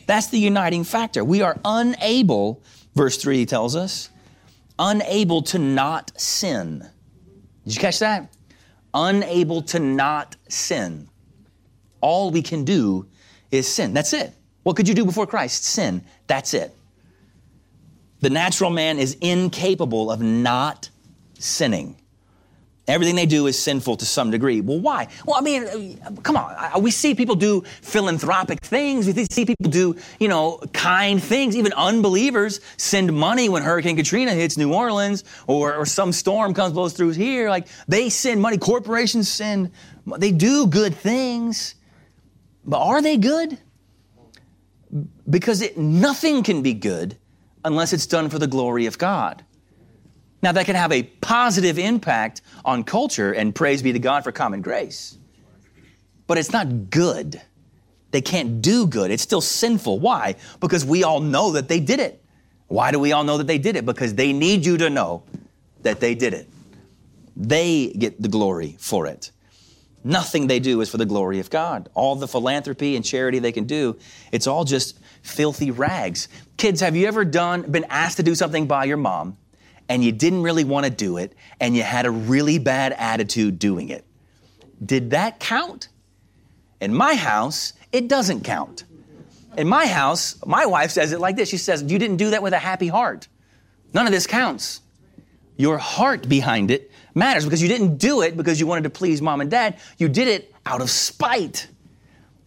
That's 0.07 0.27
the 0.27 0.39
uniting 0.39 0.83
factor. 0.83 1.23
We 1.23 1.41
are 1.41 1.59
unable, 1.65 2.63
verse 2.95 3.17
3 3.17 3.45
tells 3.45 3.75
us, 3.75 4.09
unable 4.79 5.41
to 5.43 5.59
not 5.59 6.11
sin. 6.19 6.87
Did 7.65 7.75
you 7.75 7.81
catch 7.81 7.99
that? 7.99 8.33
Unable 8.93 9.63
to 9.63 9.79
not 9.79 10.35
sin. 10.47 11.09
All 12.01 12.31
we 12.31 12.41
can 12.41 12.63
do 12.63 13.07
is 13.51 13.67
sin. 13.67 13.93
That's 13.93 14.13
it. 14.13 14.33
What 14.65 14.75
could 14.75 14.87
you 14.87 14.95
do 14.95 15.05
before 15.05 15.27
Christ? 15.27 15.63
Sin. 15.63 16.03
That's 16.25 16.55
it. 16.55 16.75
The 18.21 18.31
natural 18.31 18.71
man 18.71 18.97
is 18.97 19.15
incapable 19.21 20.09
of 20.09 20.21
not 20.21 20.89
sinning. 21.37 21.95
Everything 22.87 23.15
they 23.15 23.27
do 23.27 23.45
is 23.45 23.59
sinful 23.59 23.97
to 23.97 24.05
some 24.05 24.31
degree. 24.31 24.61
Well, 24.61 24.79
why? 24.79 25.07
Well, 25.23 25.35
I 25.35 25.41
mean, 25.41 25.99
come 26.23 26.35
on. 26.35 26.81
We 26.81 26.89
see 26.89 27.13
people 27.13 27.35
do 27.35 27.61
philanthropic 27.83 28.59
things. 28.61 29.05
We 29.05 29.25
see 29.25 29.45
people 29.45 29.69
do, 29.69 29.97
you 30.19 30.29
know, 30.29 30.59
kind 30.73 31.21
things. 31.21 31.55
Even 31.55 31.71
unbelievers 31.73 32.59
send 32.77 33.13
money 33.13 33.49
when 33.49 33.61
Hurricane 33.61 33.95
Katrina 33.95 34.33
hits 34.33 34.57
New 34.57 34.73
Orleans 34.73 35.23
or, 35.45 35.75
or 35.75 35.85
some 35.85 36.11
storm 36.11 36.55
comes 36.55 36.73
blows 36.73 36.93
through 36.93 37.11
here. 37.11 37.51
Like 37.51 37.67
they 37.87 38.09
send 38.09 38.41
money. 38.41 38.57
Corporations 38.57 39.29
send. 39.29 39.69
They 40.17 40.31
do 40.31 40.65
good 40.65 40.95
things, 40.95 41.75
but 42.65 42.79
are 42.79 43.03
they 43.03 43.17
good? 43.17 43.59
Because 45.29 45.61
it, 45.61 45.77
nothing 45.77 46.43
can 46.43 46.61
be 46.61 46.73
good 46.73 47.17
unless 47.63 47.93
it's 47.93 48.05
done 48.05 48.29
for 48.29 48.39
the 48.39 48.47
glory 48.47 48.85
of 48.85 48.97
God. 48.97 49.43
Now, 50.41 50.51
that 50.51 50.65
can 50.65 50.75
have 50.75 50.91
a 50.91 51.03
positive 51.03 51.79
impact 51.79 52.41
on 52.63 52.83
culture, 52.83 53.31
and 53.33 53.53
praise 53.55 53.81
be 53.81 53.93
to 53.93 53.99
God 53.99 54.23
for 54.23 54.31
common 54.31 54.61
grace. 54.61 55.17
But 56.27 56.37
it's 56.37 56.51
not 56.51 56.89
good. 56.89 57.41
They 58.11 58.21
can't 58.21 58.61
do 58.61 58.87
good. 58.87 59.11
It's 59.11 59.23
still 59.23 59.41
sinful. 59.41 59.99
Why? 59.99 60.35
Because 60.59 60.85
we 60.85 61.03
all 61.03 61.19
know 61.19 61.51
that 61.51 61.67
they 61.67 61.79
did 61.79 61.99
it. 61.99 62.23
Why 62.67 62.91
do 62.91 62.99
we 62.99 63.11
all 63.11 63.23
know 63.23 63.37
that 63.37 63.47
they 63.47 63.57
did 63.57 63.75
it? 63.75 63.85
Because 63.85 64.13
they 64.13 64.33
need 64.33 64.65
you 64.65 64.77
to 64.77 64.89
know 64.89 65.23
that 65.81 65.99
they 65.99 66.15
did 66.15 66.33
it. 66.33 66.49
They 67.35 67.89
get 67.89 68.21
the 68.21 68.29
glory 68.29 68.77
for 68.79 69.07
it. 69.07 69.31
Nothing 70.05 70.45
they 70.45 70.59
do 70.59 70.81
is 70.81 70.89
for 70.89 70.97
the 70.97 71.05
glory 71.05 71.39
of 71.39 71.49
God. 71.49 71.89
All 71.95 72.15
the 72.15 72.27
philanthropy 72.27 72.95
and 72.95 73.03
charity 73.03 73.39
they 73.39 73.51
can 73.51 73.65
do, 73.65 73.97
it's 74.31 74.45
all 74.45 74.63
just 74.63 74.99
filthy 75.23 75.71
rags. 75.71 76.27
Kids, 76.57 76.79
have 76.79 76.95
you 76.95 77.07
ever 77.07 77.25
done 77.25 77.63
been 77.63 77.85
asked 77.89 78.17
to 78.17 78.23
do 78.23 78.35
something 78.35 78.67
by 78.67 78.85
your 78.85 78.97
mom 78.97 79.35
and 79.89 80.03
you 80.03 80.11
didn't 80.11 80.43
really 80.43 80.63
want 80.63 80.85
to 80.85 80.91
do 80.91 81.17
it 81.17 81.33
and 81.59 81.75
you 81.75 81.83
had 81.83 82.05
a 82.05 82.11
really 82.11 82.59
bad 82.59 82.93
attitude 82.93 83.59
doing 83.59 83.89
it. 83.89 84.05
Did 84.83 85.11
that 85.11 85.39
count? 85.39 85.89
In 86.81 86.93
my 86.93 87.15
house, 87.15 87.73
it 87.91 88.07
doesn't 88.07 88.43
count. 88.43 88.83
In 89.57 89.67
my 89.67 89.87
house, 89.87 90.35
my 90.45 90.65
wife 90.65 90.91
says 90.91 91.13
it 91.13 91.19
like 91.19 91.35
this 91.35 91.49
She 91.49 91.57
says, 91.57 91.81
You 91.83 91.97
didn't 91.97 92.17
do 92.17 92.31
that 92.31 92.43
with 92.43 92.53
a 92.53 92.59
happy 92.59 92.87
heart. 92.87 93.27
None 93.93 94.05
of 94.05 94.11
this 94.11 94.27
counts. 94.27 94.81
Your 95.57 95.77
heart 95.77 96.27
behind 96.27 96.69
it 96.69 96.91
matters 97.15 97.45
because 97.45 97.61
you 97.61 97.67
didn't 97.67 97.97
do 97.97 98.21
it 98.21 98.37
because 98.37 98.59
you 98.59 98.67
wanted 98.67 98.83
to 98.83 98.89
please 98.89 99.21
mom 99.21 99.41
and 99.41 99.49
dad. 99.49 99.79
You 99.97 100.09
did 100.09 100.27
it 100.27 100.53
out 100.65 100.81
of 100.81 100.89
spite. 100.89 101.67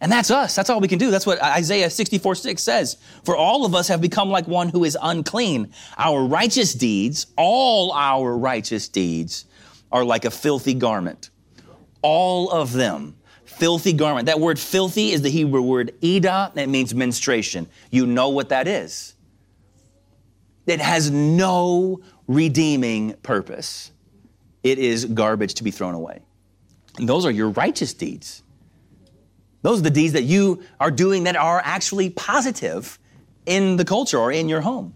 And 0.01 0.09
that's 0.09 0.31
us. 0.31 0.55
That's 0.55 0.69
all 0.69 0.79
we 0.79 0.87
can 0.87 0.99
do. 0.99 1.11
That's 1.11 1.25
what 1.25 1.43
Isaiah 1.43 1.89
64 1.89 2.35
6 2.35 2.63
says. 2.63 2.97
For 3.25 3.35
all 3.35 3.65
of 3.65 3.75
us 3.75 3.89
have 3.89 3.99
become 3.99 4.29
like 4.29 4.47
one 4.47 4.69
who 4.69 4.85
is 4.85 4.97
unclean. 5.01 5.73
Our 5.97 6.23
righteous 6.23 6.73
deeds, 6.73 7.27
all 7.35 7.91
our 7.91 8.37
righteous 8.37 8.87
deeds, 8.87 9.45
are 9.91 10.05
like 10.05 10.23
a 10.23 10.31
filthy 10.31 10.73
garment. 10.73 11.31
All 12.01 12.49
of 12.49 12.71
them. 12.71 13.17
Filthy 13.43 13.91
garment. 13.91 14.27
That 14.27 14.39
word 14.39 14.57
filthy 14.57 15.11
is 15.11 15.21
the 15.21 15.29
Hebrew 15.29 15.61
word 15.61 15.93
edah, 16.01 16.55
it 16.55 16.69
means 16.69 16.95
menstruation. 16.95 17.67
You 17.91 18.05
know 18.05 18.29
what 18.29 18.49
that 18.49 18.69
is. 18.69 19.15
It 20.65 20.79
has 20.79 21.11
no 21.11 21.99
redeeming 22.27 23.15
purpose. 23.23 23.91
It 24.63 24.79
is 24.79 25.05
garbage 25.05 25.55
to 25.55 25.63
be 25.63 25.71
thrown 25.71 25.93
away. 25.93 26.21
And 26.97 27.07
those 27.07 27.25
are 27.25 27.31
your 27.31 27.49
righteous 27.49 27.93
deeds. 27.93 28.43
Those 29.61 29.79
are 29.79 29.83
the 29.83 29.89
deeds 29.89 30.13
that 30.13 30.23
you 30.23 30.63
are 30.79 30.91
doing 30.91 31.23
that 31.23 31.35
are 31.35 31.61
actually 31.63 32.09
positive 32.09 32.99
in 33.45 33.77
the 33.77 33.85
culture 33.85 34.17
or 34.17 34.31
in 34.31 34.49
your 34.49 34.61
home. 34.61 34.93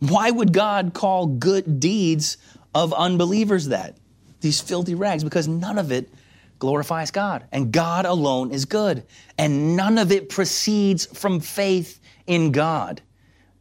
Why 0.00 0.30
would 0.30 0.52
God 0.52 0.92
call 0.94 1.26
good 1.26 1.80
deeds 1.80 2.36
of 2.74 2.92
unbelievers 2.92 3.68
that? 3.68 3.96
These 4.40 4.60
filthy 4.60 4.94
rags, 4.94 5.24
because 5.24 5.48
none 5.48 5.78
of 5.78 5.90
it 5.90 6.10
glorifies 6.58 7.10
God. 7.10 7.46
And 7.52 7.72
God 7.72 8.04
alone 8.04 8.50
is 8.50 8.64
good. 8.64 9.04
And 9.38 9.76
none 9.76 9.98
of 9.98 10.12
it 10.12 10.28
proceeds 10.28 11.06
from 11.06 11.40
faith 11.40 12.00
in 12.26 12.52
God. 12.52 13.00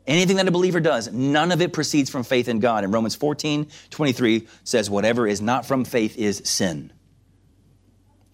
Anything 0.07 0.37
that 0.37 0.47
a 0.47 0.51
believer 0.51 0.79
does, 0.79 1.11
none 1.11 1.51
of 1.51 1.61
it 1.61 1.73
proceeds 1.73 2.09
from 2.09 2.23
faith 2.23 2.47
in 2.47 2.59
God. 2.59 2.83
And 2.83 2.93
Romans 2.93 3.15
14, 3.15 3.67
23 3.89 4.47
says, 4.63 4.89
whatever 4.89 5.27
is 5.27 5.41
not 5.41 5.65
from 5.65 5.83
faith 5.83 6.17
is 6.17 6.41
sin. 6.45 6.93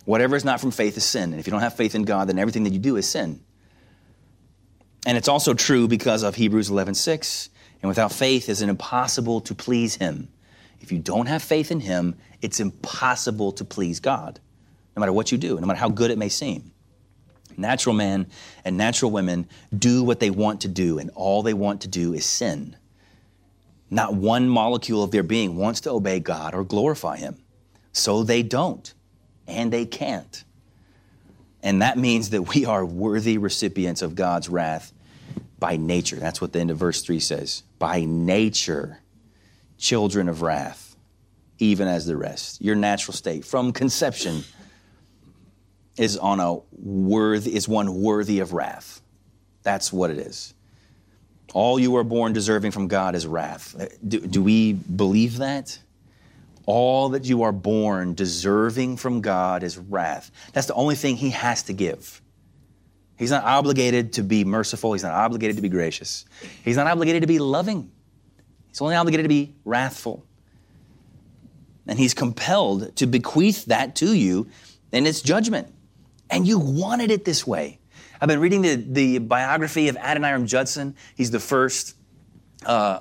Whatever 0.03 0.35
is 0.35 0.43
not 0.43 0.59
from 0.59 0.71
faith 0.71 0.97
is 0.97 1.05
sin. 1.05 1.31
And 1.31 1.39
if 1.39 1.47
you 1.47 1.51
don't 1.51 1.61
have 1.61 1.75
faith 1.75 1.95
in 1.95 2.03
God, 2.03 2.27
then 2.27 2.39
everything 2.39 2.63
that 2.63 2.73
you 2.73 2.79
do 2.79 2.97
is 2.97 3.07
sin. 3.07 3.41
And 5.05 5.17
it's 5.17 5.27
also 5.27 5.53
true 5.53 5.87
because 5.87 6.23
of 6.23 6.35
Hebrews 6.35 6.69
11, 6.69 6.95
6. 6.95 7.49
And 7.81 7.89
without 7.89 8.11
faith, 8.11 8.49
it's 8.49 8.61
impossible 8.61 9.41
to 9.41 9.55
please 9.55 9.95
Him. 9.95 10.27
If 10.81 10.91
you 10.91 10.99
don't 10.99 11.27
have 11.27 11.41
faith 11.41 11.71
in 11.71 11.79
Him, 11.79 12.15
it's 12.41 12.59
impossible 12.59 13.53
to 13.53 13.65
please 13.65 13.99
God, 13.99 14.39
no 14.95 14.99
matter 14.99 15.13
what 15.13 15.31
you 15.31 15.37
do, 15.37 15.59
no 15.59 15.67
matter 15.67 15.79
how 15.79 15.89
good 15.89 16.11
it 16.11 16.17
may 16.17 16.29
seem. 16.29 16.71
Natural 17.61 17.95
men 17.95 18.27
and 18.65 18.77
natural 18.77 19.11
women 19.11 19.47
do 19.77 20.03
what 20.03 20.19
they 20.19 20.29
want 20.29 20.61
to 20.61 20.67
do, 20.67 20.99
and 20.99 21.09
all 21.11 21.43
they 21.43 21.53
want 21.53 21.81
to 21.81 21.87
do 21.87 22.13
is 22.13 22.25
sin. 22.25 22.75
Not 23.89 24.13
one 24.15 24.49
molecule 24.49 25.03
of 25.03 25.11
their 25.11 25.23
being 25.23 25.55
wants 25.55 25.81
to 25.81 25.91
obey 25.91 26.19
God 26.19 26.53
or 26.55 26.63
glorify 26.63 27.17
Him. 27.17 27.37
So 27.93 28.23
they 28.23 28.41
don't, 28.41 28.93
and 29.47 29.71
they 29.71 29.85
can't. 29.85 30.43
And 31.61 31.81
that 31.81 31.97
means 31.97 32.31
that 32.31 32.55
we 32.55 32.65
are 32.65 32.85
worthy 32.85 33.37
recipients 33.37 34.01
of 34.01 34.15
God's 34.15 34.49
wrath 34.49 34.91
by 35.59 35.77
nature. 35.77 36.15
That's 36.15 36.41
what 36.41 36.53
the 36.53 36.59
end 36.59 36.71
of 36.71 36.77
verse 36.77 37.03
3 37.03 37.19
says. 37.19 37.63
By 37.77 38.03
nature, 38.05 38.99
children 39.77 40.27
of 40.27 40.41
wrath, 40.41 40.95
even 41.59 41.87
as 41.87 42.05
the 42.07 42.17
rest. 42.17 42.61
Your 42.61 42.75
natural 42.75 43.13
state 43.13 43.45
from 43.45 43.71
conception 43.71 44.43
is 45.97 46.17
on 46.17 46.39
a 46.39 46.57
worthy 46.71 47.55
is 47.55 47.67
one 47.67 48.01
worthy 48.01 48.39
of 48.39 48.53
wrath. 48.53 49.01
That's 49.63 49.91
what 49.91 50.09
it 50.09 50.17
is. 50.17 50.53
All 51.53 51.79
you 51.79 51.95
are 51.97 52.03
born 52.03 52.33
deserving 52.33 52.71
from 52.71 52.87
God 52.87 53.13
is 53.13 53.27
wrath. 53.27 53.75
Uh, 53.79 53.87
do, 54.07 54.19
do 54.19 54.41
we 54.41 54.73
believe 54.73 55.37
that? 55.37 55.77
All 56.65 57.09
that 57.09 57.25
you 57.25 57.43
are 57.43 57.51
born 57.51 58.13
deserving 58.13 58.97
from 58.97 59.21
God 59.21 59.63
is 59.63 59.77
wrath. 59.77 60.31
That's 60.53 60.67
the 60.67 60.73
only 60.75 60.95
thing 60.95 61.17
He 61.17 61.31
has 61.31 61.63
to 61.63 61.73
give. 61.73 62.21
He's 63.17 63.31
not 63.31 63.43
obligated 63.43 64.13
to 64.13 64.23
be 64.23 64.43
merciful. 64.43 64.93
He's 64.93 65.03
not 65.03 65.13
obligated 65.13 65.57
to 65.57 65.61
be 65.61 65.69
gracious. 65.69 66.25
He's 66.63 66.77
not 66.77 66.87
obligated 66.87 67.21
to 67.21 67.27
be 67.27 67.39
loving. 67.39 67.91
He's 68.69 68.81
only 68.81 68.95
obligated 68.95 69.25
to 69.25 69.29
be 69.29 69.53
wrathful. 69.65 70.25
And 71.87 71.99
he's 71.99 72.13
compelled 72.13 72.95
to 72.95 73.05
bequeath 73.05 73.65
that 73.65 73.95
to 73.97 74.13
you 74.13 74.47
in 74.91 75.05
its 75.05 75.21
judgment. 75.21 75.73
And 76.31 76.47
you 76.47 76.57
wanted 76.57 77.11
it 77.11 77.25
this 77.25 77.45
way. 77.45 77.79
I've 78.19 78.27
been 78.27 78.39
reading 78.39 78.61
the, 78.61 78.75
the 78.75 79.17
biography 79.19 79.89
of 79.89 79.97
Adoniram 79.97 80.47
Judson. 80.47 80.95
He's 81.15 81.31
the 81.31 81.39
first 81.39 81.95
uh, 82.65 82.99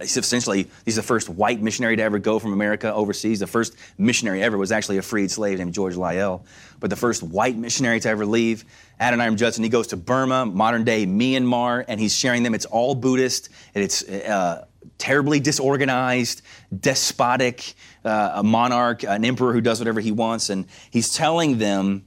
essentially 0.00 0.68
he's 0.84 0.96
the 0.96 1.02
first 1.02 1.28
white 1.28 1.60
missionary 1.60 1.96
to 1.96 2.02
ever 2.02 2.18
go 2.18 2.38
from 2.38 2.52
America 2.52 2.92
overseas. 2.92 3.40
The 3.40 3.46
first 3.46 3.76
missionary 3.98 4.42
ever 4.42 4.58
was 4.58 4.72
actually 4.72 4.98
a 4.98 5.02
freed 5.02 5.30
slave 5.30 5.58
named 5.58 5.72
George 5.72 5.96
Liele, 5.96 6.44
but 6.78 6.90
the 6.90 6.96
first 6.96 7.22
white 7.22 7.56
missionary 7.56 8.00
to 8.00 8.08
ever 8.08 8.26
leave. 8.26 8.64
Adoniram 9.00 9.36
Judson, 9.36 9.64
he 9.64 9.70
goes 9.70 9.88
to 9.88 9.96
Burma, 9.96 10.46
modern 10.46 10.84
day 10.84 11.06
Myanmar, 11.06 11.84
and 11.88 11.98
he's 11.98 12.14
sharing 12.14 12.42
them. 12.42 12.54
It's 12.54 12.66
all 12.66 12.94
Buddhist, 12.94 13.48
and 13.74 13.82
it's 13.82 14.06
uh, 14.08 14.66
terribly 14.98 15.40
disorganized, 15.40 16.42
despotic, 16.78 17.74
uh, 18.04 18.32
a 18.34 18.42
monarch, 18.42 19.02
an 19.02 19.24
emperor 19.24 19.52
who 19.52 19.60
does 19.60 19.78
whatever 19.80 20.00
he 20.00 20.12
wants, 20.12 20.50
and 20.50 20.66
he's 20.90 21.12
telling 21.14 21.58
them 21.58 22.04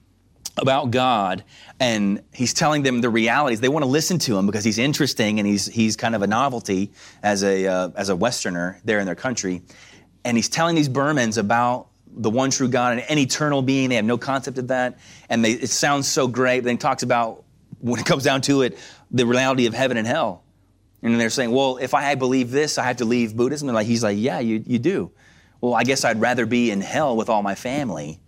about 0.57 0.91
God 0.91 1.43
and 1.79 2.21
he's 2.33 2.53
telling 2.53 2.83
them 2.83 3.01
the 3.01 3.09
realities. 3.09 3.59
They 3.59 3.69
want 3.69 3.83
to 3.83 3.89
listen 3.89 4.19
to 4.19 4.37
him 4.37 4.45
because 4.45 4.63
he's 4.63 4.77
interesting 4.77 5.39
and 5.39 5.47
he's 5.47 5.65
he's 5.65 5.95
kind 5.95 6.15
of 6.15 6.21
a 6.21 6.27
novelty 6.27 6.91
as 7.21 7.43
a 7.43 7.67
uh, 7.67 7.89
as 7.95 8.09
a 8.09 8.15
Westerner 8.15 8.79
there 8.85 8.99
in 8.99 9.05
their 9.05 9.15
country. 9.15 9.63
And 10.23 10.37
he's 10.37 10.49
telling 10.49 10.75
these 10.75 10.89
Burmans 10.89 11.37
about 11.37 11.87
the 12.07 12.29
one 12.29 12.51
true 12.51 12.69
God 12.69 12.93
and 12.93 13.09
an 13.09 13.17
eternal 13.17 13.61
being. 13.61 13.89
They 13.89 13.95
have 13.95 14.05
no 14.05 14.17
concept 14.17 14.57
of 14.57 14.67
that, 14.69 14.99
and 15.29 15.43
they, 15.43 15.51
it 15.51 15.69
sounds 15.69 16.07
so 16.07 16.27
great. 16.27 16.59
But 16.59 16.65
then 16.65 16.75
he 16.75 16.79
talks 16.79 17.03
about 17.03 17.43
when 17.79 17.99
it 17.99 18.05
comes 18.05 18.23
down 18.23 18.41
to 18.41 18.61
it, 18.61 18.77
the 19.11 19.25
reality 19.25 19.65
of 19.65 19.73
heaven 19.73 19.97
and 19.97 20.07
hell. 20.07 20.43
And 21.01 21.19
they're 21.19 21.29
saying, 21.29 21.51
well, 21.51 21.77
if 21.77 21.93
I 21.93 22.15
believe 22.15 22.49
this, 22.49 22.77
I 22.77 22.85
have 22.85 22.97
to 22.97 23.05
leave 23.05 23.35
Buddhism. 23.35 23.67
And 23.67 23.75
like 23.75 23.87
he's 23.87 24.03
like, 24.03 24.17
yeah, 24.17 24.39
you 24.39 24.63
you 24.65 24.79
do. 24.79 25.11
Well, 25.59 25.73
I 25.73 25.83
guess 25.83 26.05
I'd 26.05 26.21
rather 26.21 26.45
be 26.45 26.71
in 26.71 26.79
hell 26.79 27.17
with 27.17 27.29
all 27.29 27.41
my 27.41 27.55
family 27.55 28.19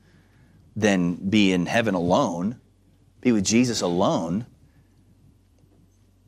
than 0.75 1.15
be 1.15 1.53
in 1.53 1.65
heaven 1.65 1.95
alone, 1.95 2.59
be 3.21 3.31
with 3.31 3.45
Jesus 3.45 3.81
alone. 3.81 4.45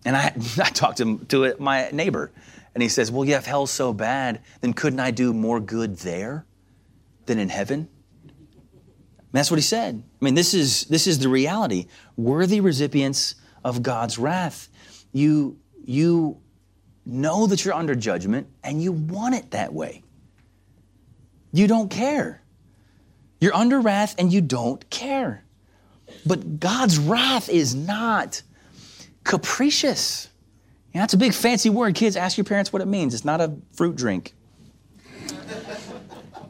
And 0.05 0.15
I, 0.15 0.33
I 0.57 0.69
talked 0.69 0.97
to, 0.97 1.19
to 1.29 1.55
my 1.59 1.89
neighbor, 1.91 2.31
and 2.73 2.81
he 2.81 2.89
says, 2.89 3.11
Well, 3.11 3.25
yeah, 3.25 3.37
if 3.37 3.45
hell's 3.45 3.71
so 3.71 3.93
bad, 3.93 4.41
then 4.61 4.73
couldn't 4.73 4.99
I 4.99 5.11
do 5.11 5.33
more 5.33 5.59
good 5.59 5.97
there 5.97 6.45
than 7.25 7.39
in 7.39 7.49
heaven? 7.49 7.89
And 8.29 9.33
that's 9.33 9.51
what 9.51 9.57
he 9.57 9.63
said. 9.63 10.01
I 10.21 10.25
mean, 10.25 10.35
this 10.35 10.53
is, 10.53 10.85
this 10.85 11.05
is 11.05 11.19
the 11.19 11.27
reality. 11.27 11.87
Worthy 12.15 12.61
recipients 12.61 13.35
of 13.63 13.83
God's 13.83 14.17
wrath. 14.17 14.69
You, 15.11 15.59
you 15.83 16.39
know 17.05 17.47
that 17.47 17.65
you're 17.65 17.73
under 17.73 17.95
judgment, 17.95 18.47
and 18.63 18.81
you 18.81 18.91
want 18.91 19.35
it 19.35 19.51
that 19.51 19.73
way. 19.73 20.03
You 21.51 21.67
don't 21.67 21.89
care. 21.89 22.41
You're 23.39 23.55
under 23.55 23.79
wrath 23.79 24.15
and 24.17 24.31
you 24.31 24.41
don't 24.41 24.89
care. 24.89 25.43
But 26.25 26.59
God's 26.59 26.97
wrath 26.97 27.49
is 27.49 27.75
not 27.75 28.41
capricious. 29.23 30.29
That's 30.93 31.13
a 31.13 31.17
big 31.17 31.33
fancy 31.33 31.69
word. 31.69 31.93
Kids, 31.95 32.15
ask 32.15 32.38
your 32.38 32.45
parents 32.45 32.73
what 32.73 32.81
it 32.81 32.88
means. 32.88 33.13
It's 33.13 33.25
not 33.25 33.39
a 33.39 33.53
fruit 33.73 33.95
drink. 33.95 34.33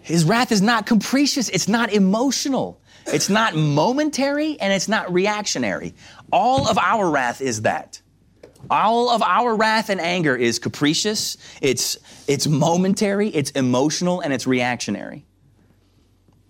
His 0.07 0.23
wrath 0.23 0.53
is 0.53 0.61
not 0.61 0.85
capricious, 0.85 1.49
it's 1.49 1.67
not 1.67 1.91
emotional, 1.91 2.79
it's 3.07 3.27
not 3.27 3.55
momentary, 3.55 4.57
and 4.57 4.71
it's 4.71 4.87
not 4.87 5.11
reactionary. 5.11 5.95
All 6.31 6.65
of 6.69 6.77
our 6.77 7.09
wrath 7.09 7.41
is 7.41 7.63
that. 7.63 8.01
All 8.69 9.09
of 9.09 9.21
our 9.21 9.53
wrath 9.53 9.89
and 9.89 9.99
anger 9.99 10.33
is 10.33 10.59
capricious, 10.59 11.35
it's, 11.61 11.97
it's 12.25 12.47
momentary, 12.47 13.27
it's 13.27 13.51
emotional, 13.51 14.21
and 14.21 14.31
it's 14.31 14.47
reactionary. 14.47 15.25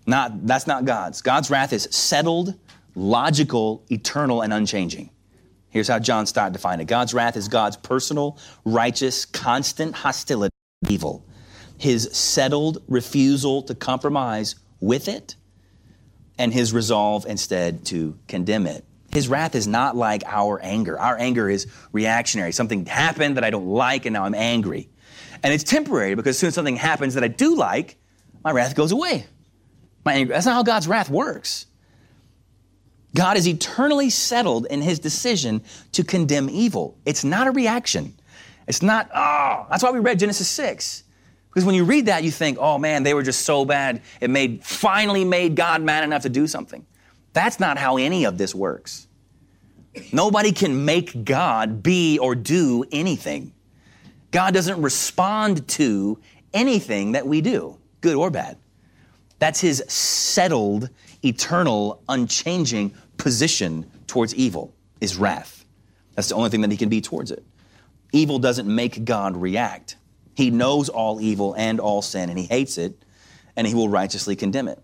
Not, 0.08 0.46
that's 0.46 0.66
not 0.66 0.86
God's. 0.86 1.20
God's 1.20 1.50
wrath 1.50 1.74
is 1.74 1.86
settled, 1.90 2.54
logical, 2.94 3.84
eternal, 3.90 4.40
and 4.40 4.54
unchanging. 4.54 5.10
Here's 5.68 5.86
how 5.86 5.98
John 5.98 6.24
Stott 6.24 6.54
defined 6.54 6.80
it 6.80 6.86
God's 6.86 7.12
wrath 7.12 7.36
is 7.36 7.46
God's 7.46 7.76
personal, 7.76 8.38
righteous, 8.64 9.26
constant 9.26 9.94
hostility 9.94 10.54
to 10.86 10.92
evil, 10.92 11.26
his 11.76 12.08
settled 12.10 12.82
refusal 12.88 13.60
to 13.64 13.74
compromise 13.74 14.54
with 14.80 15.08
it, 15.08 15.36
and 16.38 16.54
his 16.54 16.72
resolve 16.72 17.26
instead 17.26 17.84
to 17.86 18.18
condemn 18.28 18.66
it. 18.66 18.86
His 19.12 19.28
wrath 19.28 19.54
is 19.54 19.68
not 19.68 19.94
like 19.94 20.22
our 20.24 20.58
anger. 20.62 20.98
Our 20.98 21.18
anger 21.18 21.50
is 21.50 21.66
reactionary. 21.92 22.52
Something 22.52 22.86
happened 22.86 23.36
that 23.36 23.44
I 23.44 23.50
don't 23.50 23.68
like, 23.68 24.06
and 24.06 24.14
now 24.14 24.24
I'm 24.24 24.34
angry. 24.34 24.88
And 25.42 25.52
it's 25.52 25.64
temporary 25.64 26.14
because 26.14 26.36
as 26.36 26.38
soon 26.38 26.48
as 26.48 26.54
something 26.54 26.76
happens 26.76 27.12
that 27.12 27.24
I 27.24 27.28
do 27.28 27.54
like, 27.56 27.98
my 28.42 28.52
wrath 28.52 28.74
goes 28.74 28.92
away 28.92 29.26
my 30.08 30.14
anger. 30.14 30.32
That's 30.32 30.46
not 30.46 30.54
how 30.54 30.62
God's 30.62 30.88
wrath 30.88 31.10
works. 31.10 31.66
God 33.14 33.36
is 33.36 33.46
eternally 33.46 34.10
settled 34.10 34.66
in 34.66 34.82
his 34.82 34.98
decision 34.98 35.62
to 35.92 36.04
condemn 36.04 36.48
evil. 36.50 36.98
It's 37.04 37.24
not 37.24 37.46
a 37.46 37.50
reaction. 37.50 38.14
It's 38.66 38.82
not, 38.82 39.10
oh, 39.14 39.66
that's 39.70 39.82
why 39.82 39.90
we 39.90 39.98
read 39.98 40.18
Genesis 40.18 40.48
6. 40.48 41.04
Because 41.48 41.64
when 41.64 41.74
you 41.74 41.84
read 41.84 42.06
that, 42.06 42.22
you 42.22 42.30
think, 42.30 42.58
oh 42.60 42.78
man, 42.78 43.02
they 43.02 43.14
were 43.14 43.22
just 43.22 43.42
so 43.42 43.64
bad. 43.64 44.02
It 44.20 44.30
made 44.30 44.64
finally 44.64 45.24
made 45.24 45.56
God 45.56 45.82
mad 45.82 46.04
enough 46.04 46.22
to 46.22 46.28
do 46.28 46.46
something. 46.46 46.86
That's 47.32 47.58
not 47.58 47.78
how 47.78 47.96
any 47.96 48.24
of 48.24 48.38
this 48.38 48.54
works. 48.54 49.06
Nobody 50.12 50.52
can 50.52 50.84
make 50.84 51.24
God 51.24 51.82
be 51.82 52.18
or 52.18 52.34
do 52.34 52.84
anything. 52.92 53.52
God 54.30 54.54
doesn't 54.54 54.80
respond 54.80 55.66
to 55.68 56.18
anything 56.52 57.12
that 57.12 57.26
we 57.26 57.40
do, 57.40 57.78
good 58.00 58.14
or 58.14 58.30
bad. 58.30 58.58
That's 59.38 59.60
his 59.60 59.84
settled, 59.88 60.90
eternal, 61.22 62.02
unchanging 62.08 62.94
position 63.16 63.90
towards 64.06 64.34
evil, 64.34 64.74
is 65.00 65.16
wrath. 65.16 65.64
That's 66.14 66.28
the 66.28 66.34
only 66.34 66.50
thing 66.50 66.62
that 66.62 66.70
he 66.70 66.76
can 66.76 66.88
be 66.88 67.00
towards 67.00 67.30
it. 67.30 67.44
Evil 68.12 68.38
doesn't 68.38 68.72
make 68.72 69.04
God 69.04 69.36
react. 69.36 69.96
He 70.34 70.50
knows 70.50 70.88
all 70.88 71.20
evil 71.20 71.54
and 71.54 71.78
all 71.78 72.02
sin, 72.02 72.30
and 72.30 72.38
he 72.38 72.46
hates 72.46 72.78
it, 72.78 73.04
and 73.56 73.66
he 73.66 73.74
will 73.74 73.88
righteously 73.88 74.34
condemn 74.36 74.68
it 74.68 74.82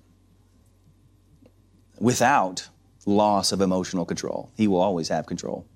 without 1.99 2.69
loss 3.07 3.53
of 3.53 3.61
emotional 3.61 4.05
control. 4.05 4.51
He 4.57 4.69
will 4.69 4.81
always 4.81 5.09
have 5.09 5.27
control. 5.27 5.67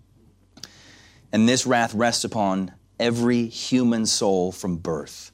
And 1.33 1.49
this 1.49 1.66
wrath 1.66 1.95
rests 1.95 2.24
upon 2.24 2.72
every 2.99 3.47
human 3.47 4.07
soul 4.07 4.51
from 4.53 4.76
birth. 4.76 5.33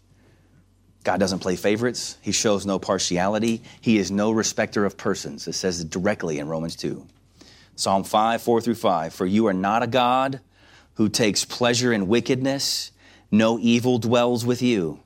God 1.04 1.20
doesn't 1.20 1.40
play 1.40 1.54
favorites. 1.54 2.16
He 2.22 2.32
shows 2.32 2.64
no 2.64 2.78
partiality. 2.78 3.62
He 3.80 3.98
is 3.98 4.10
no 4.10 4.30
respecter 4.30 4.86
of 4.86 4.96
persons. 4.96 5.46
It 5.46 5.52
says 5.52 5.80
it 5.80 5.90
directly 5.90 6.38
in 6.38 6.48
Romans 6.48 6.76
2. 6.76 7.06
Psalm 7.76 8.04
5, 8.04 8.40
4 8.40 8.60
through 8.62 8.74
5. 8.74 9.12
For 9.12 9.26
you 9.26 9.46
are 9.46 9.52
not 9.52 9.82
a 9.82 9.86
God 9.86 10.40
who 10.94 11.08
takes 11.08 11.44
pleasure 11.44 11.92
in 11.92 12.08
wickedness, 12.08 12.90
no 13.30 13.58
evil 13.58 13.98
dwells 13.98 14.46
with 14.46 14.62
you. 14.62 15.00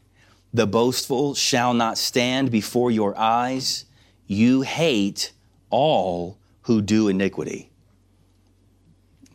The 0.55 0.67
boastful 0.67 1.35
shall 1.35 1.75
not 1.75 1.99
stand 1.99 2.51
before 2.51 2.91
your 2.91 3.19
eyes. 3.19 3.85
You 4.27 4.63
hate 4.63 5.33
all 5.71 6.39
who 6.63 6.81
do 6.81 7.09
iniquity. 7.09 7.71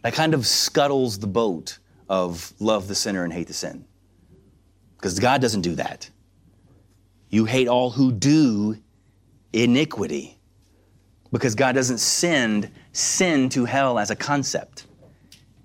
That 0.04 0.14
kind 0.14 0.34
of 0.34 0.46
scuttles 0.46 1.20
the 1.20 1.28
boat 1.28 1.80
of 2.08 2.54
love 2.60 2.88
the 2.88 2.96
sinner 2.96 3.24
and 3.24 3.34
hate 3.34 3.48
the 3.48 3.54
sin. 3.54 3.86
Because 4.98 5.20
God 5.20 5.42
doesn't 5.42 5.62
do 5.62 5.76
that. 5.76 6.10
You 7.34 7.46
hate 7.46 7.68
all 7.68 7.90
who 7.90 8.12
do 8.12 8.78
iniquity. 9.54 10.38
Because 11.32 11.56
God 11.56 11.74
doesn't 11.74 11.98
send 11.98 12.70
sin 12.92 13.50
to 13.50 13.66
hell 13.66 13.98
as 13.98 14.12
a 14.12 14.16
concept, 14.16 14.86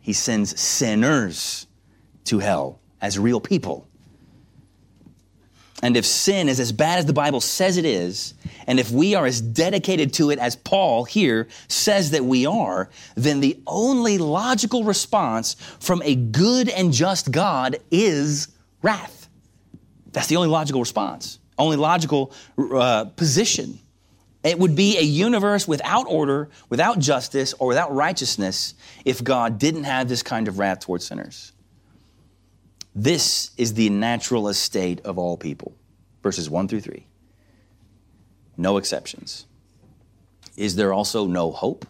He 0.00 0.14
sends 0.14 0.58
sinners 0.58 1.66
to 2.24 2.38
hell 2.38 2.80
as 3.02 3.18
real 3.18 3.38
people. 3.38 3.86
And 5.82 5.94
if 5.94 6.06
sin 6.06 6.48
is 6.48 6.58
as 6.58 6.72
bad 6.72 7.00
as 7.00 7.04
the 7.04 7.12
Bible 7.12 7.42
says 7.42 7.76
it 7.76 7.84
is, 7.84 8.32
and 8.66 8.80
if 8.80 8.90
we 8.90 9.14
are 9.14 9.26
as 9.26 9.42
dedicated 9.42 10.14
to 10.14 10.30
it 10.30 10.38
as 10.38 10.56
Paul 10.56 11.04
here 11.04 11.48
says 11.68 12.12
that 12.12 12.24
we 12.24 12.46
are, 12.46 12.88
then 13.14 13.40
the 13.40 13.60
only 13.66 14.16
logical 14.16 14.84
response 14.84 15.52
from 15.80 16.00
a 16.02 16.14
good 16.14 16.70
and 16.70 16.94
just 16.94 17.30
God 17.30 17.76
is 17.90 18.48
wrath. 18.80 19.28
That's 20.12 20.28
the 20.28 20.36
only 20.36 20.48
logical 20.48 20.80
response, 20.80 21.38
only 21.58 21.76
logical 21.76 22.32
uh, 22.58 23.04
position. 23.04 23.78
It 24.44 24.58
would 24.58 24.76
be 24.76 24.96
a 24.98 25.02
universe 25.02 25.66
without 25.66 26.06
order, 26.08 26.48
without 26.68 26.98
justice, 26.98 27.54
or 27.58 27.68
without 27.68 27.92
righteousness 27.94 28.74
if 29.04 29.22
God 29.22 29.58
didn't 29.58 29.84
have 29.84 30.08
this 30.08 30.22
kind 30.22 30.48
of 30.48 30.58
wrath 30.58 30.80
towards 30.80 31.06
sinners. 31.06 31.52
This 32.94 33.50
is 33.56 33.74
the 33.74 33.90
natural 33.90 34.48
estate 34.48 35.00
of 35.04 35.18
all 35.18 35.36
people. 35.36 35.74
Verses 36.22 36.48
1 36.48 36.68
through 36.68 36.80
3. 36.80 37.06
No 38.56 38.76
exceptions. 38.76 39.46
Is 40.56 40.76
there 40.76 40.92
also 40.92 41.26
no 41.26 41.52
hope? 41.52 41.86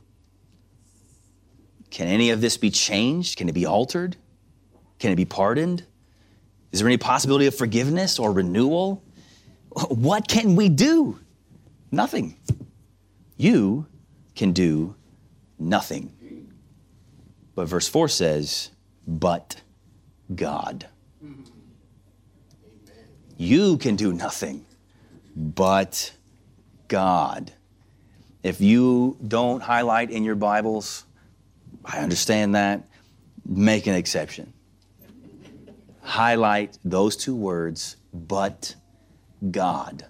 Can 1.90 2.08
any 2.08 2.30
of 2.30 2.40
this 2.40 2.58
be 2.58 2.70
changed? 2.70 3.38
Can 3.38 3.48
it 3.48 3.52
be 3.52 3.64
altered? 3.64 4.16
Can 4.98 5.12
it 5.12 5.16
be 5.16 5.24
pardoned? 5.24 5.84
Is 6.72 6.80
there 6.80 6.88
any 6.88 6.98
possibility 6.98 7.46
of 7.46 7.54
forgiveness 7.54 8.18
or 8.18 8.32
renewal? 8.32 9.02
What 9.88 10.28
can 10.28 10.56
we 10.56 10.68
do? 10.68 11.18
Nothing. 11.90 12.36
You 13.36 13.86
can 14.34 14.52
do 14.52 14.94
nothing. 15.58 16.12
But 17.54 17.68
verse 17.68 17.88
4 17.88 18.08
says, 18.08 18.70
but 19.06 19.60
God. 20.34 20.86
You 23.36 23.78
can 23.78 23.96
do 23.96 24.12
nothing 24.12 24.66
but 25.36 26.12
God. 26.88 27.52
If 28.42 28.60
you 28.60 29.16
don't 29.26 29.62
highlight 29.62 30.10
in 30.10 30.24
your 30.24 30.34
Bibles, 30.34 31.04
I 31.84 31.98
understand 31.98 32.54
that. 32.54 32.88
Make 33.46 33.86
an 33.86 33.94
exception. 33.94 34.52
Highlight 36.02 36.78
those 36.84 37.16
two 37.16 37.34
words, 37.34 37.96
but 38.12 38.74
God. 39.50 40.06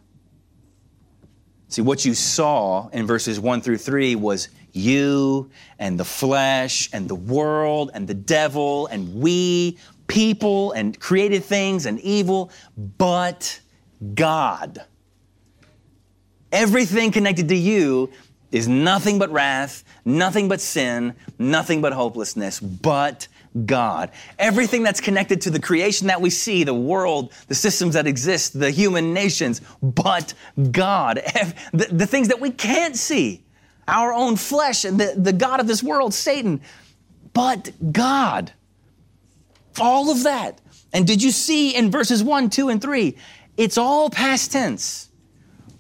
See, 1.69 1.83
what 1.83 2.05
you 2.05 2.15
saw 2.15 2.89
in 2.89 3.07
verses 3.07 3.39
1 3.39 3.61
through 3.61 3.79
3 3.79 4.15
was 4.17 4.49
you 4.73 5.51
and 5.79 5.99
the 5.99 6.05
flesh 6.05 6.89
and 6.93 7.09
the 7.09 7.15
world 7.15 7.91
and 7.95 8.07
the 8.07 8.15
devil 8.15 8.87
and 8.87 9.15
we 9.21 9.79
people 10.07 10.73
and 10.73 10.99
created 10.99 11.45
things 11.45 11.87
and 11.87 12.01
evil, 12.01 12.51
but 12.97 13.61
God. 14.15 14.85
Everything 16.51 17.13
connected 17.13 17.49
to 17.49 17.57
you 17.57 18.11
is 18.51 18.67
nothing 18.67 19.19
but 19.19 19.31
wrath, 19.31 19.85
nothing 20.07 20.49
but 20.49 20.61
sin, 20.61 21.15
nothing 21.39 21.83
but 21.83 21.93
hopelessness, 21.93 22.59
but 22.59 23.29
God. 23.65 24.11
Everything 24.39 24.83
that's 24.83 25.01
connected 25.01 25.41
to 25.43 25.51
the 25.51 25.61
creation 25.61 26.09
that 26.09 26.21
we 26.21 26.31
see, 26.31 26.65
the 26.65 26.75
world, 26.75 27.33
the 27.49 27.55
systems 27.55 27.95
that 27.95 28.07
exist, 28.07 28.59
the 28.59 28.71
human 28.71 29.13
nations, 29.13 29.61
but 29.83 30.35
God. 30.71 31.23
The, 31.73 31.87
the 31.91 32.07
things 32.07 32.29
that 32.29 32.41
we 32.41 32.51
can't 32.51 32.97
see, 32.97 33.45
our 33.87 34.13
own 34.13 34.37
flesh 34.37 34.85
and 34.85 34.99
the, 34.99 35.15
the 35.17 35.33
God 35.33 35.61
of 35.61 35.67
this 35.67 35.83
world, 35.83 36.15
Satan, 36.15 36.61
but 37.33 37.71
God. 37.93 38.53
All 39.81 40.11
of 40.11 40.25
that. 40.25 40.61
And 40.93 41.07
did 41.07 41.23
you 41.23 41.31
see 41.31 41.75
in 41.75 41.91
verses 41.91 42.23
1, 42.23 42.51
2, 42.51 42.69
and 42.69 42.83
3? 42.83 43.17
It's 43.57 43.79
all 43.79 44.11
past 44.11 44.53
tense. 44.53 45.09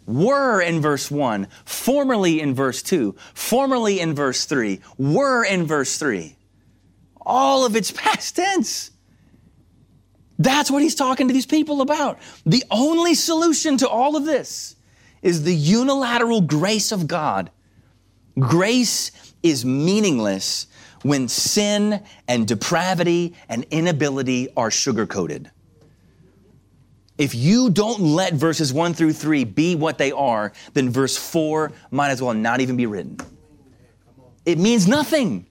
Were 0.07 0.61
in 0.63 0.81
verse 0.81 1.11
1, 1.11 1.49
formerly 1.67 2.41
in 2.41 2.55
verse 2.55 2.83
2, 2.83 3.15
formerly 3.35 4.01
in 4.01 4.15
verse 4.15 4.47
3, 4.47 4.81
were 4.97 5.45
in 5.45 5.67
verse 5.67 5.99
3. 5.99 6.35
All 7.29 7.67
of 7.67 7.77
it's 7.77 7.91
past 7.93 8.37
tense. 8.37 8.91
That's 10.39 10.71
what 10.71 10.83
he's 10.83 10.95
talking 10.95 11.29
to 11.29 11.35
these 11.35 11.47
people 11.47 11.83
about. 11.83 12.19
The 12.47 12.65
only 12.71 13.15
solution 13.15 13.77
to 13.79 13.89
all 13.89 14.17
of 14.17 14.25
this 14.25 14.77
is 15.21 15.43
the 15.43 15.55
unilateral 15.55 16.41
grace 16.41 16.91
of 16.91 17.07
God. 17.07 17.51
Grace 18.39 19.11
is 19.43 19.65
meaningless 19.65 20.69
when 21.03 21.29
sin 21.29 22.03
and 22.27 22.47
depravity 22.47 23.35
and 23.49 23.65
inability 23.71 24.49
are 24.57 24.71
sugarcoated. 24.71 25.51
If 27.19 27.35
you 27.35 27.69
don't 27.69 28.01
let 28.01 28.35
verses 28.35 28.73
1 28.73 28.95
through 28.95 29.13
3 29.13 29.43
be 29.43 29.75
what 29.75 29.99
they 29.99 30.13
are, 30.13 30.53
then 30.73 30.89
verse 30.89 31.17
4 31.17 31.73
might 31.91 32.11
as 32.11 32.23
well 32.23 32.33
not 32.33 32.61
even 32.61 32.77
be 32.77 32.87
written. 32.87 33.19
It 34.47 34.57
means 34.57 34.87
nothing. 34.87 35.48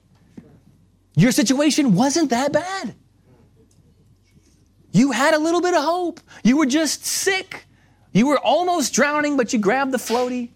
Your 1.18 1.32
situation 1.32 1.96
wasn't 1.96 2.30
that 2.30 2.52
bad. 2.52 2.94
You 4.92 5.10
had 5.10 5.34
a 5.34 5.38
little 5.38 5.60
bit 5.60 5.74
of 5.74 5.82
hope. 5.82 6.20
You 6.44 6.56
were 6.56 6.66
just 6.66 7.04
sick. 7.04 7.66
You 8.12 8.28
were 8.28 8.38
almost 8.38 8.94
drowning, 8.94 9.36
but 9.36 9.52
you 9.52 9.58
grabbed 9.58 9.90
the 9.90 9.98
floaty. 9.98 10.50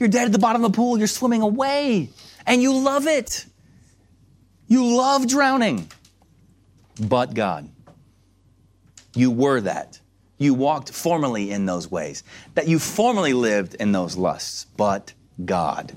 You're 0.00 0.08
dead 0.08 0.26
at 0.26 0.32
the 0.32 0.40
bottom 0.40 0.64
of 0.64 0.72
the 0.72 0.76
pool. 0.76 0.98
You're 0.98 1.06
swimming 1.06 1.42
away, 1.42 2.10
and 2.44 2.60
you 2.60 2.76
love 2.76 3.06
it. 3.06 3.46
You 4.66 4.96
love 4.96 5.28
drowning. 5.28 5.88
But 7.00 7.32
God. 7.32 7.70
You 9.14 9.30
were 9.30 9.60
that. 9.60 10.00
You 10.38 10.54
walked 10.54 10.90
formerly 10.90 11.52
in 11.52 11.66
those 11.66 11.88
ways, 11.88 12.24
that 12.54 12.66
you 12.66 12.80
formerly 12.80 13.32
lived 13.32 13.74
in 13.76 13.92
those 13.92 14.16
lusts. 14.16 14.66
But 14.76 15.12
God. 15.44 15.92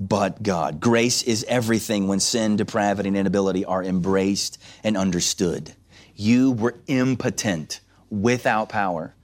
But 0.00 0.42
God. 0.42 0.80
Grace 0.80 1.22
is 1.22 1.44
everything 1.48 2.06
when 2.06 2.20
sin, 2.20 2.56
depravity, 2.56 3.08
and 3.08 3.16
inability 3.16 3.64
are 3.64 3.82
embraced 3.82 4.58
and 4.84 4.96
understood. 4.96 5.74
You 6.14 6.52
were 6.52 6.76
impotent, 6.86 7.80
without 8.10 8.68
power. 8.68 9.14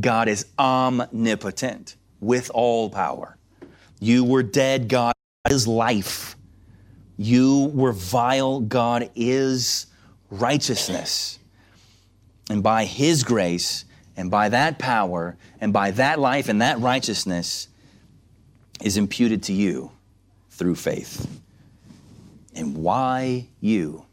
God 0.00 0.28
is 0.28 0.46
omnipotent, 0.58 1.96
with 2.20 2.50
all 2.54 2.90
power. 2.90 3.36
You 3.98 4.24
were 4.24 4.42
dead, 4.42 4.88
God 4.88 5.14
is 5.50 5.66
life. 5.66 6.36
You 7.16 7.70
were 7.74 7.92
vile, 7.92 8.60
God 8.60 9.10
is 9.14 9.86
righteousness. 10.30 11.38
And 12.48 12.62
by 12.62 12.84
His 12.84 13.24
grace, 13.24 13.84
and 14.16 14.30
by 14.30 14.48
that 14.48 14.78
power, 14.78 15.36
and 15.60 15.72
by 15.72 15.90
that 15.92 16.18
life 16.18 16.48
and 16.48 16.62
that 16.62 16.78
righteousness, 16.78 17.68
is 18.80 18.96
imputed 18.96 19.42
to 19.44 19.52
you 19.52 19.90
through 20.60 20.74
faith. 20.74 21.26
And 22.54 22.76
why 22.76 23.48
you? 23.60 24.04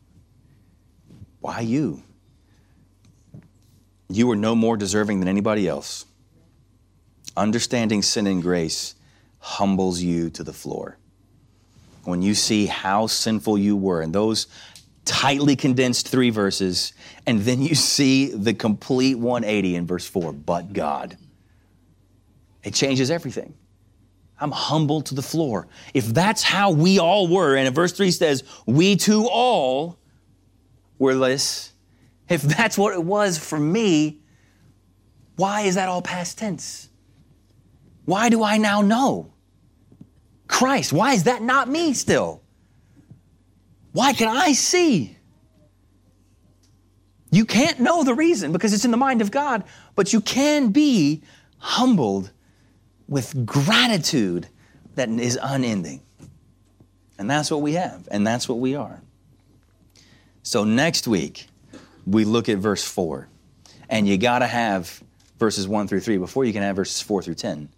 Why 1.42 1.60
you? 1.60 2.02
You 4.08 4.32
are 4.32 4.36
no 4.38 4.56
more 4.56 4.78
deserving 4.78 5.20
than 5.20 5.28
anybody 5.28 5.68
else. 5.68 6.06
Understanding 7.36 8.02
sin 8.02 8.28
and 8.28 8.42
grace 8.42 8.96
humbles 9.40 10.02
you 10.02 10.30
to 10.30 10.44
the 10.44 10.54
floor 10.54 10.98
when 12.06 12.22
you 12.22 12.34
see 12.34 12.66
how 12.66 13.08
sinful 13.08 13.58
you 13.58 13.76
were 13.76 14.02
and 14.02 14.16
those 14.16 14.48
tightly 15.04 15.58
condensed 15.58 16.08
three 16.08 16.30
verses, 16.30 16.94
and 17.26 17.42
then 17.42 17.62
you 17.62 17.76
see 17.76 18.28
the 18.28 18.54
complete 18.54 19.16
180 19.16 19.76
in 19.76 19.86
verse 19.86 20.08
4 20.08 20.32
but 20.32 20.72
God. 20.72 21.18
It 22.64 22.74
changes 22.74 23.12
everything. 23.12 23.54
I'm 24.40 24.52
humble 24.52 25.02
to 25.02 25.16
the 25.16 25.22
floor. 25.22 25.68
If 25.94 26.06
that's 26.08 26.44
how 26.44 26.72
we 26.72 27.00
all 27.00 27.28
were, 27.28 27.56
and 27.56 27.74
verse 27.74 27.92
3 27.92 28.12
says, 28.12 28.44
we 28.66 28.96
too 28.96 29.28
all 29.28 29.98
were 31.00 31.16
this, 31.16 31.74
if 32.30 32.42
that's 32.42 32.78
what 32.78 32.94
it 32.94 33.04
was 33.04 33.38
for 33.38 33.60
me, 33.60 34.20
why 35.38 35.62
is 35.62 35.76
that 35.76 35.90
all 35.90 36.02
past 36.02 36.38
tense? 36.38 36.90
Why 38.06 38.30
do 38.30 38.44
I 38.44 38.58
now 38.58 38.82
know? 38.82 39.34
Christ, 40.48 40.94
why 40.94 41.14
is 41.14 41.24
that 41.24 41.42
not 41.42 41.68
me 41.68 41.94
still? 41.94 42.42
Why 43.92 44.14
can 44.14 44.28
I 44.28 44.54
see? 44.54 45.18
You 47.32 47.46
can't 47.46 47.80
know 47.80 48.04
the 48.04 48.14
reason 48.14 48.52
because 48.52 48.74
it's 48.74 48.86
in 48.86 48.92
the 48.92 48.98
mind 48.98 49.22
of 49.22 49.32
God, 49.32 49.64
but 49.96 50.14
you 50.14 50.22
can 50.22 50.70
be 50.70 51.24
humbled 51.58 52.32
with 53.08 53.46
gratitude 53.46 54.48
that 54.96 55.10
is 55.10 55.40
unending. 55.42 56.02
And 57.20 57.30
that's 57.30 57.50
what 57.50 57.62
we 57.62 57.74
have, 57.74 58.08
and 58.12 58.26
that's 58.26 58.48
what 58.48 58.60
we 58.60 58.76
are. 58.76 59.02
So 60.44 60.64
next 60.64 61.08
week, 61.08 61.48
we 62.06 62.24
look 62.24 62.48
at 62.48 62.58
verse 62.58 62.84
4. 62.84 63.28
And 63.90 64.08
you 64.08 64.18
got 64.18 64.40
to 64.40 64.48
have 64.48 65.04
verses 65.40 65.68
1 65.68 65.88
through 65.88 66.02
3 66.02 66.18
before 66.18 66.46
you 66.46 66.54
can 66.54 66.62
have 66.62 66.76
verses 66.76 67.02
4 67.02 67.22
through 67.22 67.36
10. 67.36 67.70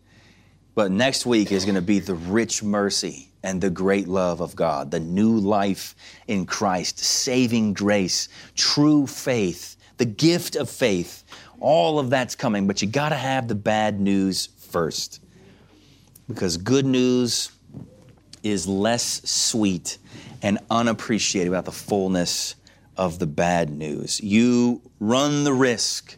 But 0.75 0.91
next 0.91 1.25
week 1.25 1.51
is 1.51 1.65
going 1.65 1.75
to 1.75 1.81
be 1.81 1.99
the 1.99 2.15
rich 2.15 2.63
mercy 2.63 3.29
and 3.43 3.61
the 3.61 3.69
great 3.69 4.07
love 4.07 4.41
of 4.41 4.55
God, 4.55 4.91
the 4.91 4.99
new 4.99 5.37
life 5.37 5.95
in 6.27 6.45
Christ, 6.45 6.99
saving 6.99 7.73
grace, 7.73 8.29
true 8.55 9.07
faith, 9.07 9.77
the 9.97 10.05
gift 10.05 10.55
of 10.55 10.69
faith. 10.69 11.23
All 11.59 11.99
of 11.99 12.09
that's 12.09 12.35
coming, 12.35 12.67
but 12.67 12.81
you 12.81 12.87
got 12.87 13.09
to 13.09 13.15
have 13.15 13.47
the 13.47 13.55
bad 13.55 13.99
news 13.99 14.47
first. 14.69 15.21
Because 16.27 16.57
good 16.57 16.85
news 16.85 17.51
is 18.43 18.67
less 18.67 19.21
sweet 19.29 19.97
and 20.41 20.59
unappreciated 20.69 21.49
without 21.49 21.65
the 21.65 21.71
fullness 21.71 22.55
of 22.95 23.19
the 23.19 23.27
bad 23.27 23.69
news. 23.69 24.21
You 24.21 24.81
run 24.99 25.43
the 25.43 25.53
risk 25.53 26.17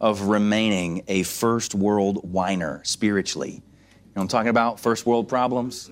of 0.00 0.22
remaining 0.22 1.04
a 1.06 1.22
first 1.22 1.74
world 1.74 2.30
whiner 2.30 2.80
spiritually. 2.84 3.52
You 3.52 4.16
know 4.16 4.22
I'm 4.22 4.28
talking 4.28 4.48
about? 4.48 4.80
First 4.80 5.06
world 5.06 5.28
problems. 5.28 5.90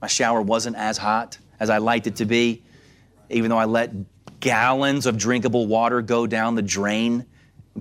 My 0.00 0.08
shower 0.08 0.40
wasn't 0.40 0.76
as 0.76 0.96
hot 0.96 1.38
as 1.58 1.70
I 1.70 1.78
liked 1.78 2.06
it 2.06 2.16
to 2.16 2.24
be, 2.24 2.62
even 3.30 3.50
though 3.50 3.58
I 3.58 3.64
let 3.64 3.90
gallons 4.40 5.06
of 5.06 5.18
drinkable 5.18 5.66
water 5.66 6.02
go 6.02 6.26
down 6.26 6.54
the 6.54 6.62
drain. 6.62 7.26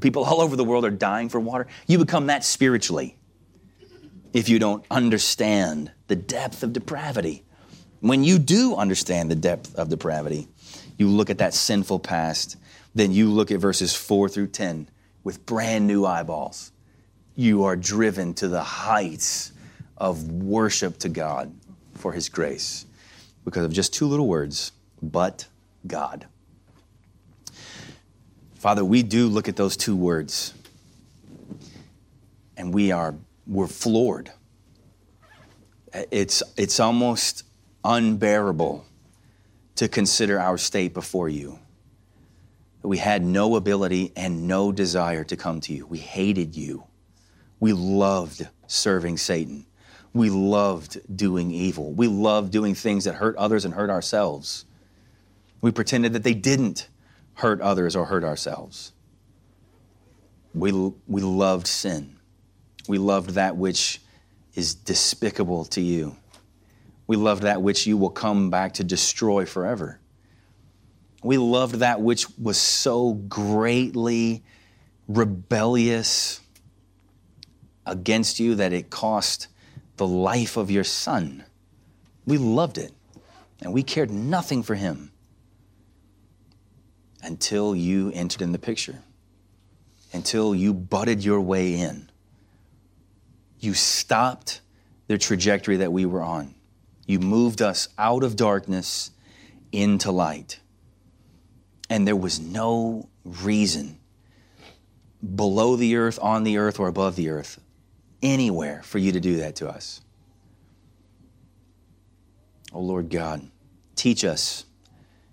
People 0.02 0.24
all 0.24 0.42
over 0.42 0.56
the 0.56 0.64
world 0.64 0.84
are 0.86 0.90
dying 0.92 1.30
for 1.30 1.40
water. 1.40 1.68
You 1.86 2.00
become 2.00 2.28
that 2.28 2.44
spiritually 2.44 3.17
if 4.34 4.50
you 4.50 4.60
don't 4.60 4.86
understand 4.92 5.92
the 6.08 6.16
depth 6.16 6.64
of 6.64 6.74
depravity. 6.74 7.44
When 8.00 8.24
you 8.24 8.40
do 8.40 8.76
understand 8.76 9.32
the 9.32 9.36
depth 9.36 9.76
of 9.76 9.90
depravity, 9.90 10.48
you 10.98 11.08
look 11.08 11.30
at 11.30 11.40
that 11.40 11.54
sinful 11.54 12.00
past, 12.00 12.58
then 12.94 13.12
you 13.12 13.30
look 13.30 13.52
at 13.52 13.60
verses 13.60 13.96
4 13.96 14.30
through 14.30 14.48
10 14.48 14.90
with 15.24 15.46
brand 15.46 15.88
new 15.88 16.06
eyeballs. 16.06 16.72
You 17.36 17.66
are 17.66 17.76
driven 17.76 18.34
to 18.36 18.48
the 18.48 18.64
heights 18.64 19.52
of 19.98 20.32
worship 20.32 20.98
to 21.00 21.10
God 21.10 21.54
for 21.96 22.14
His 22.14 22.30
grace 22.30 22.86
because 23.46 23.66
of 23.66 23.74
just 23.74 23.94
two 23.94 24.08
little 24.08 24.28
words, 24.28 24.72
but 25.02 25.48
God. 25.86 26.28
Father, 28.56 28.84
we 28.84 29.04
do 29.04 29.28
look 29.28 29.48
at 29.48 29.56
those 29.56 29.78
two 29.78 29.96
words 29.96 30.54
and 32.58 32.74
we 32.74 32.92
are 32.92 33.16
we're 33.48 33.68
floored. 33.68 34.32
It's, 36.12 36.44
it's 36.58 36.80
almost 36.80 37.44
unbearable 37.84 38.86
to 39.76 39.88
consider 39.88 40.40
our 40.40 40.58
state 40.58 40.94
before 40.94 41.30
you. 41.30 41.60
We 42.84 42.98
had 42.98 43.24
no 43.24 43.56
ability 43.56 44.12
and 44.16 44.48
no 44.48 44.72
desire 44.72 45.24
to 45.26 45.36
come 45.36 45.62
to 45.62 45.74
you. 45.74 45.86
We 45.88 45.98
hated 45.98 46.56
you. 46.56 46.86
We 47.60 47.74
loved 47.74 48.48
serving 48.68 49.18
Satan. 49.18 49.66
We 50.14 50.30
loved 50.30 51.00
doing 51.16 51.52
evil. 51.52 51.92
We 51.92 52.08
loved 52.08 52.52
doing 52.52 52.76
things 52.76 53.06
that 53.06 53.16
hurt 53.16 53.36
others 53.36 53.66
and 53.66 53.74
hurt 53.74 53.90
ourselves. 53.90 54.66
We 55.62 55.72
pretended 55.72 56.14
that 56.14 56.24
they 56.24 56.34
didn't 56.34 56.88
hurt 57.36 57.62
others 57.62 57.96
or 57.96 58.06
hurt 58.06 58.24
ourselves. 58.24 58.94
We, 60.54 60.72
we 60.72 61.22
loved 61.22 61.68
sin. 61.68 62.17
We 62.88 62.98
loved 62.98 63.32
that 63.32 63.58
which 63.58 64.02
is 64.56 64.74
despicable 64.74 65.66
to 65.66 65.82
you. 65.82 66.16
We 67.06 67.16
loved 67.16 67.44
that 67.44 67.62
which 67.62 67.88
you 67.88 67.98
will 67.98 68.10
come 68.10 68.50
back 68.50 68.74
to 68.76 68.84
destroy 68.84 69.46
forever. 69.46 70.00
We 71.24 71.38
loved 71.38 71.76
that 71.76 72.02
which 72.02 72.28
was 72.38 72.58
so 72.58 73.14
greatly 73.14 74.44
rebellious 75.08 76.42
against 77.86 78.40
you 78.40 78.56
that 78.56 78.74
it 78.74 78.90
cost 78.90 79.48
the 79.96 80.08
life 80.08 80.58
of 80.58 80.70
your 80.70 80.84
son. 80.84 81.44
We 82.26 82.38
loved 82.38 82.78
it, 82.78 82.92
and 83.62 83.74
we 83.74 83.84
cared 83.84 84.12
nothing 84.12 84.64
for 84.64 84.76
him 84.76 85.12
until 87.24 87.76
you 87.76 88.12
entered 88.14 88.42
in 88.42 88.52
the 88.52 88.60
picture, 88.60 89.02
until 90.14 90.54
you 90.54 90.74
butted 90.74 91.24
your 91.24 91.42
way 91.42 91.76
in. 91.76 92.10
You 93.60 93.74
stopped 93.74 94.62
the 95.08 95.18
trajectory 95.18 95.78
that 95.78 95.92
we 95.92 96.06
were 96.06 96.22
on. 96.22 96.54
You 97.06 97.20
moved 97.20 97.62
us 97.62 97.88
out 97.98 98.24
of 98.24 98.36
darkness 98.36 99.12
into 99.72 100.12
light. 100.12 100.60
And 101.90 102.06
there 102.06 102.16
was 102.16 102.40
no 102.40 103.10
reason 103.24 103.98
below 105.36 105.76
the 105.76 105.96
earth, 105.96 106.20
on 106.22 106.44
the 106.44 106.58
earth, 106.58 106.80
or 106.80 106.88
above 106.88 107.16
the 107.16 107.30
earth, 107.30 107.60
anywhere 108.22 108.82
for 108.84 108.98
you 108.98 109.14
to 109.14 109.20
do 109.20 109.38
that 109.38 109.56
to 109.58 109.70
us. 109.70 110.02
Oh 112.74 112.82
Lord 112.82 113.10
God, 113.10 113.50
teach 113.96 114.26
us. 114.26 114.66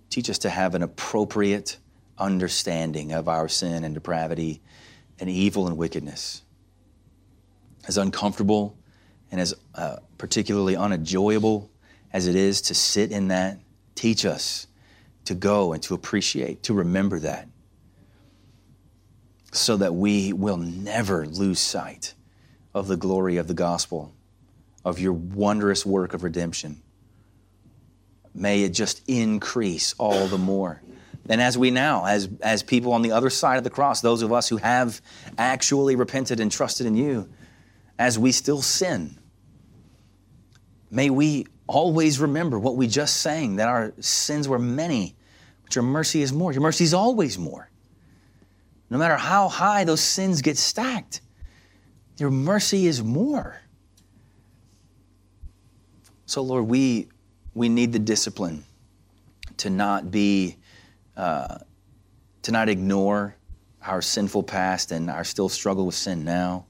Teach 0.09 0.31
us 0.31 0.39
to 0.39 0.51
have 0.51 0.77
an 0.77 0.83
appropriate 0.83 1.77
understanding 2.17 3.13
of 3.13 3.29
our 3.29 3.49
sin 3.49 3.83
and 3.83 3.95
depravity 3.95 4.63
and 5.19 5.29
evil 5.29 5.67
and 5.67 5.77
wickedness 5.77 6.44
as 7.87 7.99
uncomfortable 7.99 8.77
and 9.31 9.41
as 9.41 9.55
uh, 9.75 9.97
particularly 10.19 10.77
unenjoyable 10.77 11.71
as 12.13 12.27
it 12.27 12.37
is 12.37 12.63
to 12.63 12.75
sit 12.75 13.11
in 13.11 13.29
that, 13.29 13.59
teach 13.95 14.25
us 14.25 14.67
to 15.25 15.35
go 15.35 15.73
and 15.73 15.83
to 15.83 15.95
appreciate, 15.95 16.63
to 16.63 16.75
remember 16.75 17.19
that, 17.19 17.49
so 19.53 19.77
that 19.77 19.95
we 19.95 20.33
will 20.33 20.57
never 20.57 21.27
lose 21.27 21.59
sight 21.59 22.15
of 22.75 22.89
the 22.89 22.97
glory 22.97 23.37
of 23.37 23.49
the 23.49 23.55
gospel, 23.55 24.15
of 24.85 25.01
your 25.01 25.13
wondrous 25.13 25.85
work 25.87 26.15
of 26.15 26.23
redemption. 26.23 26.81
May 28.35 28.65
it 28.65 28.71
just 28.71 29.03
increase 29.09 29.95
all 29.99 30.27
the 30.27 30.39
more. 30.39 30.83
And 31.29 31.41
as 31.41 31.57
we 31.57 31.71
now, 31.71 32.05
as, 32.05 32.29
as 32.43 32.63
people 32.63 32.93
on 32.93 33.03
the 33.03 33.13
other 33.13 33.31
side 33.31 33.57
of 33.57 33.65
the 33.65 33.71
cross, 33.71 34.01
those 34.01 34.23
of 34.23 34.33
us 34.33 34.49
who 34.49 34.59
have 34.59 35.01
actually 35.39 35.97
repented 35.97 36.39
and 36.39 36.53
trusted 36.53 36.87
in 36.87 36.97
you, 36.97 37.29
as 37.99 38.19
we 38.19 38.33
still 38.33 38.63
sin. 38.63 39.19
May 40.91 41.11
we 41.11 41.47
always 41.67 42.21
remember 42.21 42.59
what 42.59 42.77
we 42.77 42.87
just 42.87 43.19
sang 43.19 43.57
that 43.57 43.69
our 43.69 43.93
sins 44.01 44.49
were 44.49 44.59
many, 44.59 45.17
but 45.63 45.75
your 45.75 45.85
mercy 45.85 46.23
is 46.23 46.33
more. 46.33 46.53
Your 46.53 46.63
mercy 46.63 46.85
is 46.85 46.95
always 46.95 47.39
more. 47.39 47.71
No 48.91 48.99
matter 48.99 49.17
how 49.17 49.49
high 49.49 49.85
those 49.85 50.01
sins 50.01 50.43
get 50.43 50.57
stacked, 50.57 51.21
your 52.19 52.31
mercy 52.31 52.87
is 52.87 53.03
more. 53.03 53.61
So, 56.27 56.43
Lord, 56.43 56.67
we, 56.67 57.09
we 57.55 57.69
need 57.69 57.93
the 57.93 57.99
discipline 57.99 58.65
to 59.59 59.71
not 59.71 60.11
be, 60.11 60.57
uh, 61.17 61.59
to 62.43 62.53
not 62.53 62.69
ignore 62.69 63.37
our 63.83 64.01
sinful 64.01 64.45
past 64.45 64.93
and 64.93 65.11
our 65.11 65.25
still 65.25 65.49
struggle 65.49 65.87
with 65.87 65.95
sin 65.95 66.25
now. 66.25 66.67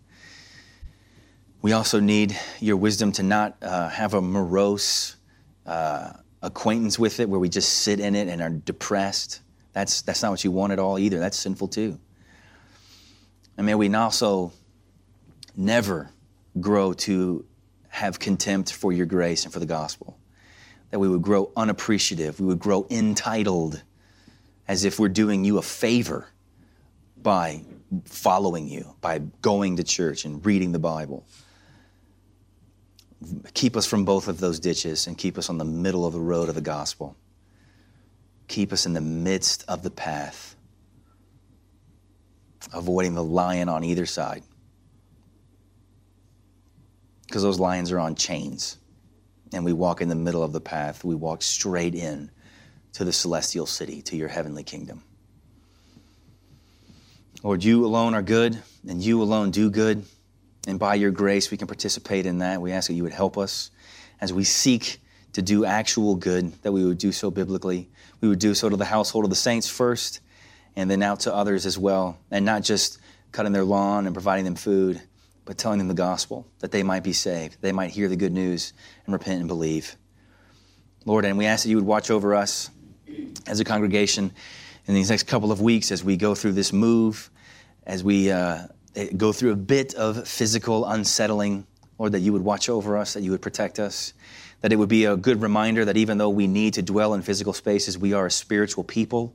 We 1.64 1.72
also 1.72 1.98
need 1.98 2.38
your 2.60 2.76
wisdom 2.76 3.10
to 3.12 3.22
not 3.22 3.56
uh, 3.62 3.88
have 3.88 4.12
a 4.12 4.20
morose 4.20 5.16
uh, 5.64 6.12
acquaintance 6.42 6.98
with 6.98 7.20
it 7.20 7.28
where 7.30 7.40
we 7.40 7.48
just 7.48 7.78
sit 7.78 8.00
in 8.00 8.14
it 8.14 8.28
and 8.28 8.42
are 8.42 8.50
depressed. 8.50 9.40
That's, 9.72 10.02
that's 10.02 10.22
not 10.22 10.30
what 10.30 10.44
you 10.44 10.50
want 10.50 10.74
at 10.74 10.78
all 10.78 10.98
either. 10.98 11.18
That's 11.18 11.38
sinful 11.38 11.68
too. 11.68 11.98
And 13.56 13.64
may 13.64 13.74
we 13.74 13.94
also 13.94 14.52
never 15.56 16.10
grow 16.60 16.92
to 16.92 17.46
have 17.88 18.18
contempt 18.18 18.70
for 18.70 18.92
your 18.92 19.06
grace 19.06 19.44
and 19.44 19.52
for 19.54 19.58
the 19.58 19.64
gospel. 19.64 20.18
That 20.90 20.98
we 20.98 21.08
would 21.08 21.22
grow 21.22 21.50
unappreciative, 21.56 22.40
we 22.40 22.46
would 22.46 22.58
grow 22.58 22.86
entitled 22.90 23.82
as 24.68 24.84
if 24.84 24.98
we're 25.00 25.08
doing 25.08 25.46
you 25.46 25.56
a 25.56 25.62
favor 25.62 26.28
by 27.22 27.62
following 28.04 28.68
you, 28.68 28.94
by 29.00 29.20
going 29.40 29.76
to 29.76 29.82
church 29.82 30.26
and 30.26 30.44
reading 30.44 30.72
the 30.72 30.78
Bible. 30.78 31.24
Keep 33.54 33.76
us 33.76 33.86
from 33.86 34.04
both 34.04 34.28
of 34.28 34.38
those 34.38 34.60
ditches 34.60 35.06
and 35.06 35.16
keep 35.16 35.38
us 35.38 35.48
on 35.48 35.58
the 35.58 35.64
middle 35.64 36.04
of 36.06 36.12
the 36.12 36.20
road 36.20 36.48
of 36.48 36.54
the 36.54 36.60
gospel. 36.60 37.16
Keep 38.48 38.72
us 38.72 38.86
in 38.86 38.92
the 38.92 39.00
midst 39.00 39.64
of 39.68 39.82
the 39.82 39.90
path, 39.90 40.54
avoiding 42.72 43.14
the 43.14 43.24
lion 43.24 43.68
on 43.68 43.84
either 43.84 44.06
side. 44.06 44.42
Because 47.26 47.42
those 47.42 47.58
lions 47.58 47.90
are 47.90 47.98
on 47.98 48.14
chains. 48.14 48.76
And 49.52 49.64
we 49.64 49.72
walk 49.72 50.00
in 50.00 50.08
the 50.08 50.14
middle 50.14 50.42
of 50.42 50.52
the 50.52 50.60
path. 50.60 51.04
We 51.04 51.14
walk 51.14 51.42
straight 51.42 51.94
in 51.94 52.30
to 52.94 53.04
the 53.04 53.12
celestial 53.12 53.66
city, 53.66 54.02
to 54.02 54.16
your 54.16 54.28
heavenly 54.28 54.62
kingdom. 54.62 55.02
Lord, 57.42 57.62
you 57.64 57.84
alone 57.84 58.14
are 58.14 58.22
good, 58.22 58.58
and 58.88 59.02
you 59.02 59.22
alone 59.22 59.50
do 59.50 59.70
good. 59.70 60.04
And 60.66 60.78
by 60.78 60.94
your 60.94 61.10
grace, 61.10 61.50
we 61.50 61.56
can 61.56 61.66
participate 61.66 62.26
in 62.26 62.38
that. 62.38 62.60
We 62.60 62.72
ask 62.72 62.88
that 62.88 62.94
you 62.94 63.02
would 63.02 63.12
help 63.12 63.36
us 63.36 63.70
as 64.20 64.32
we 64.32 64.44
seek 64.44 64.98
to 65.34 65.42
do 65.42 65.64
actual 65.64 66.14
good, 66.14 66.52
that 66.62 66.72
we 66.72 66.84
would 66.84 66.98
do 66.98 67.12
so 67.12 67.30
biblically. 67.30 67.88
We 68.20 68.28
would 68.28 68.38
do 68.38 68.54
so 68.54 68.68
to 68.68 68.76
the 68.76 68.84
household 68.84 69.24
of 69.24 69.30
the 69.30 69.36
saints 69.36 69.68
first, 69.68 70.20
and 70.76 70.90
then 70.90 71.02
out 71.02 71.20
to 71.20 71.34
others 71.34 71.66
as 71.66 71.78
well. 71.78 72.18
And 72.30 72.44
not 72.44 72.62
just 72.62 72.98
cutting 73.32 73.52
their 73.52 73.64
lawn 73.64 74.06
and 74.06 74.14
providing 74.14 74.44
them 74.44 74.54
food, 74.54 75.02
but 75.44 75.58
telling 75.58 75.78
them 75.78 75.88
the 75.88 75.94
gospel, 75.94 76.46
that 76.60 76.70
they 76.70 76.82
might 76.82 77.02
be 77.02 77.12
saved, 77.12 77.58
they 77.60 77.72
might 77.72 77.90
hear 77.90 78.08
the 78.08 78.16
good 78.16 78.32
news 78.32 78.72
and 79.04 79.12
repent 79.12 79.40
and 79.40 79.48
believe. 79.48 79.96
Lord, 81.04 81.26
and 81.26 81.36
we 81.36 81.44
ask 81.44 81.64
that 81.64 81.68
you 81.68 81.76
would 81.76 81.84
watch 81.84 82.10
over 82.10 82.34
us 82.34 82.70
as 83.46 83.60
a 83.60 83.64
congregation 83.64 84.32
in 84.86 84.94
these 84.94 85.10
next 85.10 85.24
couple 85.24 85.52
of 85.52 85.60
weeks 85.60 85.92
as 85.92 86.02
we 86.02 86.16
go 86.16 86.34
through 86.34 86.52
this 86.52 86.72
move, 86.72 87.30
as 87.86 88.02
we 88.02 88.30
uh, 88.30 88.66
go 89.16 89.32
through 89.32 89.52
a 89.52 89.56
bit 89.56 89.94
of 89.94 90.26
physical 90.26 90.86
unsettling. 90.86 91.66
Lord, 91.98 92.12
that 92.12 92.20
you 92.20 92.32
would 92.32 92.42
watch 92.42 92.68
over 92.68 92.96
us, 92.96 93.14
that 93.14 93.22
you 93.22 93.30
would 93.30 93.42
protect 93.42 93.78
us, 93.78 94.14
that 94.62 94.72
it 94.72 94.76
would 94.76 94.88
be 94.88 95.04
a 95.04 95.16
good 95.16 95.40
reminder 95.40 95.84
that 95.84 95.96
even 95.96 96.18
though 96.18 96.30
we 96.30 96.46
need 96.46 96.74
to 96.74 96.82
dwell 96.82 97.14
in 97.14 97.22
physical 97.22 97.52
spaces, 97.52 97.96
we 97.96 98.12
are 98.12 98.26
a 98.26 98.30
spiritual 98.30 98.82
people, 98.82 99.32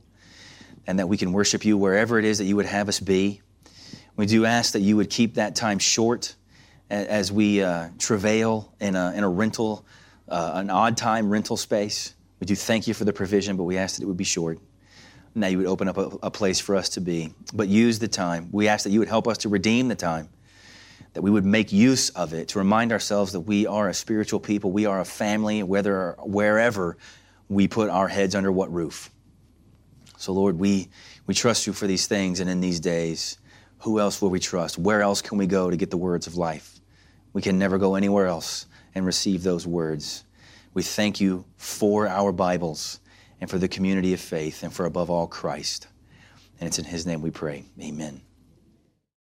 and 0.86 0.98
that 0.98 1.08
we 1.08 1.16
can 1.16 1.32
worship 1.32 1.64
you 1.64 1.78
wherever 1.78 2.18
it 2.18 2.24
is 2.24 2.38
that 2.38 2.44
you 2.44 2.56
would 2.56 2.66
have 2.66 2.88
us 2.88 3.00
be. 3.00 3.40
We 4.16 4.26
do 4.26 4.44
ask 4.44 4.72
that 4.74 4.80
you 4.80 4.96
would 4.96 5.08
keep 5.08 5.34
that 5.34 5.54
time 5.54 5.78
short 5.78 6.34
as 6.90 7.32
we 7.32 7.62
uh, 7.62 7.88
travail 7.98 8.74
in 8.80 8.96
a, 8.96 9.12
in 9.14 9.24
a 9.24 9.28
rental, 9.28 9.86
uh, 10.28 10.52
an 10.54 10.68
odd 10.68 10.96
time 10.96 11.30
rental 11.30 11.56
space. 11.56 12.14
We 12.40 12.46
do 12.46 12.56
thank 12.56 12.86
you 12.86 12.94
for 12.94 13.04
the 13.04 13.12
provision, 13.12 13.56
but 13.56 13.64
we 13.64 13.78
ask 13.78 13.96
that 13.96 14.02
it 14.02 14.06
would 14.06 14.16
be 14.16 14.24
short. 14.24 14.58
Now 15.34 15.46
you 15.46 15.58
would 15.58 15.66
open 15.66 15.88
up 15.88 15.96
a, 15.96 16.10
a 16.22 16.30
place 16.30 16.60
for 16.60 16.74
us 16.74 16.88
to 16.90 17.00
be. 17.00 17.32
But 17.54 17.68
use 17.68 17.98
the 17.98 18.08
time. 18.08 18.48
We 18.52 18.68
ask 18.68 18.84
that 18.84 18.90
you 18.90 18.98
would 18.98 19.08
help 19.08 19.28
us 19.28 19.38
to 19.38 19.48
redeem 19.48 19.88
the 19.88 19.94
time, 19.94 20.28
that 21.12 21.22
we 21.22 21.30
would 21.30 21.44
make 21.44 21.72
use 21.72 22.10
of 22.10 22.34
it 22.34 22.48
to 22.48 22.58
remind 22.58 22.92
ourselves 22.92 23.32
that 23.32 23.40
we 23.40 23.66
are 23.66 23.88
a 23.88 23.94
spiritual 23.94 24.40
people, 24.40 24.72
we 24.72 24.86
are 24.86 25.00
a 25.00 25.04
family, 25.04 25.62
whether 25.62 26.16
wherever 26.20 26.96
we 27.48 27.68
put 27.68 27.90
our 27.90 28.08
heads 28.08 28.34
under 28.34 28.50
what 28.50 28.72
roof. 28.72 29.10
So, 30.16 30.32
Lord, 30.32 30.58
we, 30.58 30.88
we 31.26 31.34
trust 31.34 31.66
you 31.66 31.72
for 31.72 31.86
these 31.86 32.06
things, 32.06 32.40
and 32.40 32.50
in 32.50 32.60
these 32.60 32.78
days, 32.78 33.38
who 33.78 33.98
else 33.98 34.20
will 34.20 34.30
we 34.30 34.38
trust? 34.38 34.78
Where 34.78 35.00
else 35.00 35.22
can 35.22 35.38
we 35.38 35.46
go 35.46 35.70
to 35.70 35.76
get 35.76 35.90
the 35.90 35.96
words 35.96 36.26
of 36.26 36.36
life? 36.36 36.78
We 37.32 37.40
can 37.40 37.58
never 37.58 37.78
go 37.78 37.94
anywhere 37.94 38.26
else 38.26 38.66
and 38.94 39.06
receive 39.06 39.42
those 39.42 39.66
words. 39.66 40.24
We 40.74 40.82
thank 40.82 41.20
you 41.20 41.44
for 41.56 42.06
our 42.06 42.32
Bibles 42.32 43.00
and 43.40 43.48
for 43.48 43.58
the 43.58 43.68
community 43.68 44.12
of 44.12 44.20
faith 44.20 44.62
and 44.62 44.72
for 44.72 44.84
above 44.84 45.10
all 45.10 45.26
Christ. 45.26 45.86
And 46.60 46.66
it's 46.66 46.78
in 46.78 46.84
his 46.84 47.06
name 47.06 47.22
we 47.22 47.30
pray. 47.30 47.64
Amen. 47.80 48.20